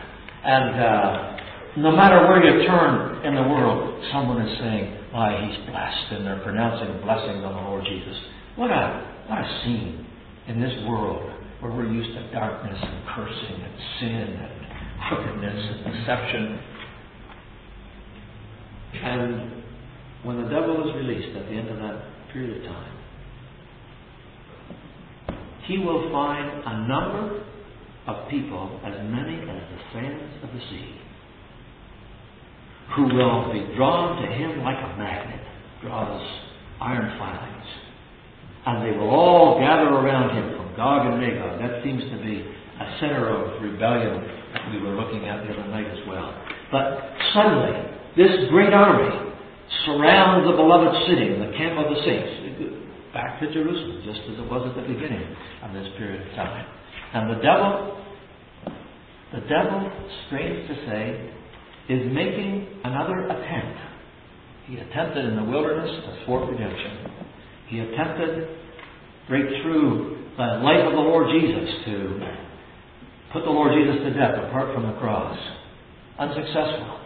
And 0.44 0.76
uh, 0.76 1.36
no 1.78 1.96
matter 1.96 2.28
where 2.28 2.44
you 2.44 2.66
turn 2.66 3.24
in 3.24 3.34
the 3.34 3.48
world, 3.48 4.04
someone 4.12 4.42
is 4.42 4.58
saying, 4.58 4.98
why, 5.12 5.32
he's 5.48 5.56
blessed, 5.70 6.12
and 6.12 6.26
they're 6.26 6.44
pronouncing 6.44 7.00
blessings 7.00 7.40
on 7.44 7.56
the 7.56 7.64
Lord 7.72 7.84
Jesus. 7.88 8.16
What 8.56 8.70
a, 8.70 9.24
what 9.28 9.38
a 9.40 9.62
scene 9.64 10.06
in 10.48 10.60
this 10.60 10.72
world 10.86 11.30
where 11.60 11.72
we're 11.72 11.92
used 11.92 12.10
to 12.16 12.32
darkness 12.32 12.78
and 12.80 13.06
cursing 13.14 13.62
and 13.62 13.74
sin 14.00 14.38
and 14.40 14.52
crookedness 15.08 15.76
and 15.84 15.94
deception 15.94 16.58
and 18.94 19.62
when 20.24 20.42
the 20.42 20.48
devil 20.48 20.88
is 20.88 20.94
released 20.94 21.36
at 21.36 21.46
the 21.46 21.52
end 21.52 21.68
of 21.68 21.78
that 21.78 22.04
period 22.32 22.58
of 22.58 22.64
time, 22.70 22.98
he 25.66 25.78
will 25.78 26.10
find 26.12 26.62
a 26.64 26.86
number 26.86 27.44
of 28.06 28.28
people, 28.28 28.80
as 28.84 28.94
many 29.10 29.40
as 29.40 29.46
the 29.46 29.78
sands 29.92 30.44
of 30.44 30.50
the 30.52 30.60
sea, 30.70 30.94
who 32.96 33.04
will 33.04 33.52
be 33.52 33.74
drawn 33.74 34.20
to 34.22 34.28
him 34.28 34.62
like 34.62 34.76
a 34.76 34.96
magnet 34.98 35.40
draws 35.80 36.22
iron 36.80 37.18
filings. 37.18 37.66
And 38.64 38.86
they 38.86 38.96
will 38.96 39.10
all 39.10 39.58
gather 39.58 39.90
around 39.90 40.36
him 40.36 40.56
from 40.56 40.76
Gog 40.76 41.06
and 41.06 41.20
Magog. 41.20 41.58
That 41.58 41.82
seems 41.82 42.02
to 42.02 42.18
be 42.22 42.46
a 42.46 42.86
center 43.00 43.28
of 43.28 43.62
rebellion 43.62 44.22
that 44.54 44.70
we 44.70 44.78
were 44.80 44.94
looking 44.94 45.26
at 45.26 45.46
the 45.46 45.52
other 45.52 45.68
night 45.68 45.86
as 45.86 45.98
well. 46.06 46.30
But 46.70 47.10
suddenly, 47.34 47.74
this 48.16 48.48
great 48.50 48.72
army 48.72 49.32
surrounds 49.84 50.46
the 50.46 50.56
beloved 50.56 51.08
city, 51.08 51.34
the 51.38 51.52
camp 51.56 51.78
of 51.78 51.90
the 51.90 52.00
saints. 52.04 53.12
back 53.12 53.40
to 53.40 53.52
Jerusalem, 53.52 54.02
just 54.04 54.20
as 54.30 54.38
it 54.38 54.46
was 54.50 54.68
at 54.68 54.76
the 54.76 54.88
beginning 54.88 55.26
of 55.62 55.72
this 55.74 55.88
period 55.98 56.26
of 56.26 56.34
time. 56.34 56.66
And 57.14 57.30
the 57.30 57.42
devil, 57.42 57.98
the 59.34 59.40
devil, 59.48 59.90
strange 60.26 60.68
to 60.68 60.74
say, 60.86 61.30
is 61.88 62.12
making 62.12 62.80
another 62.84 63.26
attempt. 63.26 63.78
He 64.66 64.76
attempted 64.78 65.24
in 65.24 65.36
the 65.36 65.44
wilderness 65.44 65.90
to 65.90 66.24
thwart 66.24 66.48
redemption. 66.48 67.10
He 67.72 67.80
attempted 67.80 68.52
right 69.32 69.48
through 69.64 70.28
the 70.36 70.60
life 70.60 70.84
of 70.84 70.92
the 70.92 71.00
Lord 71.08 71.32
Jesus 71.32 71.72
to 71.88 72.20
put 73.32 73.48
the 73.48 73.50
Lord 73.50 73.72
Jesus 73.72 74.04
to 74.04 74.12
death 74.12 74.36
apart 74.44 74.76
from 74.76 74.92
the 74.92 75.00
cross. 75.00 75.32
Unsuccessful. 76.20 77.00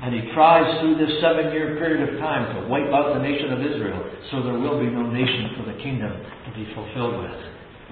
And 0.00 0.16
he 0.16 0.32
tries 0.32 0.80
through 0.80 0.96
this 0.96 1.12
seven 1.20 1.52
year 1.52 1.76
period 1.76 2.08
of 2.08 2.18
time 2.24 2.56
to 2.56 2.72
wipe 2.72 2.88
out 2.88 3.12
the 3.12 3.20
nation 3.20 3.52
of 3.52 3.60
Israel 3.60 4.00
so 4.32 4.40
there 4.40 4.56
will 4.56 4.80
be 4.80 4.88
no 4.88 5.12
nation 5.12 5.60
for 5.60 5.68
the 5.68 5.76
kingdom 5.84 6.08
to 6.08 6.50
be 6.56 6.64
fulfilled 6.72 7.20
with. 7.20 7.40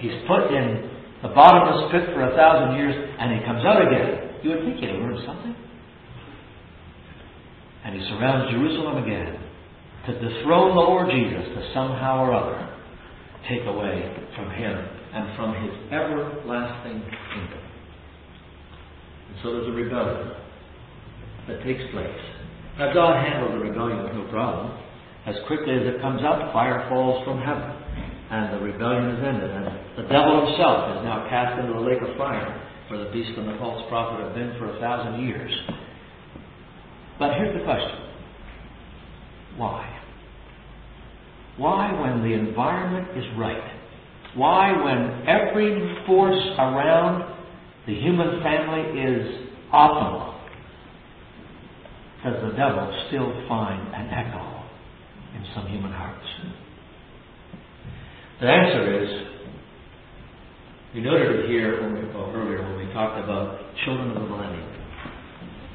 He's 0.01 0.17
put 0.25 0.49
in 0.57 0.89
the 1.21 1.37
bottomless 1.37 1.93
pit 1.93 2.17
for 2.17 2.25
a 2.25 2.33
thousand 2.33 2.81
years 2.81 2.97
and 2.97 3.29
he 3.37 3.45
comes 3.45 3.61
out 3.69 3.77
again. 3.77 4.41
You 4.41 4.57
would 4.57 4.65
think 4.65 4.81
he'd 4.81 4.97
learned 4.97 5.21
something. 5.29 5.53
And 7.85 7.93
he 7.93 8.01
surrounds 8.09 8.49
Jerusalem 8.57 9.05
again 9.05 9.50
to 10.07 10.13
dethrone 10.13 10.75
the 10.75 10.81
Lord 10.81 11.11
Jesus 11.11 11.45
to 11.55 11.71
somehow 11.75 12.25
or 12.25 12.33
other 12.33 12.71
take 13.49 13.67
away 13.67 14.05
from 14.37 14.51
him 14.51 14.77
and 15.13 15.37
from 15.37 15.55
his 15.61 15.75
everlasting 15.93 17.03
kingdom. 17.03 17.63
And 19.29 19.37
so 19.43 19.53
there's 19.53 19.69
a 19.69 19.77
rebellion 19.77 20.33
that 21.49 21.63
takes 21.65 21.83
place. 21.93 22.21
Now, 22.79 22.95
God 22.95 23.21
handled 23.21 23.61
the 23.61 23.65
rebellion 23.65 24.05
with 24.05 24.15
no 24.15 24.25
problem. 24.31 24.73
As 25.27 25.35
quickly 25.47 25.75
as 25.77 25.85
it 25.85 26.01
comes 26.01 26.23
up, 26.25 26.53
fire 26.53 26.87
falls 26.89 27.25
from 27.25 27.43
heaven, 27.45 27.69
and 28.31 28.57
the 28.57 28.61
rebellion 28.65 29.11
is 29.13 29.21
ended. 29.21 29.51
And 29.51 29.67
the 30.01 30.09
devil 30.09 30.47
himself 30.49 30.97
is 30.97 31.05
now 31.05 31.29
cast 31.29 31.61
into 31.61 31.75
the 31.75 31.85
lake 31.85 32.01
of 32.01 32.17
fire, 32.17 32.49
where 32.89 33.05
the 33.05 33.11
beast 33.13 33.37
and 33.37 33.49
the 33.49 33.59
false 33.59 33.85
prophet 33.91 34.25
have 34.25 34.35
been 34.35 34.57
for 34.57 34.75
a 34.75 34.81
thousand 34.81 35.27
years. 35.27 35.53
But 37.19 37.37
here's 37.37 37.53
the 37.53 37.65
question 37.65 38.10
why? 39.61 39.87
Why, 41.59 41.93
when 42.01 42.23
the 42.23 42.33
environment 42.33 43.17
is 43.17 43.25
right? 43.37 43.71
Why, 44.35 44.73
when 44.83 45.29
every 45.29 45.97
force 46.07 46.43
around 46.59 47.37
the 47.87 47.95
human 47.95 48.43
family 48.43 49.01
is 49.01 49.49
optimal? 49.73 50.31
does 52.25 52.37
the 52.43 52.53
devil 52.57 52.85
still 53.09 53.33
find 53.49 53.81
an 53.95 54.13
echo 54.13 54.45
in 55.37 55.45
some 55.55 55.67
human 55.69 55.91
hearts? 55.91 56.27
The 58.41 58.47
answer 58.47 59.03
is, 59.03 59.09
we 60.95 61.01
noted 61.01 61.45
it 61.45 61.49
here 61.49 61.83
when 61.83 61.95
we, 61.95 62.01
well, 62.13 62.33
earlier 62.35 62.63
when 62.63 62.87
we 62.87 62.93
talked 62.93 63.23
about 63.23 63.61
children 63.85 64.09
of 64.09 64.15
the 64.15 64.29
millennium. 64.29 64.69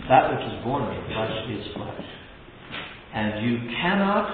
That 0.09 0.29
which 0.29 0.45
is 0.45 0.63
born 0.63 0.83
of 0.83 0.89
the 0.89 1.13
flesh 1.13 1.31
is 1.49 1.73
flesh. 1.73 2.05
And 3.15 3.47
you 3.47 3.57
cannot 3.81 4.27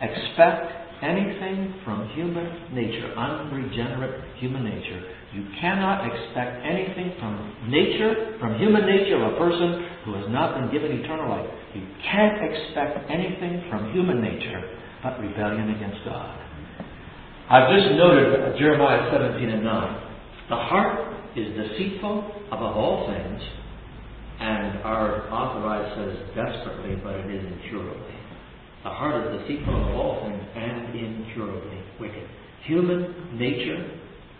expect 0.00 0.72
anything 1.02 1.80
from 1.84 2.08
human 2.14 2.74
nature, 2.74 3.12
unregenerate 3.16 4.36
human 4.38 4.64
nature. 4.64 5.02
You 5.34 5.44
cannot 5.60 6.04
expect 6.04 6.64
anything 6.64 7.16
from 7.18 7.68
nature, 7.68 8.36
from 8.40 8.58
human 8.58 8.86
nature 8.86 9.16
of 9.16 9.34
a 9.34 9.36
person 9.36 9.88
who 10.04 10.14
has 10.14 10.24
not 10.28 10.54
been 10.54 10.72
given 10.72 11.00
eternal 11.00 11.28
life. 11.28 11.48
You 11.74 11.82
can't 12.04 12.40
expect 12.44 13.10
anything 13.10 13.64
from 13.68 13.92
human 13.92 14.22
nature 14.22 14.62
but 15.02 15.20
rebellion 15.20 15.70
against 15.76 16.04
God. 16.04 16.40
I've 17.48 17.70
just 17.70 17.94
noted 17.94 18.58
Jeremiah 18.58 19.10
17 19.12 19.48
and 19.48 19.64
9. 19.64 20.02
The 20.48 20.56
heart 20.56 21.14
is 21.36 21.46
deceitful 21.54 22.48
above 22.52 22.76
all 22.76 23.06
things, 23.06 23.42
and 24.40 24.78
our 24.84 25.30
authorized 25.30 25.96
says 25.96 26.26
desperately, 26.34 26.96
but 27.02 27.14
it 27.14 27.30
is 27.30 27.44
incurably. 27.52 28.14
The 28.84 28.90
heart 28.90 29.34
is 29.34 29.40
deceitful 29.40 29.74
of 29.74 29.96
all 29.96 30.22
things 30.22 30.42
and 30.54 30.94
incurably 30.94 31.82
wicked. 31.98 32.28
Human 32.64 33.38
nature, 33.38 33.98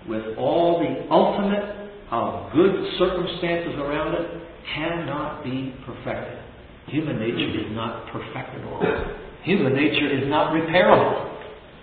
with 0.08 0.36
all 0.38 0.80
the 0.80 1.10
ultimate 1.10 1.90
of 2.10 2.52
good 2.52 2.98
circumstances 2.98 3.74
around 3.78 4.14
it, 4.14 4.42
cannot 4.74 5.42
be 5.42 5.74
perfected. 5.84 6.38
Human 6.88 7.18
nature 7.18 7.58
is 7.58 7.74
not 7.74 8.06
perfectible. 8.12 8.80
Human 9.42 9.74
nature 9.74 10.10
is 10.10 10.28
not 10.28 10.52
repairable. 10.52 11.36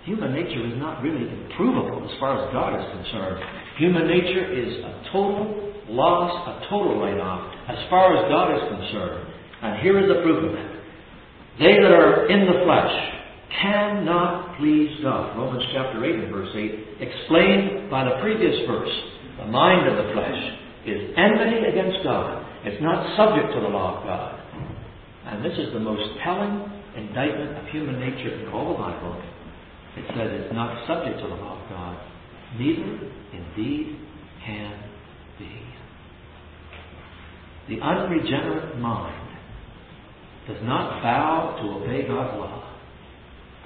Human 0.04 0.32
nature 0.32 0.66
is 0.66 0.78
not 0.78 1.02
really 1.02 1.28
improvable 1.28 2.04
as 2.04 2.20
far 2.20 2.46
as 2.46 2.52
God 2.52 2.78
is 2.78 3.04
concerned. 3.04 3.42
Human 3.78 4.06
nature 4.06 4.52
is 4.52 4.84
a 4.84 5.10
total 5.12 5.73
loss, 5.88 6.32
a 6.48 6.68
total 6.70 7.00
write 7.00 7.20
off 7.20 7.54
as 7.68 7.78
far 7.90 8.16
as 8.16 8.28
God 8.28 8.54
is 8.56 8.62
concerned. 8.68 9.28
And 9.62 9.80
here 9.80 9.98
is 9.98 10.08
the 10.08 10.22
proof 10.22 10.44
of 10.44 10.54
it. 10.54 10.70
They 11.58 11.78
that 11.80 11.92
are 11.92 12.26
in 12.28 12.46
the 12.46 12.64
flesh 12.64 12.94
cannot 13.62 14.58
please 14.58 14.90
God. 15.02 15.36
Romans 15.36 15.64
chapter 15.72 16.04
8 16.04 16.14
and 16.14 16.32
verse 16.32 16.50
8, 16.54 17.00
explained 17.00 17.90
by 17.90 18.04
the 18.04 18.18
previous 18.20 18.66
verse. 18.66 18.90
The 19.38 19.46
mind 19.46 19.86
of 19.88 20.04
the 20.04 20.12
flesh 20.12 20.40
is 20.86 21.14
enmity 21.16 21.64
against 21.70 22.02
God. 22.04 22.44
It's 22.64 22.82
not 22.82 23.16
subject 23.16 23.54
to 23.54 23.60
the 23.60 23.68
law 23.68 23.98
of 23.98 24.04
God. 24.04 24.40
And 25.26 25.44
this 25.44 25.56
is 25.58 25.72
the 25.72 25.80
most 25.80 26.02
telling 26.24 26.70
indictment 26.96 27.56
of 27.58 27.66
human 27.68 28.00
nature 28.00 28.34
in 28.40 28.48
all 28.48 28.72
the 28.72 28.78
Bible. 28.78 29.22
It 29.96 30.04
says 30.08 30.28
it's 30.32 30.54
not 30.54 30.86
subject 30.86 31.20
to 31.22 31.28
the 31.28 31.34
law 31.34 31.62
of 31.62 31.68
God. 31.70 31.96
Neither 32.58 32.98
indeed 33.32 33.96
can 34.44 34.82
be. 35.38 35.73
The 37.68 37.80
unregenerate 37.80 38.78
mind 38.78 39.38
does 40.46 40.58
not 40.62 41.02
bow 41.02 41.56
to 41.62 41.84
obey 41.84 42.06
God's 42.06 42.36
law. 42.38 42.74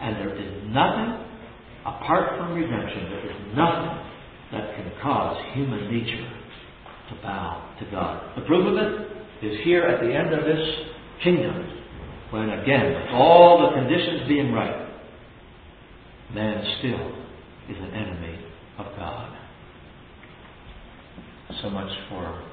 And 0.01 0.17
there 0.17 0.37
is 0.37 0.63
nothing 0.69 1.25
apart 1.85 2.39
from 2.39 2.55
redemption, 2.55 3.11
there 3.11 3.31
is 3.31 3.57
nothing 3.57 3.99
that 4.53 4.75
can 4.77 4.93
cause 5.03 5.37
human 5.55 5.91
nature 5.91 6.31
to 7.11 7.15
bow 7.23 7.75
to 7.81 7.91
God. 7.91 8.37
The 8.37 8.43
proof 8.43 8.67
of 8.67 8.77
it 8.77 9.47
is 9.47 9.59
here 9.65 9.83
at 9.83 10.01
the 10.01 10.13
end 10.13 10.33
of 10.33 10.45
this 10.45 10.69
kingdom, 11.25 11.83
when 12.31 12.51
again, 12.51 12.95
with 12.95 13.11
all 13.13 13.69
the 13.69 13.81
conditions 13.81 14.29
being 14.29 14.53
right, 14.53 14.89
man 16.35 16.65
still 16.79 17.09
is 17.69 17.83
an 17.83 17.95
enemy 17.95 18.39
of 18.79 18.87
God. 18.97 19.37
So 21.63 21.71
much 21.71 21.91
for 22.11 22.45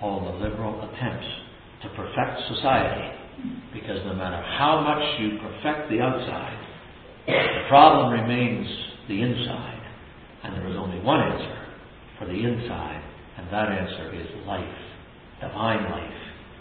all 0.00 0.20
the 0.24 0.38
liberal 0.38 0.88
attempts 0.88 1.26
to 1.82 1.88
perfect 1.90 2.40
society, 2.54 3.10
because 3.72 4.04
no 4.04 4.14
matter 4.14 4.42
how 4.58 4.80
much 4.80 5.20
you 5.20 5.38
perfect 5.38 5.90
the 5.90 6.00
outside, 6.00 6.58
the 7.26 7.64
problem 7.68 8.12
remains 8.12 8.66
the 9.08 9.20
inside, 9.22 9.82
and 10.44 10.54
there 10.56 10.68
is 10.68 10.76
only 10.76 10.98
one 11.00 11.20
answer 11.20 11.66
for 12.18 12.26
the 12.26 12.32
inside, 12.32 13.02
and 13.36 13.46
that 13.52 13.68
answer 13.68 14.14
is 14.14 14.26
life, 14.46 14.64
divine 15.40 15.90
life, 15.90 16.14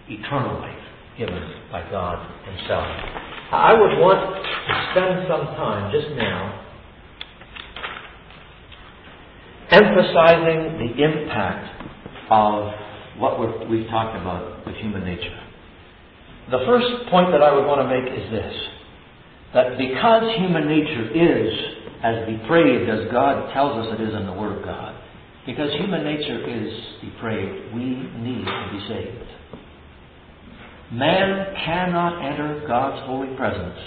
eternal 0.09 0.59
life, 0.59 0.75
given 1.17 1.41
by 1.71 1.89
God 1.89 2.19
Himself. 2.45 2.85
I 3.51 3.73
would 3.73 3.97
want 3.99 4.43
to 4.43 4.91
spend 4.91 5.25
some 5.27 5.45
time 5.55 5.91
just 5.91 6.09
now 6.15 6.63
emphasizing 9.71 10.77
the 10.79 11.03
impact 11.03 11.83
of 12.29 12.71
what 13.17 13.69
we 13.69 13.81
have 13.81 13.89
talked 13.89 14.15
about 14.17 14.65
with 14.65 14.75
human 14.75 15.03
nature. 15.03 15.39
The 16.51 16.63
first 16.65 17.09
point 17.09 17.31
that 17.31 17.41
I 17.41 17.53
would 17.53 17.65
want 17.65 17.81
to 17.81 17.87
make 17.87 18.07
is 18.07 18.31
this 18.31 18.55
that 19.53 19.77
because 19.77 20.23
human 20.37 20.67
nature 20.67 21.07
is 21.15 21.53
as 22.03 22.27
depraved 22.29 22.89
as 22.89 23.11
God 23.11 23.53
tells 23.53 23.85
us 23.85 23.99
it 23.99 24.01
is 24.01 24.13
in 24.13 24.25
the 24.25 24.33
Word 24.33 24.59
of 24.59 24.63
God, 24.63 24.95
because 25.45 25.71
human 25.79 26.03
nature 26.03 26.43
is 26.45 26.73
depraved, 27.01 27.73
we 27.73 27.85
need 28.21 28.45
to 28.45 28.69
be 28.71 28.85
saved. 28.87 29.27
Man 30.91 31.55
cannot 31.65 32.23
enter 32.23 32.63
God's 32.67 33.05
holy 33.07 33.35
presence 33.35 33.79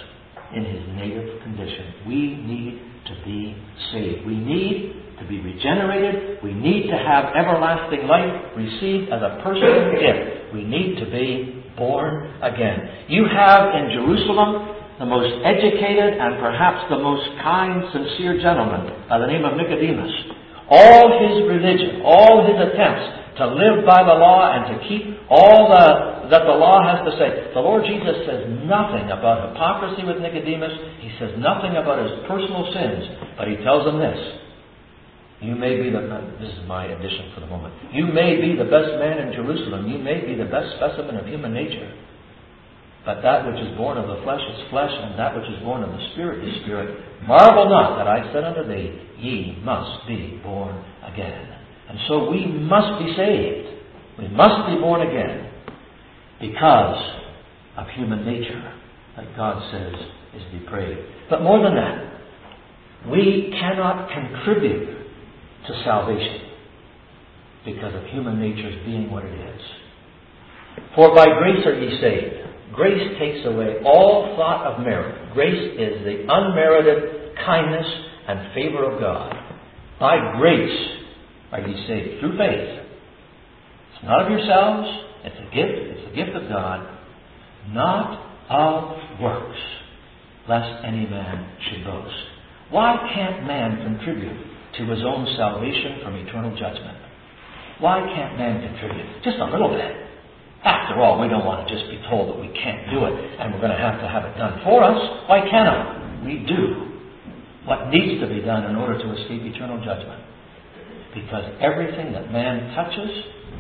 in 0.55 0.65
his 0.65 0.83
native 0.97 1.43
condition. 1.43 1.95
We 2.07 2.35
need 2.35 2.81
to 3.07 3.25
be 3.25 3.57
saved. 3.93 4.27
We 4.27 4.37
need 4.37 5.10
to 5.21 5.29
be 5.29 5.41
regenerated. 5.41 6.43
We 6.43 6.53
need 6.53 6.89
to 6.89 6.97
have 6.97 7.37
everlasting 7.37 8.09
life 8.09 8.57
received 8.57 9.13
as 9.13 9.21
a 9.21 9.41
personal 9.45 9.93
gift. 9.95 10.53
We 10.53 10.65
need 10.65 10.99
to 10.99 11.07
be 11.07 11.63
born 11.77 12.41
again. 12.43 13.07
You 13.09 13.25
have 13.29 13.71
in 13.77 13.93
Jerusalem 13.95 14.77
the 14.99 15.07
most 15.07 15.33
educated 15.45 16.19
and 16.19 16.41
perhaps 16.41 16.89
the 16.91 16.99
most 16.99 17.25
kind, 17.41 17.85
sincere 17.93 18.41
gentleman 18.41 19.09
by 19.09 19.19
the 19.19 19.27
name 19.27 19.45
of 19.45 19.57
Nicodemus 19.57 20.41
all 20.71 21.19
his 21.19 21.43
religion, 21.51 22.01
all 22.07 22.47
his 22.47 22.55
attempts 22.55 23.19
to 23.43 23.45
live 23.51 23.83
by 23.83 24.07
the 24.07 24.15
law 24.15 24.55
and 24.55 24.71
to 24.71 24.77
keep 24.87 25.19
all 25.29 25.67
the, 25.67 26.31
that 26.31 26.47
the 26.47 26.55
law 26.55 26.79
has 26.87 27.03
to 27.03 27.13
say. 27.19 27.51
The 27.53 27.61
Lord 27.61 27.83
Jesus 27.83 28.23
says 28.23 28.47
nothing 28.71 29.11
about 29.11 29.51
hypocrisy 29.51 30.07
with 30.07 30.23
Nicodemus. 30.23 31.03
He 31.03 31.11
says 31.19 31.35
nothing 31.43 31.75
about 31.75 31.99
his 32.07 32.15
personal 32.31 32.71
sins. 32.71 33.35
But 33.35 33.51
he 33.51 33.59
tells 33.67 33.83
him 33.83 33.99
this. 33.99 34.40
You 35.41 35.57
may 35.57 35.81
be 35.81 35.89
the, 35.89 36.05
this 36.39 36.53
is 36.53 36.69
my 36.69 36.85
addition 36.85 37.33
for 37.35 37.41
the 37.41 37.47
moment. 37.47 37.73
You 37.93 38.07
may 38.07 38.41
be 38.41 38.57
the 38.57 38.69
best 38.69 38.93
man 39.01 39.25
in 39.25 39.33
Jerusalem. 39.33 39.89
You 39.89 39.99
may 39.99 40.21
be 40.21 40.35
the 40.37 40.45
best 40.45 40.77
specimen 40.77 41.17
of 41.17 41.27
human 41.27 41.55
nature. 41.55 41.97
But 43.07 43.23
that 43.23 43.47
which 43.47 43.57
is 43.57 43.75
born 43.79 43.97
of 43.97 44.07
the 44.07 44.23
flesh 44.23 44.41
is 44.41 44.69
flesh, 44.69 44.93
and 44.93 45.19
that 45.19 45.35
which 45.35 45.49
is 45.49 45.63
born 45.65 45.83
of 45.83 45.91
the 45.91 46.09
Spirit 46.13 46.47
is 46.47 46.61
spirit. 46.63 46.93
Marvel 47.27 47.71
not 47.71 47.97
that 47.97 48.07
I 48.07 48.31
said 48.33 48.45
unto 48.45 48.69
thee, 48.69 49.01
Ye 49.19 49.57
must 49.65 50.07
be 50.07 50.39
born 50.43 50.85
again. 51.03 51.49
And 51.89 51.99
so 52.07 52.31
we 52.31 52.47
must 52.47 53.03
be 53.03 53.15
saved. 53.17 53.69
We 54.19 54.29
must 54.29 54.69
be 54.69 54.77
born 54.77 55.09
again 55.09 55.51
because 56.41 57.01
of 57.79 57.87
human 57.97 58.27
nature 58.27 58.75
that 59.17 59.35
God 59.37 59.63
says 59.73 59.95
is 60.35 60.61
depraved. 60.61 61.01
But 61.31 61.43
more 61.43 61.63
than 61.63 61.75
that, 61.75 63.11
we 63.11 63.55
cannot 63.59 64.11
contribute 64.13 65.00
to 65.67 65.83
salvation 65.85 66.51
because 67.65 67.95
of 67.95 68.05
human 68.07 68.41
nature's 68.41 68.85
being 68.85 69.11
what 69.11 69.25
it 69.25 69.35
is. 69.35 69.61
For 70.95 71.15
by 71.15 71.27
grace 71.27 71.67
are 71.67 71.75
ye 71.75 72.01
saved. 72.01 72.37
Grace 72.73 73.19
takes 73.19 73.47
away 73.47 73.77
all 73.85 74.37
thought 74.37 74.67
of 74.67 74.85
merit. 74.85 75.35
Grace 75.35 75.79
is 75.79 76.05
the 76.05 76.25
unmerited 76.29 77.37
kindness 77.45 77.87
and 78.29 78.55
favor 78.55 78.91
of 78.91 79.01
God. 79.01 79.35
By 79.99 80.39
grace 80.39 80.89
are 81.53 81.61
ye 81.61 81.87
saved 81.87 82.21
through 82.21 82.39
faith. 82.39 82.87
It's 83.95 84.05
not 84.05 84.25
of 84.25 84.31
yourselves, 84.31 84.89
it's 85.25 85.37
a 85.37 85.55
gift, 85.55 85.77
it's 85.77 86.09
the 86.09 86.17
gift 86.17 86.37
of 86.37 86.49
God, 86.49 86.99
not 87.69 88.31
of 88.49 89.21
works, 89.21 89.59
lest 90.49 90.85
any 90.85 91.07
man 91.07 91.57
should 91.69 91.85
boast. 91.85 92.15
Why 92.71 92.97
can't 93.15 93.47
man 93.47 93.83
contribute 93.83 94.50
to 94.79 94.83
his 94.87 95.03
own 95.03 95.27
salvation 95.37 96.01
from 96.03 96.15
eternal 96.17 96.51
judgment? 96.57 96.99
Why 97.81 98.01
can't 98.01 98.37
man 98.37 98.61
contribute? 98.61 99.25
Just 99.25 99.39
a 99.41 99.49
little 99.49 99.71
bit. 99.71 100.11
After 100.63 101.01
all, 101.01 101.17
we 101.21 101.29
don't 101.29 101.47
want 101.49 101.67
to 101.67 101.69
just 101.73 101.89
be 101.89 101.97
told 102.09 102.29
that 102.29 102.39
we 102.39 102.53
can't 102.53 102.93
do 102.93 103.09
it 103.09 103.15
and 103.41 103.53
we're 103.55 103.65
going 103.65 103.73
to 103.73 103.81
have 103.81 103.97
to 104.01 104.09
have 104.09 104.25
it 104.29 104.37
done 104.37 104.61
for 104.63 104.85
us. 104.85 105.01
Why 105.27 105.41
cannot 105.49 106.25
we 106.25 106.45
do 106.45 106.93
what 107.65 107.89
needs 107.89 108.21
to 108.21 108.29
be 108.29 108.45
done 108.45 108.69
in 108.69 108.77
order 108.77 109.01
to 109.01 109.07
escape 109.17 109.41
eternal 109.41 109.81
judgment? 109.81 110.21
Because 111.17 111.49
everything 111.61 112.13
that 112.13 112.31
man 112.31 112.77
touches, 112.77 113.11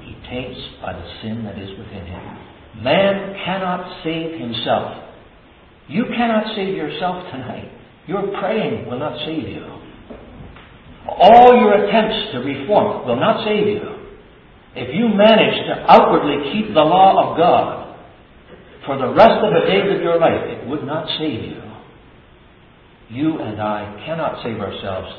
he 0.05 0.13
taints 0.29 0.61
by 0.85 0.93
the 0.93 1.07
sin 1.23 1.43
that 1.45 1.59
is 1.59 1.73
within 1.79 2.05
him. 2.05 2.23
Man 2.85 3.35
cannot 3.45 4.05
save 4.05 4.39
himself. 4.39 5.11
You 5.89 6.05
cannot 6.15 6.55
save 6.55 6.77
yourself 6.77 7.25
tonight. 7.33 7.73
Your 8.07 8.29
praying 8.39 8.87
will 8.87 8.99
not 8.99 9.19
save 9.25 9.49
you. 9.49 9.80
All 11.21 11.55
your 11.55 11.85
attempts 11.85 12.33
to 12.33 12.39
reform 12.41 13.07
will 13.07 13.21
not 13.21 13.45
save 13.45 13.66
you. 13.66 13.83
If 14.75 14.95
you 14.95 15.09
manage 15.09 15.66
to 15.68 15.85
outwardly 15.87 16.53
keep 16.53 16.73
the 16.73 16.81
law 16.81 17.31
of 17.31 17.37
God 17.37 17.97
for 18.87 18.97
the 18.97 19.12
rest 19.12 19.45
of 19.45 19.53
the 19.53 19.68
days 19.68 19.95
of 19.95 20.01
your 20.01 20.18
life, 20.18 20.49
it 20.49 20.66
would 20.66 20.85
not 20.85 21.07
save 21.18 21.45
you. 21.45 21.62
You 23.11 23.39
and 23.41 23.61
I 23.61 24.03
cannot 24.07 24.43
save 24.43 24.61
ourselves 24.61 25.12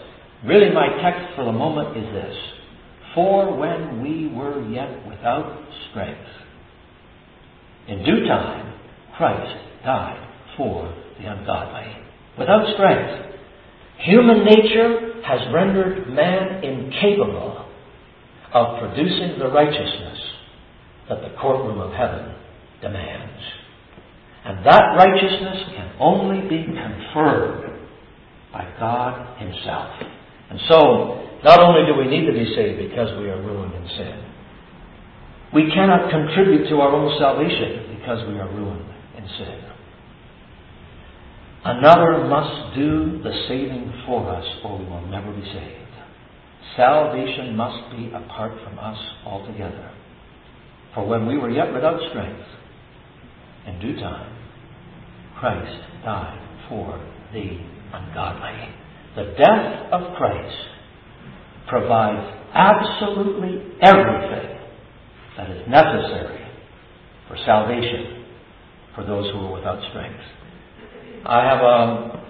Really, 0.45 0.73
my 0.73 0.87
text 1.03 1.35
for 1.35 1.45
the 1.45 1.51
moment 1.51 1.95
is 1.95 2.13
this 2.13 2.35
For 3.13 3.55
when 3.55 4.01
we 4.01 4.27
were 4.27 4.67
yet 4.69 5.07
without 5.07 5.67
strength, 5.89 6.29
in 7.87 8.03
due 8.03 8.25
time, 8.27 8.73
Christ 9.17 9.55
died 9.85 10.27
for 10.57 10.91
the 11.19 11.27
ungodly. 11.27 11.93
Without 12.39 12.73
strength, 12.73 13.35
human 13.99 14.43
nature 14.45 15.10
has 15.25 15.39
rendered 15.53 16.07
man 16.09 16.63
incapable 16.63 17.67
of 18.53 18.79
producing 18.79 19.39
the 19.39 19.47
righteousness 19.47 20.19
that 21.09 21.21
the 21.21 21.35
courtroom 21.39 21.79
of 21.79 21.91
heaven 21.93 22.35
demands. 22.81 23.43
And 24.43 24.65
that 24.65 24.97
righteousness 24.97 25.69
can 25.75 25.95
only 25.99 26.47
be 26.49 26.65
conferred 26.65 27.79
by 28.51 28.67
God 28.79 29.39
Himself. 29.39 30.01
And 30.49 30.59
so, 30.67 31.29
not 31.43 31.63
only 31.63 31.85
do 31.85 31.97
we 31.97 32.07
need 32.07 32.25
to 32.25 32.33
be 32.33 32.53
saved 32.55 32.89
because 32.89 33.17
we 33.19 33.29
are 33.29 33.41
ruined 33.41 33.73
in 33.73 33.87
sin, 33.97 34.25
we 35.53 35.69
cannot 35.73 36.09
contribute 36.09 36.69
to 36.69 36.75
our 36.79 36.91
own 36.95 37.17
salvation 37.19 37.97
because 37.99 38.27
we 38.27 38.39
are 38.39 38.47
ruined 38.47 38.87
in 39.17 39.27
sin. 39.37 39.70
Another 41.63 42.25
must 42.27 42.75
do 42.75 43.21
the 43.21 43.45
saving 43.47 44.03
for 44.07 44.27
us, 44.35 44.45
or 44.63 44.79
we 44.79 44.85
will 44.85 45.05
never 45.07 45.31
be 45.31 45.43
saved. 45.43 45.77
Salvation 46.75 47.55
must 47.55 47.91
be 47.91 48.07
apart 48.07 48.53
from 48.63 48.79
us 48.79 48.97
altogether. 49.25 49.91
For 50.95 51.05
when 51.05 51.27
we 51.27 51.37
were 51.37 51.51
yet 51.51 51.71
without 51.71 51.99
strength, 52.09 52.47
in 53.67 53.79
due 53.79 53.95
time, 53.99 54.35
Christ 55.39 56.03
died 56.03 56.65
for 56.67 56.97
the 57.31 57.59
ungodly. 57.93 58.73
The 59.15 59.35
death 59.37 59.93
of 59.93 60.15
Christ 60.17 60.57
provides 61.67 62.37
absolutely 62.53 63.61
everything 63.81 64.57
that 65.37 65.49
is 65.51 65.67
necessary 65.67 66.41
for 67.27 67.37
salvation 67.45 68.25
for 68.95 69.05
those 69.05 69.31
who 69.31 69.39
are 69.39 69.53
without 69.53 69.79
strength. 69.89 70.19
I 71.25 71.45
have 71.45 71.61
a, 71.61 72.21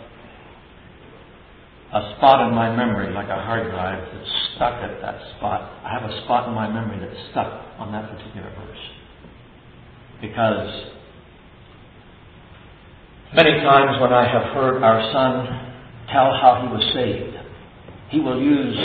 a 1.97 2.15
spot 2.17 2.47
in 2.47 2.55
my 2.55 2.75
memory, 2.75 3.13
like 3.13 3.29
a 3.29 3.41
hard 3.41 3.69
drive, 3.71 4.03
that's 4.13 4.31
stuck 4.55 4.73
at 4.83 5.01
that 5.01 5.21
spot. 5.37 5.61
I 5.85 5.99
have 5.99 6.09
a 6.09 6.23
spot 6.23 6.47
in 6.47 6.53
my 6.55 6.67
memory 6.67 6.99
that's 6.99 7.31
stuck 7.31 7.51
on 7.79 7.91
that 7.91 8.09
particular 8.11 8.49
verse. 8.55 8.83
Because 10.21 10.91
many 13.33 13.59
times 13.61 13.99
when 14.01 14.13
I 14.13 14.27
have 14.31 14.53
heard 14.53 14.83
our 14.83 15.11
son 15.13 15.71
tell 16.11 16.31
how 16.35 16.61
he 16.61 16.67
was 16.67 16.83
saved. 16.93 17.37
He 18.09 18.19
will 18.19 18.41
use 18.41 18.75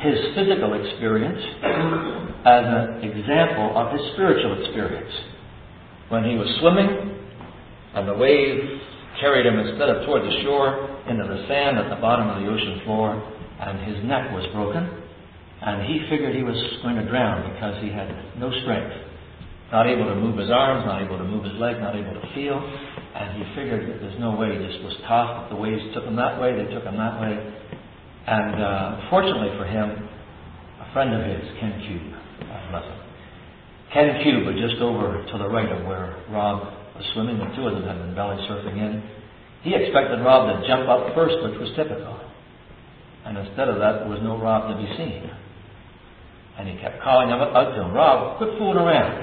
his 0.00 0.34
physical 0.34 0.72
experience 0.80 1.40
as 2.44 2.64
an 2.64 3.04
example 3.04 3.76
of 3.76 3.92
his 3.92 4.00
spiritual 4.14 4.64
experience. 4.64 5.12
When 6.08 6.24
he 6.24 6.36
was 6.36 6.48
swimming 6.60 7.18
and 7.94 8.08
the 8.08 8.14
wave 8.14 8.75
carried 9.20 9.46
him 9.46 9.58
instead 9.58 9.88
of 9.88 10.04
toward 10.06 10.22
the 10.22 10.34
shore 10.42 11.00
into 11.08 11.24
the 11.24 11.46
sand 11.48 11.78
at 11.78 11.88
the 11.88 12.00
bottom 12.00 12.28
of 12.28 12.42
the 12.42 12.48
ocean 12.48 12.82
floor, 12.84 13.16
and 13.60 13.80
his 13.88 14.04
neck 14.04 14.30
was 14.32 14.44
broken, 14.52 14.84
and 15.62 15.88
he 15.88 16.04
figured 16.10 16.34
he 16.34 16.42
was 16.42 16.56
going 16.82 16.96
to 16.96 17.06
drown 17.08 17.44
because 17.52 17.80
he 17.82 17.88
had 17.88 18.08
no 18.36 18.52
strength. 18.62 18.92
Not 19.72 19.88
able 19.88 20.06
to 20.06 20.14
move 20.14 20.38
his 20.38 20.50
arms, 20.50 20.86
not 20.86 21.02
able 21.02 21.18
to 21.18 21.24
move 21.24 21.42
his 21.42 21.56
leg, 21.58 21.80
not 21.80 21.96
able 21.96 22.14
to 22.14 22.26
feel 22.34 22.60
and 23.16 23.32
he 23.40 23.44
figured 23.56 23.88
that 23.88 24.00
there's 24.00 24.20
no 24.20 24.36
way 24.36 24.52
just 24.60 24.84
was 24.84 24.92
tossed. 25.08 25.48
The 25.48 25.56
waves 25.56 25.80
took 25.94 26.04
him 26.04 26.16
that 26.16 26.40
way, 26.40 26.52
they 26.52 26.68
took 26.68 26.84
him 26.84 26.96
that 26.96 27.16
way. 27.20 27.32
And 28.26 28.62
uh, 28.62 29.08
fortunately 29.08 29.56
for 29.56 29.64
him, 29.64 29.88
a 30.84 30.92
friend 30.92 31.14
of 31.14 31.24
his, 31.24 31.40
Ken 31.58 31.80
Cube, 31.80 32.12
Ken 33.92 34.20
Cube 34.22 34.44
just 34.60 34.82
over 34.82 35.24
to 35.24 35.38
the 35.38 35.48
right 35.48 35.70
of 35.72 35.86
where 35.86 36.20
Rob 36.28 36.68
was 36.96 37.06
swimming. 37.14 37.38
The 37.38 37.50
two 37.56 37.68
of 37.68 37.74
them 37.76 37.84
had 37.84 37.98
been 37.98 38.14
belly 38.14 38.36
surfing 38.48 38.76
in. 38.76 39.02
He 39.62 39.74
expected 39.74 40.22
Rob 40.22 40.48
to 40.48 40.66
jump 40.66 40.88
up 40.88 41.14
first, 41.14 41.36
which 41.42 41.58
was 41.58 41.70
typical. 41.76 42.16
And 43.24 43.36
instead 43.38 43.68
of 43.68 43.78
that, 43.82 44.04
there 44.04 44.08
was 44.08 44.22
no 44.22 44.38
Rob 44.38 44.70
to 44.70 44.76
be 44.78 44.86
seen. 44.96 45.26
And 46.58 46.68
he 46.68 46.78
kept 46.78 47.02
calling 47.02 47.28
out 47.28 47.52
to 47.52 47.82
him, 47.82 47.92
Rob, 47.92 48.38
quit 48.38 48.56
fooling 48.56 48.78
around. 48.78 49.18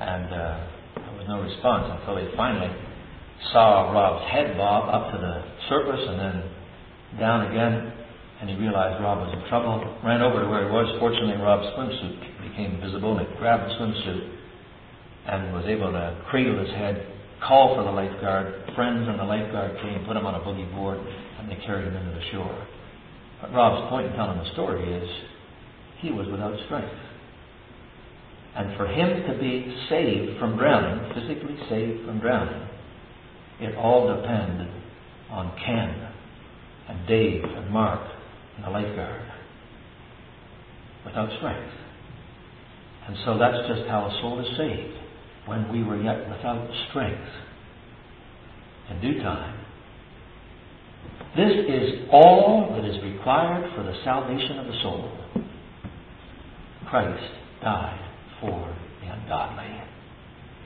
And 0.00 0.26
uh, 0.32 0.56
there 0.96 1.14
was 1.14 1.26
no 1.28 1.42
response 1.42 1.86
until 2.00 2.16
he 2.18 2.26
finally 2.34 2.72
saw 3.52 3.92
Rob's 3.92 4.24
head 4.32 4.56
bob 4.56 4.88
up 4.90 5.12
to 5.12 5.18
the 5.18 5.44
surface 5.68 6.02
and 6.02 6.18
then 6.18 6.36
down 7.20 7.46
again, 7.50 7.92
and 8.40 8.50
he 8.50 8.56
realized 8.56 9.02
Rob 9.02 9.18
was 9.18 9.34
in 9.34 9.42
trouble. 9.48 9.82
Ran 10.04 10.22
over 10.22 10.42
to 10.42 10.48
where 10.48 10.66
he 10.66 10.70
was. 10.70 10.86
Fortunately, 10.98 11.36
Rob's 11.42 11.66
swimsuit 11.74 12.48
became 12.48 12.80
visible, 12.80 13.18
and 13.18 13.26
he 13.26 13.36
grabbed 13.36 13.70
the 13.70 13.74
swimsuit 13.74 14.37
and 15.28 15.52
was 15.52 15.66
able 15.66 15.92
to 15.92 16.24
cradle 16.30 16.58
his 16.58 16.70
head, 16.70 17.06
call 17.46 17.76
for 17.76 17.84
the 17.84 17.90
lifeguard. 17.90 18.72
Friends 18.74 19.06
and 19.06 19.18
the 19.18 19.24
lifeguard 19.24 19.76
came, 19.82 20.04
put 20.06 20.16
him 20.16 20.24
on 20.24 20.34
a 20.34 20.40
boogie 20.40 20.70
board, 20.74 20.98
and 21.38 21.50
they 21.50 21.56
carried 21.66 21.86
him 21.86 21.96
into 21.96 22.18
the 22.18 22.24
shore. 22.32 22.66
But 23.42 23.52
Rob's 23.52 23.88
point 23.90 24.06
in 24.06 24.12
telling 24.14 24.38
the 24.38 24.52
story 24.52 24.82
is 24.90 25.08
he 25.98 26.10
was 26.10 26.26
without 26.28 26.58
strength. 26.64 26.96
And 28.56 28.76
for 28.76 28.86
him 28.86 29.22
to 29.28 29.38
be 29.38 29.86
saved 29.88 30.40
from 30.40 30.56
drowning, 30.56 31.12
physically 31.14 31.56
saved 31.68 32.06
from 32.06 32.20
drowning, 32.20 32.68
it 33.60 33.76
all 33.76 34.08
depended 34.08 34.68
on 35.30 35.52
Ken 35.64 36.08
and 36.88 37.06
Dave 37.06 37.44
and 37.44 37.70
Mark 37.70 38.00
and 38.56 38.64
the 38.64 38.70
lifeguard. 38.70 39.22
Without 41.04 41.28
strength. 41.36 41.72
And 43.06 43.16
so 43.24 43.38
that's 43.38 43.68
just 43.68 43.88
how 43.88 44.06
a 44.06 44.18
soul 44.20 44.40
is 44.40 44.56
saved. 44.56 45.07
When 45.48 45.72
we 45.72 45.82
were 45.82 45.96
yet 45.96 46.28
without 46.28 46.68
strength, 46.90 47.24
in 48.90 49.00
due 49.00 49.22
time, 49.22 49.58
this 51.36 51.52
is 51.66 52.08
all 52.12 52.76
that 52.76 52.84
is 52.84 53.02
required 53.02 53.72
for 53.74 53.82
the 53.82 53.94
salvation 54.04 54.58
of 54.58 54.66
the 54.66 54.78
soul. 54.82 55.10
Christ 56.90 57.32
died 57.62 58.10
for 58.40 58.76
the 59.00 59.08
ungodly. 59.08 59.72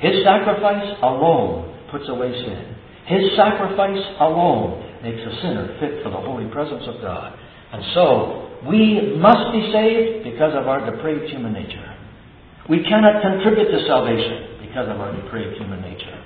His 0.01 0.25
sacrifice 0.25 0.99
alone 1.01 1.79
puts 1.93 2.09
away 2.09 2.33
sin. 2.33 2.75
His 3.07 3.37
sacrifice 3.37 4.03
alone 4.19 4.99
makes 5.03 5.23
a 5.23 5.43
sinner 5.43 5.77
fit 5.79 6.03
for 6.03 6.11
the 6.11 6.19
holy 6.19 6.51
presence 6.51 6.83
of 6.89 7.01
God. 7.01 7.39
And 7.73 7.85
so, 7.95 8.59
we 8.69 9.15
must 9.17 9.53
be 9.53 9.71
saved 9.73 10.25
because 10.25 10.55
of 10.59 10.67
our 10.67 10.91
depraved 10.91 11.31
human 11.31 11.53
nature. 11.53 11.97
We 12.69 12.83
cannot 12.83 13.23
contribute 13.23 13.71
to 13.71 13.87
salvation 13.87 14.42
because 14.73 14.89
of 14.89 14.97
our 14.97 15.13
depraved 15.13 15.61
human 15.61 15.83
nature. 15.85 16.17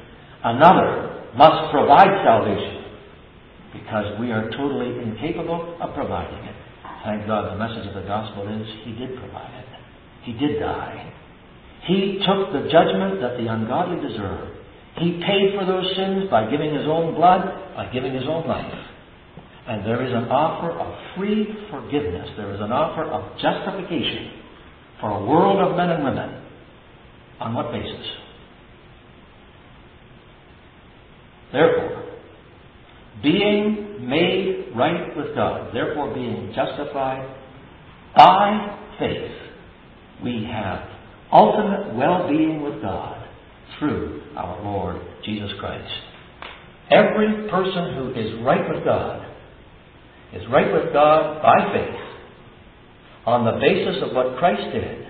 Another 0.45 1.35
must 1.35 1.75
provide 1.75 2.15
salvation 2.23 2.87
because 3.75 4.07
we 4.23 4.31
are 4.31 4.47
totally 4.55 5.03
incapable 5.03 5.77
of 5.83 5.93
providing 5.99 6.47
it. 6.47 6.55
Thank 7.03 7.27
God 7.27 7.51
the 7.51 7.59
message 7.59 7.91
of 7.91 7.95
the 7.99 8.07
gospel 8.07 8.47
is 8.47 8.67
He 8.87 8.95
did 8.95 9.19
provide 9.19 9.51
it. 9.51 9.67
He 10.23 10.33
did 10.39 10.61
die. 10.61 11.13
He 11.91 12.23
took 12.23 12.55
the 12.55 12.71
judgment 12.71 13.19
that 13.21 13.35
the 13.35 13.51
ungodly 13.51 13.99
deserve. 13.99 14.55
He 14.99 15.19
paid 15.27 15.59
for 15.59 15.67
those 15.67 15.91
sins 15.99 16.31
by 16.31 16.49
giving 16.49 16.71
His 16.71 16.87
own 16.87 17.15
blood, 17.15 17.43
by 17.75 17.91
giving 17.93 18.15
His 18.15 18.25
own 18.31 18.47
life. 18.47 18.75
And 19.67 19.85
there 19.85 20.07
is 20.07 20.13
an 20.15 20.31
offer 20.31 20.71
of 20.71 20.95
free 21.19 21.47
forgiveness. 21.71 22.31
There 22.37 22.55
is 22.55 22.61
an 22.61 22.71
offer 22.71 23.03
of 23.11 23.39
justification 23.43 24.31
for 25.01 25.11
a 25.11 25.27
world 25.27 25.59
of 25.59 25.77
men 25.77 25.91
and 25.91 26.05
women. 26.05 26.43
On 27.41 27.53
what 27.53 27.73
basis? 27.73 28.07
Therefore, 31.53 32.05
being 33.23 34.09
made 34.09 34.73
right 34.77 35.17
with 35.17 35.35
God, 35.35 35.73
therefore 35.73 36.15
being 36.15 36.53
justified 36.55 37.35
by 38.17 38.79
faith, 38.99 39.33
we 40.23 40.49
have 40.51 40.89
ultimate 41.33 41.95
well 41.95 42.29
being 42.29 42.63
with 42.63 42.81
God 42.83 43.27
through 43.79 44.23
our 44.37 44.63
Lord 44.63 45.01
Jesus 45.25 45.51
Christ. 45.61 45.93
Every 46.91 47.49
person 47.51 47.95
who 47.95 48.11
is 48.13 48.45
right 48.45 48.69
with 48.73 48.85
God 48.85 49.27
is 50.33 50.43
right 50.51 50.73
with 50.73 50.93
God 50.93 51.43
by 51.43 51.73
faith 51.73 52.01
on 53.27 53.45
the 53.45 53.59
basis 53.61 54.03
of 54.03 54.15
what 54.15 54.39
Christ 54.39 54.73
did 54.73 55.07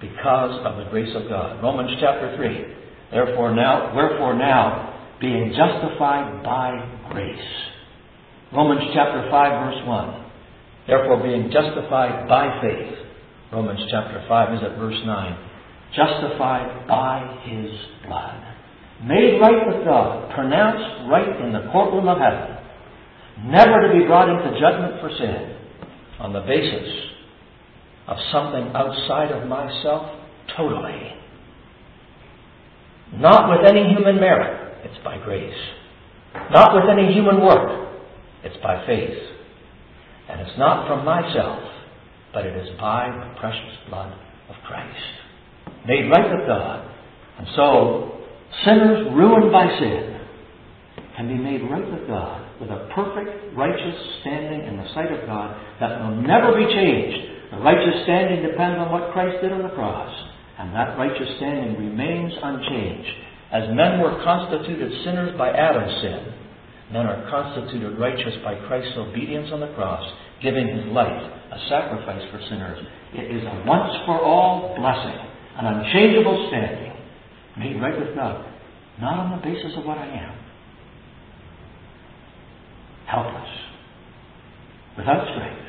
because 0.00 0.60
of 0.64 0.76
the 0.76 0.90
grace 0.90 1.14
of 1.16 1.28
God. 1.28 1.62
Romans 1.62 1.90
chapter 2.00 2.36
3. 2.36 2.74
Therefore 3.10 3.54
now, 3.54 3.94
wherefore 3.94 4.34
now, 4.34 4.95
being 5.20 5.54
justified 5.56 6.42
by 6.42 6.72
grace. 7.10 7.38
Romans 8.52 8.82
chapter 8.94 9.28
5 9.30 9.64
verse 9.64 9.86
1. 9.86 10.24
Therefore 10.86 11.22
being 11.22 11.50
justified 11.50 12.28
by 12.28 12.60
faith. 12.60 12.98
Romans 13.52 13.80
chapter 13.90 14.24
5 14.28 14.54
is 14.54 14.60
at 14.62 14.78
verse 14.78 15.00
9. 15.04 15.38
Justified 15.94 16.86
by 16.86 17.40
his 17.44 17.70
blood. 18.06 18.42
Made 19.04 19.40
right 19.40 19.66
with 19.66 19.84
God. 19.84 20.32
Pronounced 20.34 21.10
right 21.10 21.40
in 21.40 21.52
the 21.52 21.68
courtroom 21.72 22.08
of 22.08 22.18
heaven. 22.18 22.56
Never 23.50 23.88
to 23.88 23.92
be 23.92 24.06
brought 24.06 24.28
into 24.28 24.58
judgment 24.60 25.00
for 25.00 25.10
sin 25.16 25.56
on 26.18 26.32
the 26.32 26.40
basis 26.40 26.88
of 28.08 28.16
something 28.32 28.72
outside 28.74 29.32
of 29.32 29.48
myself 29.48 30.18
totally. 30.56 31.12
Not 33.14 33.50
with 33.50 33.68
any 33.68 33.92
human 33.94 34.16
merit. 34.16 34.65
It's 34.86 35.02
by 35.02 35.18
grace. 35.18 35.58
Not 36.52 36.74
with 36.74 36.84
any 36.86 37.12
human 37.12 37.40
work. 37.42 37.90
It's 38.44 38.56
by 38.62 38.86
faith. 38.86 39.18
And 40.28 40.40
it's 40.40 40.58
not 40.58 40.86
from 40.86 41.04
myself, 41.04 41.58
but 42.32 42.46
it 42.46 42.56
is 42.56 42.78
by 42.78 43.10
the 43.10 43.40
precious 43.40 43.74
blood 43.88 44.12
of 44.48 44.54
Christ. 44.64 45.86
Made 45.86 46.08
right 46.10 46.30
with 46.30 46.46
God. 46.46 46.88
And 47.38 47.46
so, 47.56 48.22
sinners 48.64 49.08
ruined 49.12 49.50
by 49.50 49.66
sin 49.78 50.20
can 51.16 51.28
be 51.28 51.34
made 51.34 51.62
right 51.68 51.90
with 51.90 52.06
God 52.06 52.46
with 52.60 52.70
a 52.70 52.88
perfect, 52.94 53.56
righteous 53.56 53.98
standing 54.20 54.68
in 54.68 54.76
the 54.76 54.88
sight 54.94 55.10
of 55.12 55.26
God 55.26 55.56
that 55.80 56.00
will 56.00 56.22
never 56.22 56.54
be 56.56 56.66
changed. 56.72 57.52
The 57.52 57.58
righteous 57.58 58.02
standing 58.04 58.42
depends 58.42 58.78
on 58.78 58.92
what 58.92 59.12
Christ 59.12 59.42
did 59.42 59.52
on 59.52 59.62
the 59.62 59.74
cross. 59.74 60.12
And 60.58 60.74
that 60.74 60.96
righteous 60.96 61.28
standing 61.36 61.76
remains 61.76 62.32
unchanged. 62.42 63.26
As 63.52 63.68
men 63.74 64.00
were 64.00 64.22
constituted 64.24 64.90
sinners 65.04 65.36
by 65.38 65.50
Adam's 65.50 66.02
sin, 66.02 66.34
men 66.92 67.06
are 67.06 67.30
constituted 67.30 67.98
righteous 67.98 68.34
by 68.42 68.56
Christ's 68.66 68.96
obedience 68.96 69.50
on 69.52 69.60
the 69.60 69.72
cross, 69.74 70.02
giving 70.42 70.66
his 70.66 70.86
life 70.86 71.22
a 71.52 71.58
sacrifice 71.68 72.22
for 72.30 72.40
sinners. 72.48 72.78
It 73.14 73.36
is 73.36 73.42
a 73.44 73.62
once 73.66 73.94
for 74.04 74.20
all 74.20 74.74
blessing, 74.76 75.18
an 75.58 75.66
unchangeable 75.66 76.48
standing, 76.48 76.92
made 77.58 77.80
right 77.80 77.98
with 77.98 78.14
God, 78.16 78.44
not 79.00 79.18
on 79.18 79.30
the 79.30 79.46
basis 79.46 79.72
of 79.76 79.84
what 79.84 79.98
I 79.98 80.06
am. 80.06 80.38
Helpless, 83.06 83.50
without 84.98 85.28
strength, 85.32 85.62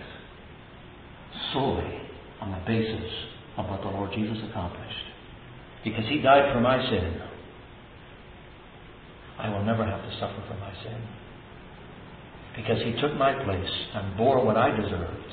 solely 1.53 2.01
on 2.41 2.51
the 2.51 2.65
basis 2.65 3.11
of 3.57 3.69
what 3.69 3.81
the 3.81 3.87
Lord 3.87 4.11
Jesus 4.13 4.37
accomplished. 4.49 5.05
Because 5.83 6.05
he 6.09 6.21
died 6.21 6.51
for 6.53 6.59
my 6.59 6.77
sin 6.89 7.21
I 9.39 9.49
will 9.49 9.63
never 9.63 9.85
have 9.85 10.01
to 10.01 10.11
suffer 10.19 10.43
for 10.47 10.55
my 10.55 10.73
sin. 10.83 11.01
Because 12.55 12.81
he 12.83 12.99
took 12.99 13.13
my 13.15 13.33
place 13.43 13.71
and 13.93 14.17
bore 14.17 14.43
what 14.43 14.57
I 14.57 14.75
deserved. 14.75 15.27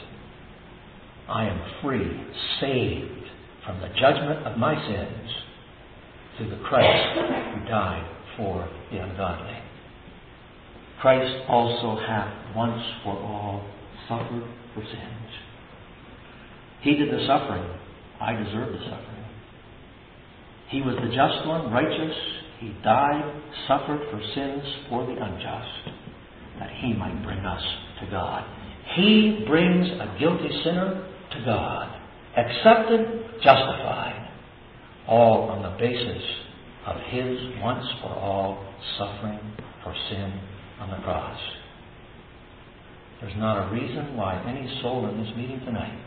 I 1.29 1.47
am 1.47 1.61
free, 1.83 2.23
saved 2.61 3.25
from 3.65 3.81
the 3.81 3.89
judgment 3.99 4.47
of 4.47 4.59
my 4.59 4.75
sins 4.75 5.31
through 6.37 6.51
the 6.51 6.63
Christ 6.65 7.19
who 7.19 7.69
died 7.69 8.07
for 8.37 8.69
the 8.93 8.99
ungodly. 8.99 9.57
Christ 11.01 11.45
also 11.49 11.99
hath 12.07 12.55
once 12.55 12.83
for 13.03 13.17
all 13.17 13.65
suffered 14.09 14.45
for 14.75 14.83
sins. 14.83 15.31
He 16.83 16.97
did 16.97 17.09
the 17.09 17.27
suffering. 17.27 17.65
I 18.21 18.33
deserve 18.33 18.73
the 18.73 18.85
suffering. 18.85 19.25
He 20.69 20.83
was 20.83 20.97
the 20.97 21.15
just 21.15 21.47
one, 21.47 21.73
righteous, 21.73 22.17
he 22.65 22.73
died, 22.83 23.43
suffered 23.69 24.01
for 24.11 24.21
sins 24.35 24.63
for 24.89 25.05
the 25.05 25.13
unjust, 25.13 25.99
that 26.59 26.71
he 26.81 26.95
might 26.95 27.23
bring 27.23 27.41
us 27.41 27.63
to 28.01 28.11
God. 28.11 28.43
He 28.97 29.45
brings 29.47 29.87
a 29.87 30.17
guilty 30.19 30.49
sinner 30.65 31.07
to 31.33 31.45
God, 31.45 32.01
accepted, 32.39 33.25
justified, 33.43 34.31
all 35.07 35.51
on 35.51 35.63
the 35.63 35.77
basis 35.79 36.23
of 36.87 36.97
his 37.11 37.39
once 37.61 37.85
for 38.01 38.09
all 38.09 38.65
suffering 38.97 39.41
for 39.83 39.95
sin 40.09 40.41
on 40.81 40.91
the 40.91 41.05
cross. 41.05 41.39
There's 43.21 43.37
not 43.37 43.69
a 43.69 43.75
reason 43.75 44.17
why 44.17 44.43
any 44.49 44.81
soul 44.81 45.07
in 45.11 45.23
this 45.23 45.37
meeting 45.37 45.61
tonight 45.67 46.01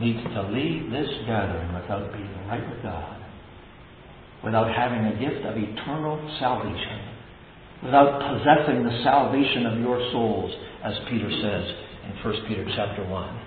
needs 0.00 0.22
to 0.22 0.42
leave 0.48 0.90
this 0.90 1.08
gathering 1.26 1.74
without 1.74 2.10
being 2.10 2.48
right 2.48 2.66
with 2.70 2.82
God 2.82 3.21
without 4.44 4.74
having 4.74 5.06
a 5.06 5.18
gift 5.18 5.46
of 5.46 5.56
eternal 5.56 6.18
salvation, 6.40 7.00
without 7.82 8.18
possessing 8.20 8.84
the 8.84 9.00
salvation 9.04 9.66
of 9.66 9.78
your 9.78 9.98
souls, 10.12 10.52
as 10.84 10.94
Peter 11.08 11.30
says 11.30 11.64
in 12.04 12.30
1 12.30 12.46
Peter 12.48 12.66
chapter 12.74 13.06
1, 13.06 13.40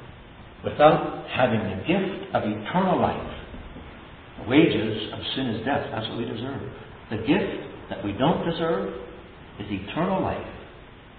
without 0.63 1.27
having 1.29 1.59
the 1.59 1.83
gift 1.83 2.33
of 2.33 2.43
eternal 2.43 2.99
life. 2.99 3.31
The 4.41 4.49
wages 4.49 5.13
of 5.13 5.19
sin 5.35 5.47
is 5.47 5.65
death. 5.65 5.87
That's 5.91 6.07
what 6.09 6.17
we 6.17 6.25
deserve. 6.25 6.61
The 7.09 7.17
gift 7.17 7.89
that 7.89 8.03
we 8.03 8.13
don't 8.13 8.49
deserve 8.49 8.93
is 9.59 9.67
eternal 9.69 10.21
life, 10.21 10.47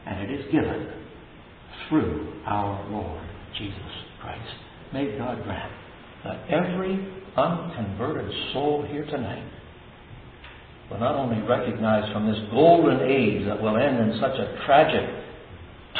and 0.06 0.30
it 0.30 0.40
is 0.40 0.52
given 0.52 0.92
through 1.88 2.42
our 2.46 2.90
Lord 2.90 3.22
Jesus 3.58 3.78
Christ. 4.20 4.56
May 4.92 5.16
God 5.16 5.42
grant 5.44 5.72
that 6.24 6.44
every 6.50 7.12
unconverted 7.36 8.30
soul 8.52 8.86
here 8.90 9.04
tonight 9.04 9.44
will 10.90 11.00
not 11.00 11.14
only 11.14 11.40
recognize 11.42 12.10
from 12.12 12.26
this 12.26 12.38
golden 12.50 13.00
age 13.10 13.44
that 13.46 13.60
will 13.60 13.76
end 13.76 13.98
in 13.98 14.18
such 14.20 14.38
a 14.38 14.62
tragic 14.66 15.02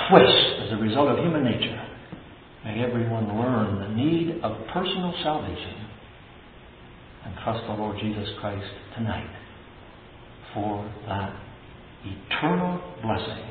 twist 0.09 0.63
as 0.63 0.73
a 0.73 0.77
result 0.77 1.09
of 1.09 1.19
human 1.19 1.45
nature, 1.45 1.83
may 2.65 2.83
everyone 2.85 3.27
learn 3.39 3.81
the 3.81 3.95
need 3.95 4.41
of 4.43 4.67
personal 4.69 5.13
salvation 5.23 5.87
and 7.25 7.35
trust 7.43 7.67
the 7.67 7.73
Lord 7.73 7.97
Jesus 8.01 8.29
Christ 8.41 8.71
tonight 8.97 9.31
for 10.55 10.91
that 11.09 11.35
eternal 12.05 12.81
blessing 13.03 13.45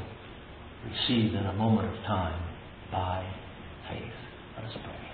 received 0.86 1.36
in 1.36 1.46
a 1.46 1.54
moment 1.54 1.90
of 1.90 2.04
time 2.06 2.42
by 2.92 3.26
faith. 3.90 4.14
Let 4.56 4.66
us 4.66 4.78
pray. 4.84 5.06